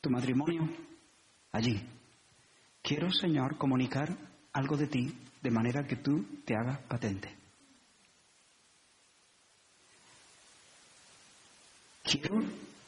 tu 0.02 0.10
matrimonio, 0.10 0.68
allí. 1.52 1.80
Quiero, 2.82 3.12
Señor, 3.12 3.56
comunicar 3.60 4.18
algo 4.52 4.76
de 4.78 4.88
ti 4.88 5.16
de 5.44 5.52
manera 5.52 5.86
que 5.86 5.98
tú 5.98 6.42
te 6.44 6.56
hagas 6.56 6.80
patente. 6.88 7.41
Quiero 12.12 12.42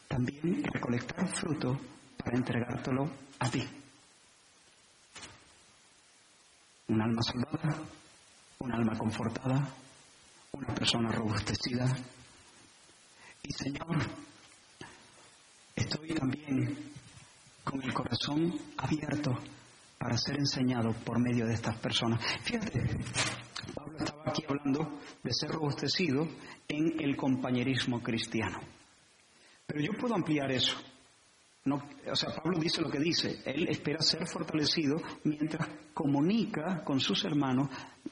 también 0.08 0.64
recolectar 0.64 1.28
fruto 1.28 1.80
para 2.18 2.38
entregártelo 2.38 3.10
a 3.40 3.50
ti. 3.50 3.64
Un 6.88 7.02
alma 7.02 7.22
salvada, 7.22 7.78
un 8.60 8.72
alma 8.72 8.98
confortada, 8.98 9.70
una 10.52 10.76
persona 10.76 11.10
robustecida. 11.12 11.86
Y 13.44 13.54
Señor, 13.54 13.98
estoy 15.76 16.14
también 16.14 16.92
con 17.64 17.82
el 17.82 17.94
corazón 17.94 18.60
abierto 18.78 19.40
para 19.98 20.18
ser 20.18 20.38
enseñado 20.38 20.92
por 20.92 21.18
medio 21.20 21.46
de 21.46 21.54
estas 21.54 21.78
personas. 21.78 22.22
Fíjate, 22.44 22.82
Pablo 23.74 23.98
estaba 23.98 24.24
aquí 24.28 24.44
hablando 24.48 25.00
de 25.24 25.34
ser 25.34 25.52
robustecido 25.52 26.28
en 26.68 27.00
el 27.00 27.16
compañerismo 27.16 28.04
cristiano. 28.04 28.60
Pero 29.74 29.86
yo 29.86 29.94
puedo 29.94 30.14
ampliar 30.14 30.52
eso. 30.52 30.78
O 31.66 32.16
sea, 32.16 32.30
Pablo 32.36 32.60
dice 32.60 32.80
lo 32.80 32.92
que 32.92 33.00
dice. 33.00 33.42
Él 33.44 33.68
espera 33.68 34.04
ser 34.04 34.28
fortalecido 34.28 35.02
mientras 35.24 35.68
comunica 35.96 36.84
con 36.84 37.00
sus 37.00 37.26
hermanos 37.26 37.70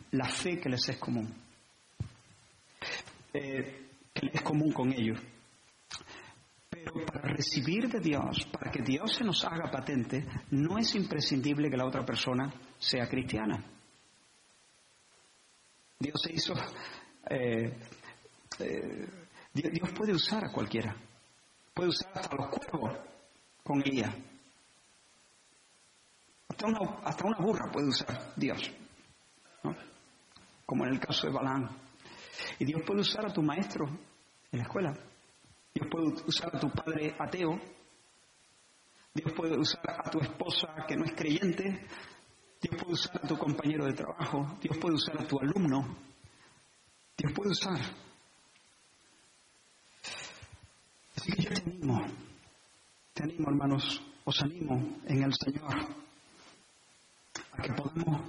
la 0.10 0.28
fe 0.28 0.60
que 0.60 0.70
les 0.70 0.90
es 0.90 0.98
común. 0.98 1.32
Eh, 3.32 3.90
que 4.12 4.32
es 4.34 4.42
común 4.42 4.72
con 4.72 4.92
ellos. 4.92 5.20
Pero 6.68 6.94
para 7.06 7.32
recibir 7.32 7.88
de 7.90 8.00
Dios, 8.00 8.48
para 8.52 8.72
que 8.72 8.82
Dios 8.82 9.14
se 9.14 9.24
nos 9.24 9.46
haga 9.46 9.70
patente, 9.70 10.26
no 10.50 10.80
es 10.80 10.96
imprescindible 10.96 11.70
que 11.70 11.78
la 11.78 11.86
otra 11.86 12.04
persona 12.04 12.52
sea 12.80 13.08
cristiana. 13.08 13.64
Dios 16.00 16.20
se 16.24 16.34
hizo... 16.34 16.56
Eh, 17.30 17.78
eh, 18.58 19.08
Dios 19.54 19.92
puede 19.96 20.14
usar 20.14 20.44
a 20.44 20.52
cualquiera. 20.52 20.96
Puede 21.74 21.90
usar 21.90 22.12
hasta 22.16 22.36
los 22.36 22.50
cuervos 22.50 23.00
con 23.64 23.82
ella. 23.86 24.14
Hasta 26.50 26.68
una, 26.68 26.80
hasta 27.04 27.26
una 27.26 27.38
burra 27.38 27.72
puede 27.72 27.88
usar 27.88 28.34
Dios. 28.36 28.72
Como 30.66 30.86
en 30.86 30.94
el 30.94 31.00
caso 31.00 31.28
de 31.28 31.34
Balán. 31.34 31.70
Y 32.60 32.66
Dios 32.66 32.82
puede 32.86 33.02
usar 33.02 33.26
a 33.26 33.34
tu 33.34 33.42
maestro 33.42 33.86
en 33.88 34.60
la 34.60 34.64
escuela. 34.64 34.94
Dios 35.74 35.88
puede 35.90 36.08
usar 36.28 36.56
a 36.56 36.60
tu 36.60 36.70
padre 36.70 37.16
ateo. 37.18 37.60
Dios 39.14 39.34
puede 39.34 39.58
usar 39.58 40.02
a 40.06 40.10
tu 40.10 40.20
esposa 40.20 40.86
que 40.88 40.96
no 40.96 41.06
es 41.06 41.14
creyente. 41.14 41.88
Dios 42.62 42.76
puede 42.82 42.94
usar 42.94 43.22
a 43.24 43.28
tu 43.28 43.38
compañero 43.38 43.86
de 43.86 43.94
trabajo. 43.94 44.58
Dios 44.62 44.78
puede 44.78 44.96
usar 44.96 45.22
a 45.22 45.28
tu 45.28 45.40
alumno. 45.40 45.98
Dios 47.18 47.34
puede 47.34 47.52
usar 47.52 47.80
Así 51.22 51.34
que 51.34 51.44
yo 51.44 51.50
te 51.52 51.62
animo, 51.70 52.00
te 53.14 53.22
animo 53.22 53.50
hermanos, 53.50 54.02
os 54.26 54.42
animo 54.42 54.98
en 55.06 55.22
el 55.22 55.32
Señor 55.36 55.76
a 57.52 57.62
que 57.62 57.74
podamos 57.74 58.28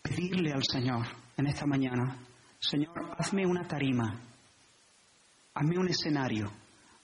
pedirle 0.00 0.52
al 0.52 0.62
Señor 0.62 1.04
en 1.36 1.48
esta 1.48 1.66
mañana, 1.66 2.16
Señor, 2.60 3.12
hazme 3.18 3.44
una 3.44 3.66
tarima, 3.66 4.20
hazme 5.54 5.78
un 5.78 5.88
escenario 5.88 6.48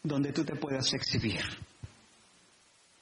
donde 0.01 0.33
tú 0.33 0.45
te 0.45 0.55
puedas 0.55 0.95
exhibir. 0.95 1.43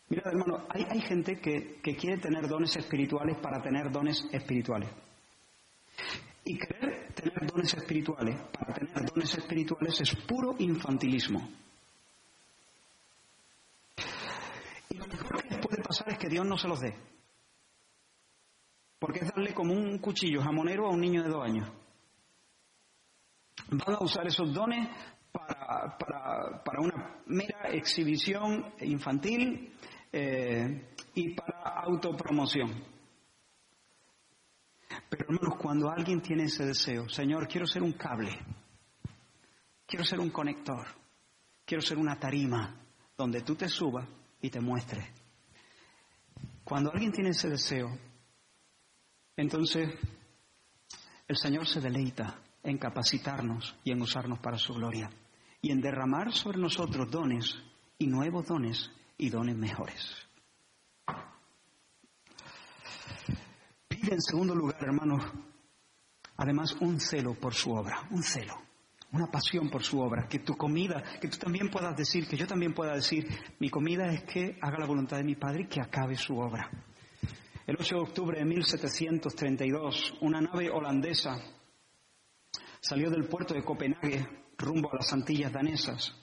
Mira, 0.08 0.22
hermano, 0.30 0.66
hay, 0.70 0.86
hay 0.88 1.02
gente 1.02 1.38
que, 1.38 1.82
que 1.82 1.96
quiere 1.96 2.16
tener 2.16 2.48
dones 2.48 2.74
espirituales 2.76 3.36
para 3.42 3.60
tener 3.60 3.90
dones 3.92 4.24
espirituales. 4.32 4.88
Y 6.46 6.56
querer 6.56 7.11
tener 7.22 7.50
dones 7.50 7.74
espirituales 7.74 8.36
para 8.52 8.74
tener 8.74 9.10
dones 9.12 9.34
espirituales 9.34 10.00
es 10.00 10.14
puro 10.26 10.56
infantilismo. 10.58 11.48
Y 14.90 14.96
lo 14.96 15.06
mejor 15.06 15.42
que 15.42 15.56
puede 15.58 15.82
pasar 15.82 16.10
es 16.10 16.18
que 16.18 16.28
Dios 16.28 16.44
no 16.44 16.58
se 16.58 16.68
los 16.68 16.80
dé. 16.80 16.94
Porque 18.98 19.20
es 19.20 19.28
darle 19.28 19.54
como 19.54 19.72
un 19.72 19.98
cuchillo 19.98 20.42
jamonero 20.42 20.86
a 20.86 20.90
un 20.90 21.00
niño 21.00 21.22
de 21.22 21.28
dos 21.28 21.44
años. 21.44 21.70
Van 23.68 23.94
a 23.94 24.04
usar 24.04 24.26
esos 24.26 24.52
dones 24.52 24.88
para 25.32 26.80
una 26.80 27.22
mera 27.26 27.70
exhibición 27.70 28.74
infantil 28.80 29.72
eh, 30.12 30.94
y 31.14 31.34
para 31.34 31.80
autopromoción. 31.84 32.70
Pero 35.08 35.26
cuando 35.58 35.90
alguien 35.90 36.20
tiene 36.20 36.44
ese 36.44 36.64
deseo, 36.64 37.08
Señor, 37.08 37.46
quiero 37.48 37.66
ser 37.66 37.82
un 37.82 37.92
cable, 37.92 38.38
quiero 39.86 40.04
ser 40.04 40.20
un 40.20 40.30
conector, 40.30 40.86
quiero 41.64 41.82
ser 41.82 41.98
una 41.98 42.18
tarima 42.18 42.74
donde 43.16 43.42
tú 43.42 43.54
te 43.54 43.68
subas 43.68 44.06
y 44.40 44.50
te 44.50 44.60
muestres. 44.60 45.06
Cuando 46.64 46.92
alguien 46.92 47.12
tiene 47.12 47.30
ese 47.30 47.48
deseo, 47.48 47.96
entonces 49.36 49.88
el 51.28 51.36
Señor 51.36 51.66
se 51.66 51.80
deleita 51.80 52.38
en 52.62 52.78
capacitarnos 52.78 53.74
y 53.84 53.92
en 53.92 54.02
usarnos 54.02 54.38
para 54.38 54.58
su 54.58 54.74
gloria 54.74 55.10
y 55.60 55.70
en 55.70 55.80
derramar 55.80 56.32
sobre 56.32 56.58
nosotros 56.58 57.10
dones 57.10 57.54
y 57.98 58.06
nuevos 58.06 58.46
dones 58.46 58.90
y 59.18 59.30
dones 59.30 59.56
mejores. 59.56 60.16
En 64.12 64.20
segundo 64.20 64.54
lugar, 64.54 64.78
hermanos, 64.80 65.24
además 66.36 66.76
un 66.80 67.00
celo 67.00 67.34
por 67.34 67.54
su 67.54 67.72
obra, 67.72 68.06
un 68.10 68.22
celo, 68.22 68.54
una 69.12 69.26
pasión 69.26 69.70
por 69.70 69.82
su 69.82 70.00
obra, 70.00 70.28
que 70.28 70.40
tu 70.40 70.56
comida, 70.56 71.02
que 71.20 71.28
tú 71.28 71.38
también 71.38 71.70
puedas 71.70 71.96
decir, 71.96 72.26
que 72.26 72.36
yo 72.36 72.46
también 72.46 72.74
pueda 72.74 72.94
decir, 72.94 73.26
mi 73.58 73.70
comida 73.70 74.12
es 74.12 74.24
que 74.24 74.58
haga 74.60 74.78
la 74.78 74.86
voluntad 74.86 75.16
de 75.16 75.24
mi 75.24 75.34
Padre 75.34 75.62
y 75.62 75.68
que 75.68 75.80
acabe 75.80 76.16
su 76.16 76.38
obra. 76.38 76.70
El 77.66 77.76
8 77.78 77.94
de 77.94 78.00
octubre 78.00 78.38
de 78.38 78.44
1732, 78.44 80.14
una 80.20 80.40
nave 80.40 80.70
holandesa 80.70 81.36
salió 82.80 83.08
del 83.08 83.28
puerto 83.28 83.54
de 83.54 83.62
Copenhague 83.62 84.26
rumbo 84.58 84.92
a 84.92 84.96
las 84.96 85.12
Antillas 85.12 85.52
danesas. 85.52 86.14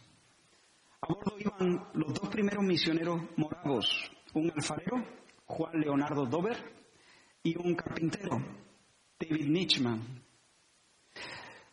A 1.02 1.08
bordo 1.14 1.38
iban 1.40 1.88
los 1.94 2.14
dos 2.14 2.30
primeros 2.30 2.64
misioneros 2.64 3.22
moravos, 3.38 4.12
un 4.34 4.52
alfarero, 4.52 4.98
Juan 5.46 5.80
Leonardo 5.80 6.26
Dover, 6.26 6.58
y 7.44 7.58
un 7.58 7.76
carpintero, 7.76 8.42
David 9.20 9.48
Nichman. 9.48 10.24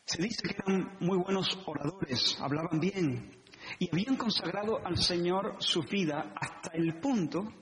Se 0.05 0.23
dice 0.23 0.43
que 0.43 0.55
eran 0.57 0.97
muy 1.01 1.19
buenos 1.19 1.59
oradores, 1.67 2.39
hablaban 2.41 2.79
bien 2.79 3.31
y 3.79 3.89
habían 3.91 4.17
consagrado 4.17 4.85
al 4.87 4.99
Señor 4.99 5.57
su 5.59 5.83
vida 5.83 6.33
hasta 6.37 6.71
el 6.77 7.01
punto 7.01 7.53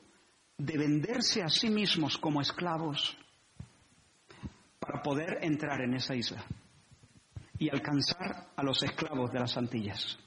de 0.59 0.78
venderse 0.78 1.42
a 1.42 1.48
sí 1.48 1.70
mismos 1.70 2.18
como 2.18 2.40
esclavos 2.40 3.16
para 4.78 5.02
poder 5.02 5.38
entrar 5.42 5.80
en 5.80 5.94
esa 5.94 6.14
isla 6.14 6.44
y 7.59 7.70
alcanzar 7.70 8.50
a 8.57 8.62
los 8.62 8.82
esclavos 8.82 9.32
de 9.32 9.40
las 9.40 9.57
Antillas. 9.57 10.18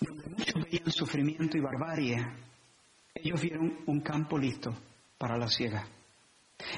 Donde 0.00 0.27
muchos 0.38 0.64
veían 0.64 0.90
sufrimiento 0.90 1.58
y 1.58 1.60
barbarie, 1.60 2.26
ellos 3.14 3.40
vieron 3.40 3.78
un 3.86 4.00
campo 4.00 4.38
listo 4.38 4.72
para 5.18 5.36
la 5.36 5.48
ciega. 5.48 5.86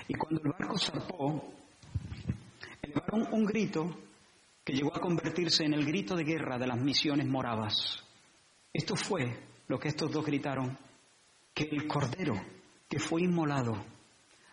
Y 0.08 0.14
cuando 0.14 0.42
el 0.42 0.50
barco 0.50 0.78
zarpó, 0.78 1.52
elevaron 2.82 3.28
un 3.32 3.44
grito 3.44 3.98
que 4.64 4.72
llegó 4.72 4.94
a 4.96 5.00
convertirse 5.00 5.64
en 5.64 5.74
el 5.74 5.84
grito 5.84 6.16
de 6.16 6.24
guerra 6.24 6.58
de 6.58 6.66
las 6.66 6.80
misiones 6.80 7.26
moravas. 7.26 8.02
Esto 8.72 8.96
fue 8.96 9.38
lo 9.68 9.78
que 9.78 9.88
estos 9.88 10.10
dos 10.10 10.24
gritaron, 10.24 10.76
que 11.54 11.64
el 11.64 11.86
Cordero 11.86 12.34
que 12.88 12.98
fue 12.98 13.22
inmolado 13.22 13.84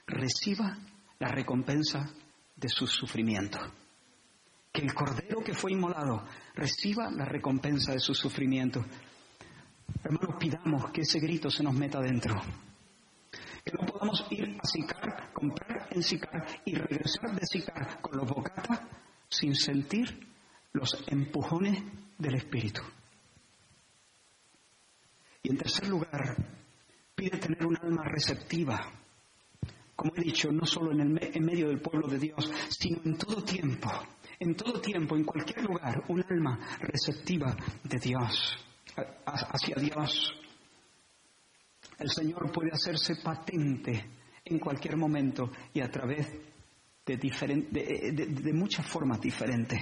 reciba 0.05 0.77
la 1.19 1.29
recompensa 1.29 2.09
de 2.55 2.69
su 2.69 2.85
sufrimiento. 2.85 3.59
Que 4.71 4.81
el 4.81 4.93
Cordero 4.93 5.43
que 5.43 5.53
fue 5.53 5.71
inmolado 5.71 6.23
reciba 6.53 7.09
la 7.09 7.25
recompensa 7.25 7.93
de 7.93 7.99
su 7.99 8.13
sufrimiento. 8.13 8.85
Hermanos, 10.03 10.35
pidamos 10.39 10.91
que 10.91 11.01
ese 11.01 11.19
grito 11.19 11.49
se 11.49 11.63
nos 11.63 11.73
meta 11.73 11.99
dentro. 11.99 12.35
Que 13.63 13.71
no 13.73 13.85
podamos 13.85 14.25
ir 14.29 14.57
a 14.61 14.65
Sicar, 14.65 15.33
comprar 15.33 15.87
en 15.91 16.03
Sicar 16.03 16.45
y 16.65 16.75
regresar 16.75 17.33
de 17.33 17.45
Sicar 17.45 18.01
con 18.01 18.17
los 18.17 18.29
bocatas 18.29 18.81
sin 19.29 19.55
sentir 19.55 20.27
los 20.73 21.03
empujones 21.07 21.83
del 22.17 22.35
Espíritu. 22.35 22.81
Y 25.43 25.49
en 25.49 25.57
tercer 25.57 25.87
lugar, 25.87 26.35
pide 27.15 27.37
tener 27.37 27.65
un 27.65 27.77
alma 27.77 28.03
receptiva. 28.03 28.79
Como 29.95 30.13
he 30.15 30.21
dicho, 30.21 30.51
no 30.51 30.65
solo 30.65 30.91
en, 30.91 31.01
el, 31.01 31.35
en 31.35 31.43
medio 31.43 31.69
del 31.69 31.81
pueblo 31.81 32.07
de 32.07 32.19
Dios, 32.19 32.51
sino 32.69 33.01
en 33.03 33.17
todo 33.17 33.43
tiempo, 33.43 33.89
en 34.39 34.55
todo 34.55 34.79
tiempo, 34.81 35.15
en 35.15 35.23
cualquier 35.23 35.63
lugar, 35.63 36.03
un 36.09 36.23
alma 36.29 36.59
receptiva 36.79 37.55
de 37.83 37.97
Dios, 37.97 38.57
hacia 39.25 39.75
Dios. 39.75 40.33
El 41.99 42.09
Señor 42.09 42.51
puede 42.51 42.71
hacerse 42.71 43.15
patente 43.15 44.05
en 44.45 44.59
cualquier 44.59 44.97
momento 44.97 45.51
y 45.73 45.81
a 45.81 45.89
través 45.89 46.27
de, 47.05 47.17
de, 47.17 48.25
de, 48.27 48.53
muchas 48.53 48.85
formas 48.85 49.19
diferentes. 49.19 49.79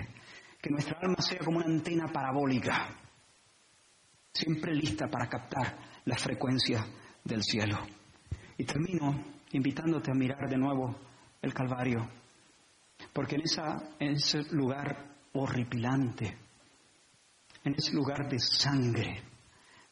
Que 0.62 0.70
nuestra 0.70 1.00
alma 1.02 1.22
sea 1.22 1.40
como 1.40 1.58
una 1.58 1.68
antena 1.68 2.08
parabólica, 2.08 2.96
siempre 4.34 4.74
lista 4.74 5.08
para 5.08 5.28
captar 5.28 5.78
las 6.06 6.22
frecuencias 6.22 6.86
del 7.24 7.44
cielo. 7.44 7.78
Y 8.58 8.64
termino 8.64 9.36
invitándote 9.52 10.12
a 10.12 10.16
mirar 10.16 10.50
de 10.50 10.58
nuevo 10.58 10.96
el 11.42 11.54
Calvario, 11.54 12.08
porque 13.14 13.36
en, 13.36 13.42
esa, 13.42 13.96
ese 14.00 14.44
lugar 14.52 15.16
horripilante, 15.34 16.38
en 17.64 17.76
ese 17.76 17.94
lugar 17.94 18.30
de 18.30 18.40
sangre, 18.40 19.24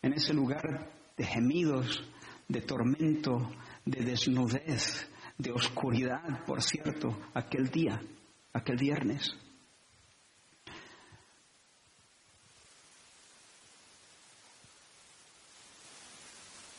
en 0.01 0.13
ese 0.13 0.33
lugar 0.33 0.91
de 1.17 1.25
gemidos, 1.25 2.03
de 2.47 2.61
tormento, 2.61 3.51
de 3.85 4.03
desnudez, 4.03 5.07
de 5.37 5.51
oscuridad, 5.51 6.43
por 6.45 6.61
cierto, 6.61 7.17
aquel 7.33 7.69
día, 7.69 8.01
aquel 8.53 8.77
viernes. 8.77 9.35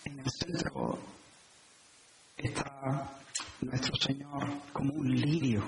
En 0.04 0.18
el 0.20 0.30
centro 0.30 0.98
está 2.36 3.18
nuestro 3.62 3.96
Señor 3.96 4.62
como 4.72 4.94
un 4.94 5.10
lirio, 5.10 5.64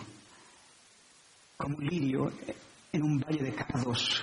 como 1.57 1.77
un 1.77 1.87
lirio 1.87 2.33
en 2.93 3.03
un 3.03 3.19
valle 3.19 3.45
de 3.45 3.55
cardos, 3.55 4.23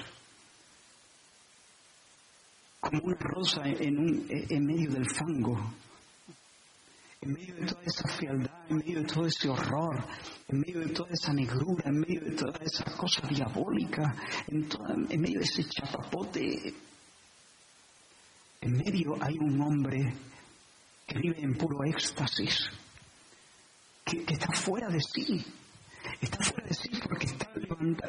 como 2.79 3.01
una 3.03 3.17
rosa 3.17 3.61
en, 3.65 3.97
un, 3.97 4.25
en 4.29 4.65
medio 4.65 4.91
del 4.91 5.09
fango, 5.09 5.73
en 7.21 7.33
medio 7.33 7.55
de 7.55 7.65
toda 7.65 7.81
esa 7.83 8.07
frialdad, 8.09 8.69
en 8.69 8.77
medio 8.77 8.99
de 8.99 9.05
todo 9.05 9.25
ese 9.25 9.49
horror, 9.49 10.03
en 10.49 10.59
medio 10.59 10.79
de 10.81 10.89
toda 10.89 11.09
esa 11.11 11.33
negrura, 11.33 11.83
en 11.85 11.99
medio 11.99 12.21
de 12.21 12.31
toda 12.31 12.59
esa 12.61 12.83
cosa 12.97 13.25
diabólica, 13.27 14.15
en, 14.47 14.67
en 15.09 15.21
medio 15.21 15.39
de 15.39 15.45
ese 15.45 15.63
chapapote, 15.63 16.73
en 18.61 18.71
medio 18.71 19.17
hay 19.21 19.37
un 19.39 19.61
hombre 19.61 20.13
que 21.07 21.19
vive 21.19 21.41
en 21.41 21.55
puro 21.57 21.83
éxtasis, 21.85 22.69
que, 24.03 24.23
que 24.23 24.33
está 24.33 24.51
fuera 24.53 24.89
de 24.89 24.99
sí, 24.99 25.45
está 26.21 26.43
fuera 26.43 26.62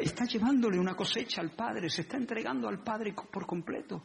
está, 0.01 0.25
llevándole 0.25 0.79
una 0.79 0.95
cosecha 0.95 1.41
al 1.41 1.51
Padre, 1.51 1.89
se 1.89 2.03
está 2.03 2.16
entregando 2.16 2.68
al 2.68 2.83
Padre 2.83 3.14
por 3.31 3.47
completo 3.47 4.05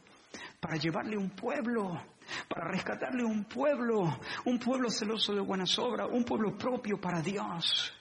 para 0.59 0.77
llevarle 0.77 1.17
un 1.17 1.31
pueblo 1.31 1.99
para 2.47 2.67
rescatarle 2.67 3.23
un 3.23 3.45
pueblo, 3.45 4.19
un 4.45 4.59
pueblo 4.59 4.89
celoso 4.89 5.33
de 5.33 5.41
buenas 5.41 5.77
obras, 5.79 6.07
un 6.11 6.23
pueblo 6.23 6.57
propio 6.57 6.99
para 6.99 7.21
Dios. 7.21 7.91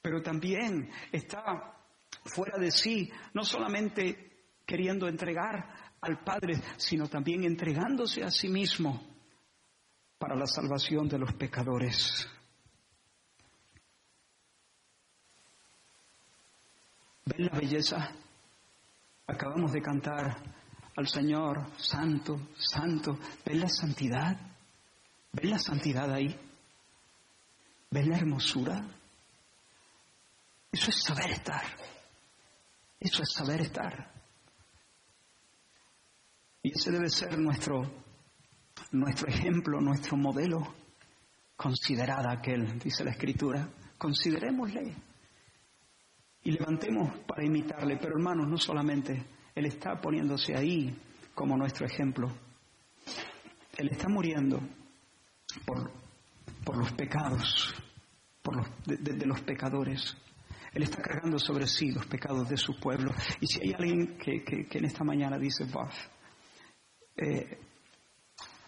Pero 0.00 0.22
también 0.22 0.90
está 1.10 1.76
fuera 2.24 2.58
de 2.58 2.70
sí, 2.70 3.10
no 3.34 3.44
solamente 3.44 4.46
queriendo 4.64 5.08
entregar 5.08 5.94
al 6.00 6.22
Padre, 6.22 6.60
sino 6.76 7.08
también 7.08 7.44
entregándose 7.44 8.22
a 8.22 8.30
sí 8.30 8.48
mismo 8.48 9.00
para 10.18 10.36
la 10.36 10.46
salvación 10.46 11.08
de 11.08 11.18
los 11.18 11.32
pecadores. 11.34 12.28
¿Ven 17.24 17.46
la 17.46 17.58
belleza? 17.58 18.10
Acabamos 19.26 19.72
de 19.72 19.80
cantar 19.80 20.36
al 20.96 21.06
Señor, 21.06 21.70
santo, 21.78 22.48
santo. 22.58 23.18
¿Ven 23.44 23.60
la 23.60 23.68
santidad? 23.68 24.36
¿Ven 25.32 25.50
la 25.50 25.58
santidad 25.58 26.12
ahí? 26.12 26.36
¿Ven 27.90 28.10
la 28.10 28.16
hermosura? 28.16 28.84
Eso 30.72 30.90
es 30.90 31.02
saber 31.02 31.30
estar. 31.30 31.62
Eso 32.98 33.22
es 33.22 33.32
saber 33.32 33.60
estar. 33.60 34.10
Y 36.62 36.72
ese 36.72 36.90
debe 36.90 37.08
ser 37.08 37.38
nuestro, 37.38 37.82
nuestro 38.92 39.28
ejemplo, 39.28 39.80
nuestro 39.80 40.16
modelo. 40.16 40.74
Considerad 41.56 42.26
aquel, 42.26 42.78
dice 42.78 43.04
la 43.04 43.12
Escritura. 43.12 43.68
Considerémosle 43.98 45.11
y 46.44 46.52
levantemos 46.52 47.18
para 47.26 47.44
imitarle. 47.44 47.96
Pero 47.96 48.16
hermanos, 48.16 48.48
no 48.48 48.56
solamente 48.56 49.24
Él 49.54 49.66
está 49.66 50.00
poniéndose 50.00 50.56
ahí 50.56 50.94
como 51.34 51.56
nuestro 51.56 51.86
ejemplo. 51.86 52.30
Él 53.76 53.88
está 53.90 54.08
muriendo 54.08 54.60
por, 55.64 55.90
por 56.64 56.76
los 56.76 56.92
pecados, 56.92 57.74
por 58.42 58.56
los, 58.56 58.66
de, 58.84 59.26
los 59.26 59.40
pecadores. 59.42 60.16
Él 60.72 60.82
está 60.82 61.02
cargando 61.02 61.38
sobre 61.38 61.66
sí 61.66 61.90
los 61.90 62.06
pecados 62.06 62.48
de 62.48 62.56
su 62.56 62.78
pueblo. 62.78 63.12
Y 63.40 63.46
si 63.46 63.60
hay 63.60 63.72
alguien 63.72 64.18
que, 64.18 64.42
que, 64.42 64.78
en 64.78 64.84
esta 64.84 65.04
mañana 65.04 65.38
dice, 65.38 65.64
Baf, 65.64 65.94
eh, 67.16 67.58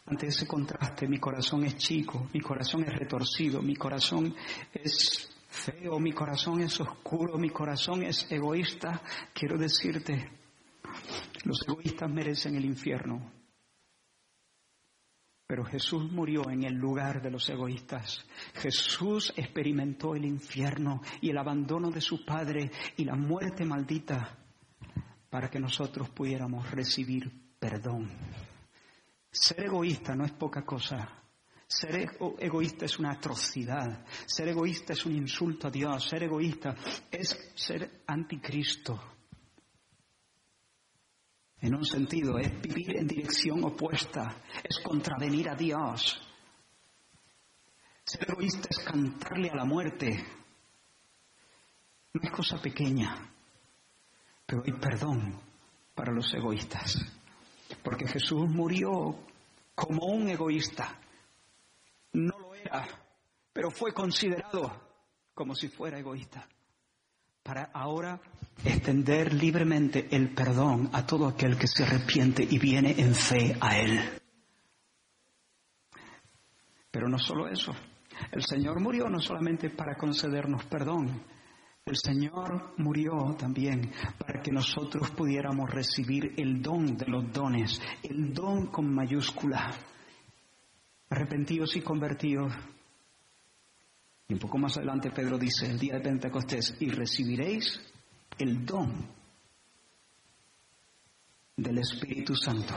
ante 0.07 0.27
ese 0.27 0.47
contraste, 0.47 1.09
mi 1.09 1.19
corazón 1.19 1.65
es 1.65 1.77
chico, 1.77 2.29
mi 2.33 2.41
corazón 2.41 2.85
es 2.85 2.93
retorcido, 2.93 3.63
mi 3.63 3.75
corazón 3.75 4.35
es 4.73 5.34
feo, 5.55 5.99
mi 5.99 6.13
corazón 6.13 6.61
es 6.61 6.81
oscuro, 6.81 7.39
mi 7.39 7.51
corazón 7.51 8.03
es 8.03 8.27
egoísta, 8.31 9.03
quiero 9.33 9.57
decirte, 9.57 10.31
los 11.45 11.61
egoístas 11.67 12.11
merecen 12.11 12.57
el 12.57 12.65
infierno. 12.65 13.33
Pero 15.47 15.65
Jesús 15.65 16.11
murió 16.11 16.49
en 16.51 16.65
el 16.65 16.75
lugar 16.75 17.21
de 17.21 17.31
los 17.31 17.49
egoístas. 17.51 18.27
Jesús 18.55 19.33
experimentó 19.37 20.15
el 20.15 20.25
infierno 20.25 21.03
y 21.21 21.31
el 21.31 21.39
abandono 21.39 21.91
de 21.91 22.01
su 22.01 22.25
Padre 22.25 22.71
y 22.97 23.05
la 23.05 23.15
muerte 23.15 23.65
maldita 23.65 24.39
para 25.29 25.51
que 25.51 25.61
nosotros 25.61 26.09
pudiéramos 26.11 26.71
recibir 26.71 27.31
perdón. 27.59 28.11
Ser 29.31 29.67
egoísta 29.67 30.15
no 30.15 30.25
es 30.25 30.33
poca 30.33 30.65
cosa. 30.65 31.24
Ser 31.75 32.09
egoísta 32.39 32.85
es 32.85 33.01
una 33.01 33.15
atrocidad. 33.15 34.07
Ser 34.27 34.47
egoísta 34.47 34.93
es 34.93 35.05
un 35.07 35.17
insulto 35.17 35.67
a 35.67 35.71
Dios. 35.73 36.09
Ser 36.09 36.23
egoísta 36.23 36.77
es 37.11 37.37
ser 37.57 38.05
anticristo. 38.07 39.03
En 41.59 41.75
un 41.75 41.85
sentido, 41.85 42.39
es 42.39 42.63
vivir 42.63 42.97
en 42.97 43.09
dirección 43.09 43.65
opuesta. 43.65 44.37
Es 44.63 44.79
contravenir 44.85 45.49
a 45.49 45.57
Dios. 45.57 46.17
Ser 48.05 48.31
egoísta 48.31 48.69
es 48.71 48.79
cantarle 48.79 49.51
a 49.51 49.57
la 49.57 49.65
muerte. 49.65 50.25
No 52.13 52.21
es 52.23 52.31
cosa 52.31 52.63
pequeña, 52.63 53.33
pero 54.47 54.63
hay 54.65 54.75
perdón 54.75 55.41
para 55.93 56.13
los 56.13 56.33
egoístas. 56.35 57.05
Porque 57.83 58.07
Jesús 58.07 58.49
murió 58.49 59.27
como 59.75 60.07
un 60.07 60.29
egoísta 60.29 61.01
no 62.15 62.39
lo 62.39 62.55
era, 62.55 62.87
pero 63.53 63.71
fue 63.71 63.93
considerado 63.93 64.73
como 65.35 65.55
si 65.55 65.69
fuera 65.69 65.99
egoísta, 65.99 66.49
para 67.43 67.71
ahora 67.75 68.21
extender 68.65 69.35
libremente 69.35 70.09
el 70.11 70.33
perdón 70.33 70.91
a 70.93 71.05
todo 71.05 71.27
aquel 71.27 71.59
que 71.59 71.67
se 71.67 71.85
arrepiente 71.85 72.47
y 72.49 72.59
viene 72.59 72.95
en 72.99 73.15
fe 73.15 73.57
a 73.61 73.79
Él. 73.79 74.01
Pero 76.91 77.09
no 77.09 77.19
solo 77.19 77.49
eso, 77.49 77.75
el 78.31 78.43
Señor 78.45 78.81
murió 78.81 79.09
no 79.09 79.21
solamente 79.21 79.71
para 79.71 79.97
concedernos 79.97 80.65
perdón, 80.67 81.25
el 81.85 81.97
Señor 81.97 82.75
murió 82.79 83.35
también 83.37 83.93
para 84.19 84.41
que 84.41 84.53
nosotros 84.53 85.11
pudiéramos 85.11 85.69
recibir 85.69 86.33
el 86.37 86.63
don 86.63 86.97
de 86.97 87.07
los 87.07 87.31
dones, 87.33 87.81
el 88.03 88.33
don 88.33 88.69
con 88.69 88.95
mayúscula 88.95 89.71
arrepentidos 91.15 91.77
y 91.77 91.81
convertidos. 91.81 92.53
Y 94.29 94.35
un 94.35 94.41
poco 94.41 94.59
más 94.59 94.77
adelante 94.77 95.11
Pedro 95.11 95.39
dice, 95.39 95.67
el 95.67 95.79
día 95.79 95.95
de 95.95 96.01
Pentecostés, 96.01 96.77
y 96.81 96.91
recibiréis 96.91 97.81
el 98.39 98.67
don 98.67 99.07
del 101.57 101.79
Espíritu 101.79 102.35
Santo. 102.35 102.75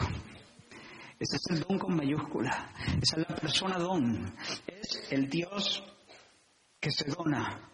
Ese 1.19 1.37
es 1.37 1.57
el 1.57 1.61
don 1.61 1.79
con 1.79 1.95
mayúscula. 1.95 2.71
Esa 3.01 3.21
es 3.21 3.29
la 3.29 3.35
persona 3.35 3.79
don. 3.79 4.35
Es 4.67 5.11
el 5.11 5.27
Dios 5.27 5.83
que 6.79 6.91
se 6.91 7.09
dona 7.09 7.71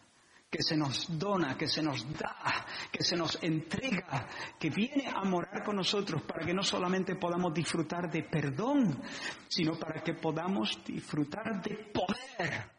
que 0.53 0.61
se 0.61 0.77
nos 0.77 1.07
dona, 1.17 1.57
que 1.57 1.67
se 1.67 1.81
nos 1.81 2.05
da, 2.13 2.63
que 2.91 3.03
se 3.03 3.15
nos 3.15 3.41
entrega, 3.41 4.29
que 4.59 4.69
viene 4.69 5.07
a 5.07 5.23
morar 5.23 5.63
con 5.63 5.77
nosotros 5.77 6.21
para 6.21 6.45
que 6.45 6.53
no 6.53 6.61
solamente 6.61 7.15
podamos 7.15 7.51
disfrutar 7.55 8.07
de 8.11 8.21
perdón, 8.21 9.01
sino 9.47 9.79
para 9.79 10.03
que 10.03 10.13
podamos 10.13 10.77
disfrutar 10.85 11.59
de 11.59 11.91
poder. 11.91 12.69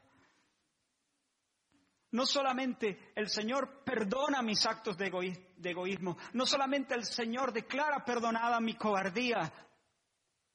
No 2.13 2.27
solamente 2.27 3.11
el 3.17 3.29
Señor 3.29 3.83
perdona 3.85 4.41
mis 4.41 4.65
actos 4.67 4.97
de, 4.97 5.11
egoísmo, 5.65 6.17
no 6.35 6.47
solamente 6.47 6.95
el 6.95 7.05
Señor 7.05 7.53
declara 7.53 8.05
perdonada 8.05 8.61
mi 8.61 8.75
cobardía, 8.75 9.53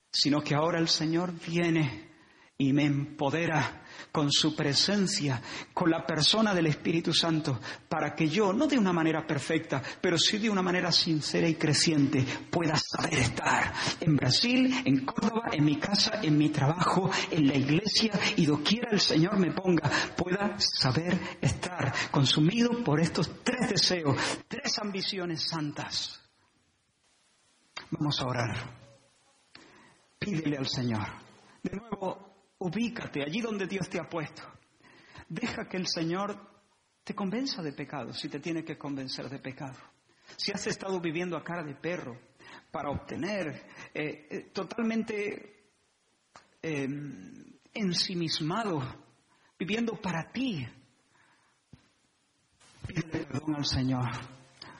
sino 0.09 0.39
que 0.39 0.55
ahora 0.55 0.79
el 0.79 0.87
Señor 0.87 1.33
viene 1.33 2.09
y 2.61 2.73
me 2.73 2.83
empodera 2.83 3.83
con 4.11 4.29
su 4.29 4.53
presencia, 4.53 5.41
con 5.73 5.89
la 5.89 6.05
persona 6.05 6.53
del 6.53 6.67
Espíritu 6.67 7.13
Santo, 7.13 7.57
para 7.87 8.13
que 8.13 8.27
yo, 8.27 8.51
no 8.51 8.67
de 8.67 8.77
una 8.77 8.91
manera 8.91 9.25
perfecta, 9.25 9.81
pero 10.01 10.17
sí 10.17 10.37
de 10.39 10.49
una 10.49 10.61
manera 10.61 10.91
sincera 10.91 11.47
y 11.47 11.55
creciente, 11.55 12.25
pueda 12.51 12.75
saber 12.75 13.19
estar 13.19 13.73
en 14.01 14.17
Brasil, 14.17 14.75
en 14.83 15.05
Córdoba, 15.05 15.51
en 15.53 15.63
mi 15.63 15.77
casa, 15.77 16.19
en 16.21 16.37
mi 16.37 16.49
trabajo, 16.49 17.09
en 17.31 17.47
la 17.47 17.55
iglesia 17.55 18.11
y 18.35 18.45
doquiera 18.45 18.89
el 18.91 18.99
Señor 18.99 19.39
me 19.39 19.53
ponga, 19.53 19.89
pueda 20.17 20.57
saber 20.59 21.17
estar 21.39 21.93
consumido 22.11 22.83
por 22.83 22.99
estos 22.99 23.41
tres 23.41 23.69
deseos, 23.69 24.17
tres 24.49 24.77
ambiciones 24.79 25.47
santas. 25.47 26.19
Vamos 27.91 28.19
a 28.19 28.25
orar. 28.25 28.79
Pídele 30.19 30.57
al 30.57 30.67
Señor. 30.67 31.07
De 31.63 31.75
nuevo, 31.75 32.28
Ubícate 32.59 33.23
allí 33.23 33.39
donde 33.39 33.67
Dios 33.67 33.89
te 33.89 33.99
ha 33.99 34.09
puesto. 34.09 34.43
Deja 35.29 35.67
que 35.67 35.77
el 35.77 35.87
Señor 35.87 36.37
te 37.03 37.15
convenza 37.15 37.61
de 37.61 37.71
pecado, 37.71 38.13
si 38.13 38.27
te 38.27 38.39
tiene 38.39 38.63
que 38.63 38.77
convencer 38.77 39.29
de 39.29 39.39
pecado. 39.39 39.77
Si 40.35 40.51
has 40.51 40.67
estado 40.67 40.99
viviendo 40.99 41.37
a 41.37 41.43
cara 41.43 41.63
de 41.63 41.75
perro 41.75 42.19
para 42.69 42.89
obtener 42.89 43.65
eh, 43.93 44.27
eh, 44.29 44.49
totalmente 44.53 45.71
em, 46.61 47.57
ensimismado, 47.73 48.81
viviendo 49.57 49.93
para 49.99 50.29
ti, 50.31 50.67
pide 52.85 53.03
perdón 53.03 53.55
al 53.55 53.65
Señor. 53.65 54.09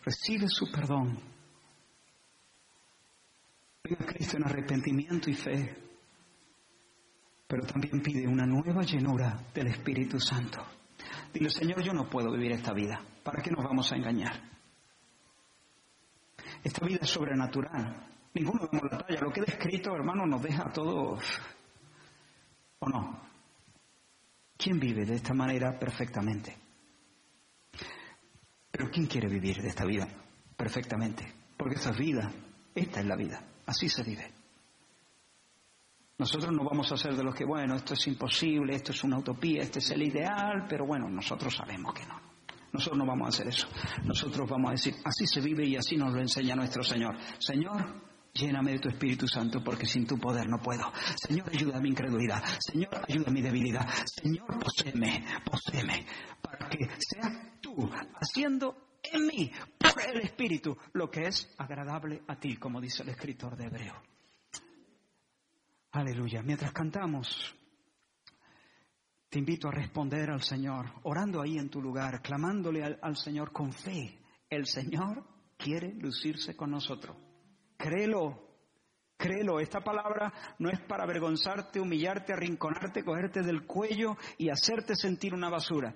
Recibe 0.04 0.48
su 0.50 0.70
perdón. 0.70 1.18
Venga 3.84 4.06
Cristo 4.06 4.38
en 4.38 4.46
arrepentimiento 4.46 5.30
y 5.30 5.34
fe 5.34 5.89
pero 7.50 7.66
también 7.66 8.00
pide 8.00 8.28
una 8.28 8.46
nueva 8.46 8.84
llenura 8.84 9.36
del 9.56 9.70
Espíritu 9.70 10.20
Santo. 10.20 10.64
Dile, 11.34 11.50
Señor, 11.50 11.82
yo 11.82 11.92
no 11.94 12.08
puedo 12.08 12.32
vivir 12.32 12.52
esta 12.52 12.74
vida. 12.74 13.04
¿Para 13.24 13.42
qué 13.42 13.50
nos 13.50 13.66
vamos 13.66 13.92
a 13.92 13.96
engañar? 13.96 14.40
Esta 16.64 16.86
vida 16.86 17.00
es 17.02 17.10
sobrenatural. 17.10 18.06
Ninguno 18.36 18.70
vemos 18.72 18.92
la 18.92 19.00
talla. 19.00 19.22
Lo 19.22 19.32
que 19.32 19.40
he 19.40 19.46
descrito, 19.46 19.96
hermano, 19.96 20.28
nos 20.28 20.44
deja 20.44 20.68
a 20.68 20.72
todos. 20.72 21.24
¿O 22.78 22.88
no? 22.88 23.20
¿Quién 24.56 24.80
vive 24.80 25.04
de 25.04 25.16
esta 25.16 25.34
manera 25.34 25.80
perfectamente? 25.80 26.56
Pero 28.70 28.92
¿quién 28.92 29.08
quiere 29.08 29.28
vivir 29.28 29.60
de 29.60 29.70
esta 29.70 29.86
vida 29.86 30.08
perfectamente? 30.56 31.34
Porque 31.58 31.78
esa 31.78 31.90
es 31.90 31.98
vida, 31.98 32.32
esta 32.76 33.00
es 33.00 33.08
la 33.08 33.16
vida, 33.16 33.42
así 33.66 33.90
se 33.90 34.04
vive. 34.04 34.39
Nosotros 36.20 36.52
no 36.52 36.66
vamos 36.66 36.92
a 36.92 36.98
ser 36.98 37.16
de 37.16 37.24
los 37.24 37.34
que, 37.34 37.46
bueno, 37.46 37.76
esto 37.76 37.94
es 37.94 38.08
imposible, 38.08 38.76
esto 38.76 38.92
es 38.92 39.02
una 39.06 39.18
utopía, 39.20 39.62
este 39.62 39.80
es 39.80 39.90
el 39.92 40.04
ideal, 40.04 40.66
pero 40.68 40.86
bueno, 40.86 41.10
nosotros 41.10 41.56
sabemos 41.56 41.94
que 41.94 42.06
no. 42.06 42.20
Nosotros 42.74 43.00
no 43.00 43.06
vamos 43.06 43.28
a 43.28 43.30
hacer 43.30 43.48
eso. 43.48 43.68
Nosotros 44.04 44.48
vamos 44.50 44.70
a 44.70 44.72
decir, 44.74 44.96
así 45.06 45.26
se 45.26 45.40
vive 45.40 45.66
y 45.66 45.78
así 45.78 45.96
nos 45.96 46.14
lo 46.14 46.20
enseña 46.20 46.56
nuestro 46.56 46.84
Señor. 46.84 47.16
Señor, 47.40 48.04
lléname 48.34 48.74
de 48.74 48.80
tu 48.80 48.90
Espíritu 48.90 49.30
Santo 49.30 49.64
porque 49.64 49.86
sin 49.86 50.06
tu 50.06 50.20
poder 50.20 50.50
no 50.50 50.58
puedo. 50.58 50.92
Señor, 51.16 51.50
ayuda 51.54 51.78
a 51.78 51.82
mi 51.82 51.88
incredulidad. 51.88 52.44
Señor, 52.60 53.02
ayuda 53.08 53.30
a 53.30 53.32
mi 53.32 53.42
debilidad. 53.42 53.88
Señor, 54.06 54.60
poséeme, 54.60 55.26
poséeme, 55.50 56.06
para 56.42 56.68
que 56.68 56.86
seas 57.00 57.62
tú 57.62 57.90
haciendo 58.20 58.98
en 59.02 59.26
mí, 59.26 59.52
por 59.78 60.04
el 60.04 60.20
Espíritu, 60.20 60.78
lo 60.92 61.10
que 61.10 61.28
es 61.28 61.56
agradable 61.58 62.24
a 62.28 62.36
ti, 62.36 62.58
como 62.58 62.82
dice 62.82 63.04
el 63.04 63.10
escritor 63.10 63.56
de 63.56 63.68
Hebreo. 63.68 64.19
Aleluya. 65.92 66.44
Mientras 66.44 66.72
cantamos, 66.72 67.28
te 69.28 69.40
invito 69.40 69.68
a 69.68 69.72
responder 69.72 70.30
al 70.30 70.44
Señor, 70.44 70.86
orando 71.04 71.42
ahí 71.42 71.58
en 71.58 71.70
tu 71.70 71.82
lugar, 71.82 72.22
clamándole 72.22 72.84
al, 72.84 73.18
Señor 73.18 73.52
con 73.52 73.74
fe. 73.74 74.20
El 74.48 74.68
Señor 74.68 75.24
quiere 75.58 75.94
lucirse 75.96 76.56
con 76.56 76.70
nosotros. 76.70 77.18
Créelo, 77.76 78.40
créelo. 79.18 79.60
Esta 79.60 79.82
palabra 79.82 80.32
no 80.60 80.70
es 80.70 80.80
para 80.82 81.06
avergonzarte, 81.06 81.80
humillarte, 81.80 82.34
arrinconarte, 82.34 83.04
cogerte 83.04 83.42
del 83.42 83.66
cuello 83.66 84.16
y 84.38 84.50
hacerte 84.50 84.96
sentir 84.96 85.34
una 85.34 85.50
basura. 85.50 85.96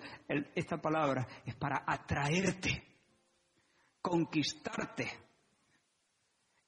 esta 0.56 0.78
palabra 0.82 1.28
es 1.46 1.56
para 1.56 1.84
atraerte, 1.86 2.84
conquistarte, 4.02 5.08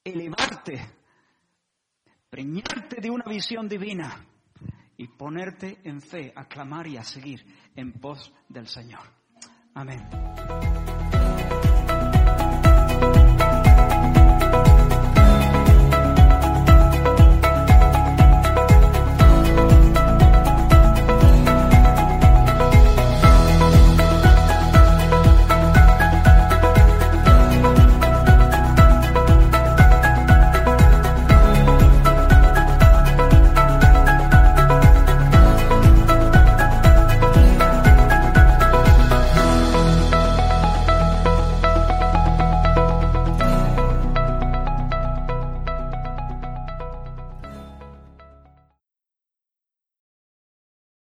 elevarte, 0.04 1.05
preñarte 2.36 3.00
de 3.00 3.10
una 3.10 3.24
visión 3.24 3.70
divina 3.70 4.14
y 4.98 5.08
ponerte 5.08 5.80
en 5.86 6.02
fe, 6.02 6.34
a 6.36 6.50
clamar 6.50 6.86
y 6.86 6.98
a 6.98 7.04
seguir 7.06 7.46
en 7.78 7.94
pos 7.94 8.34
del 8.50 8.68
Señor. 8.68 9.04
Amén. 9.74 10.06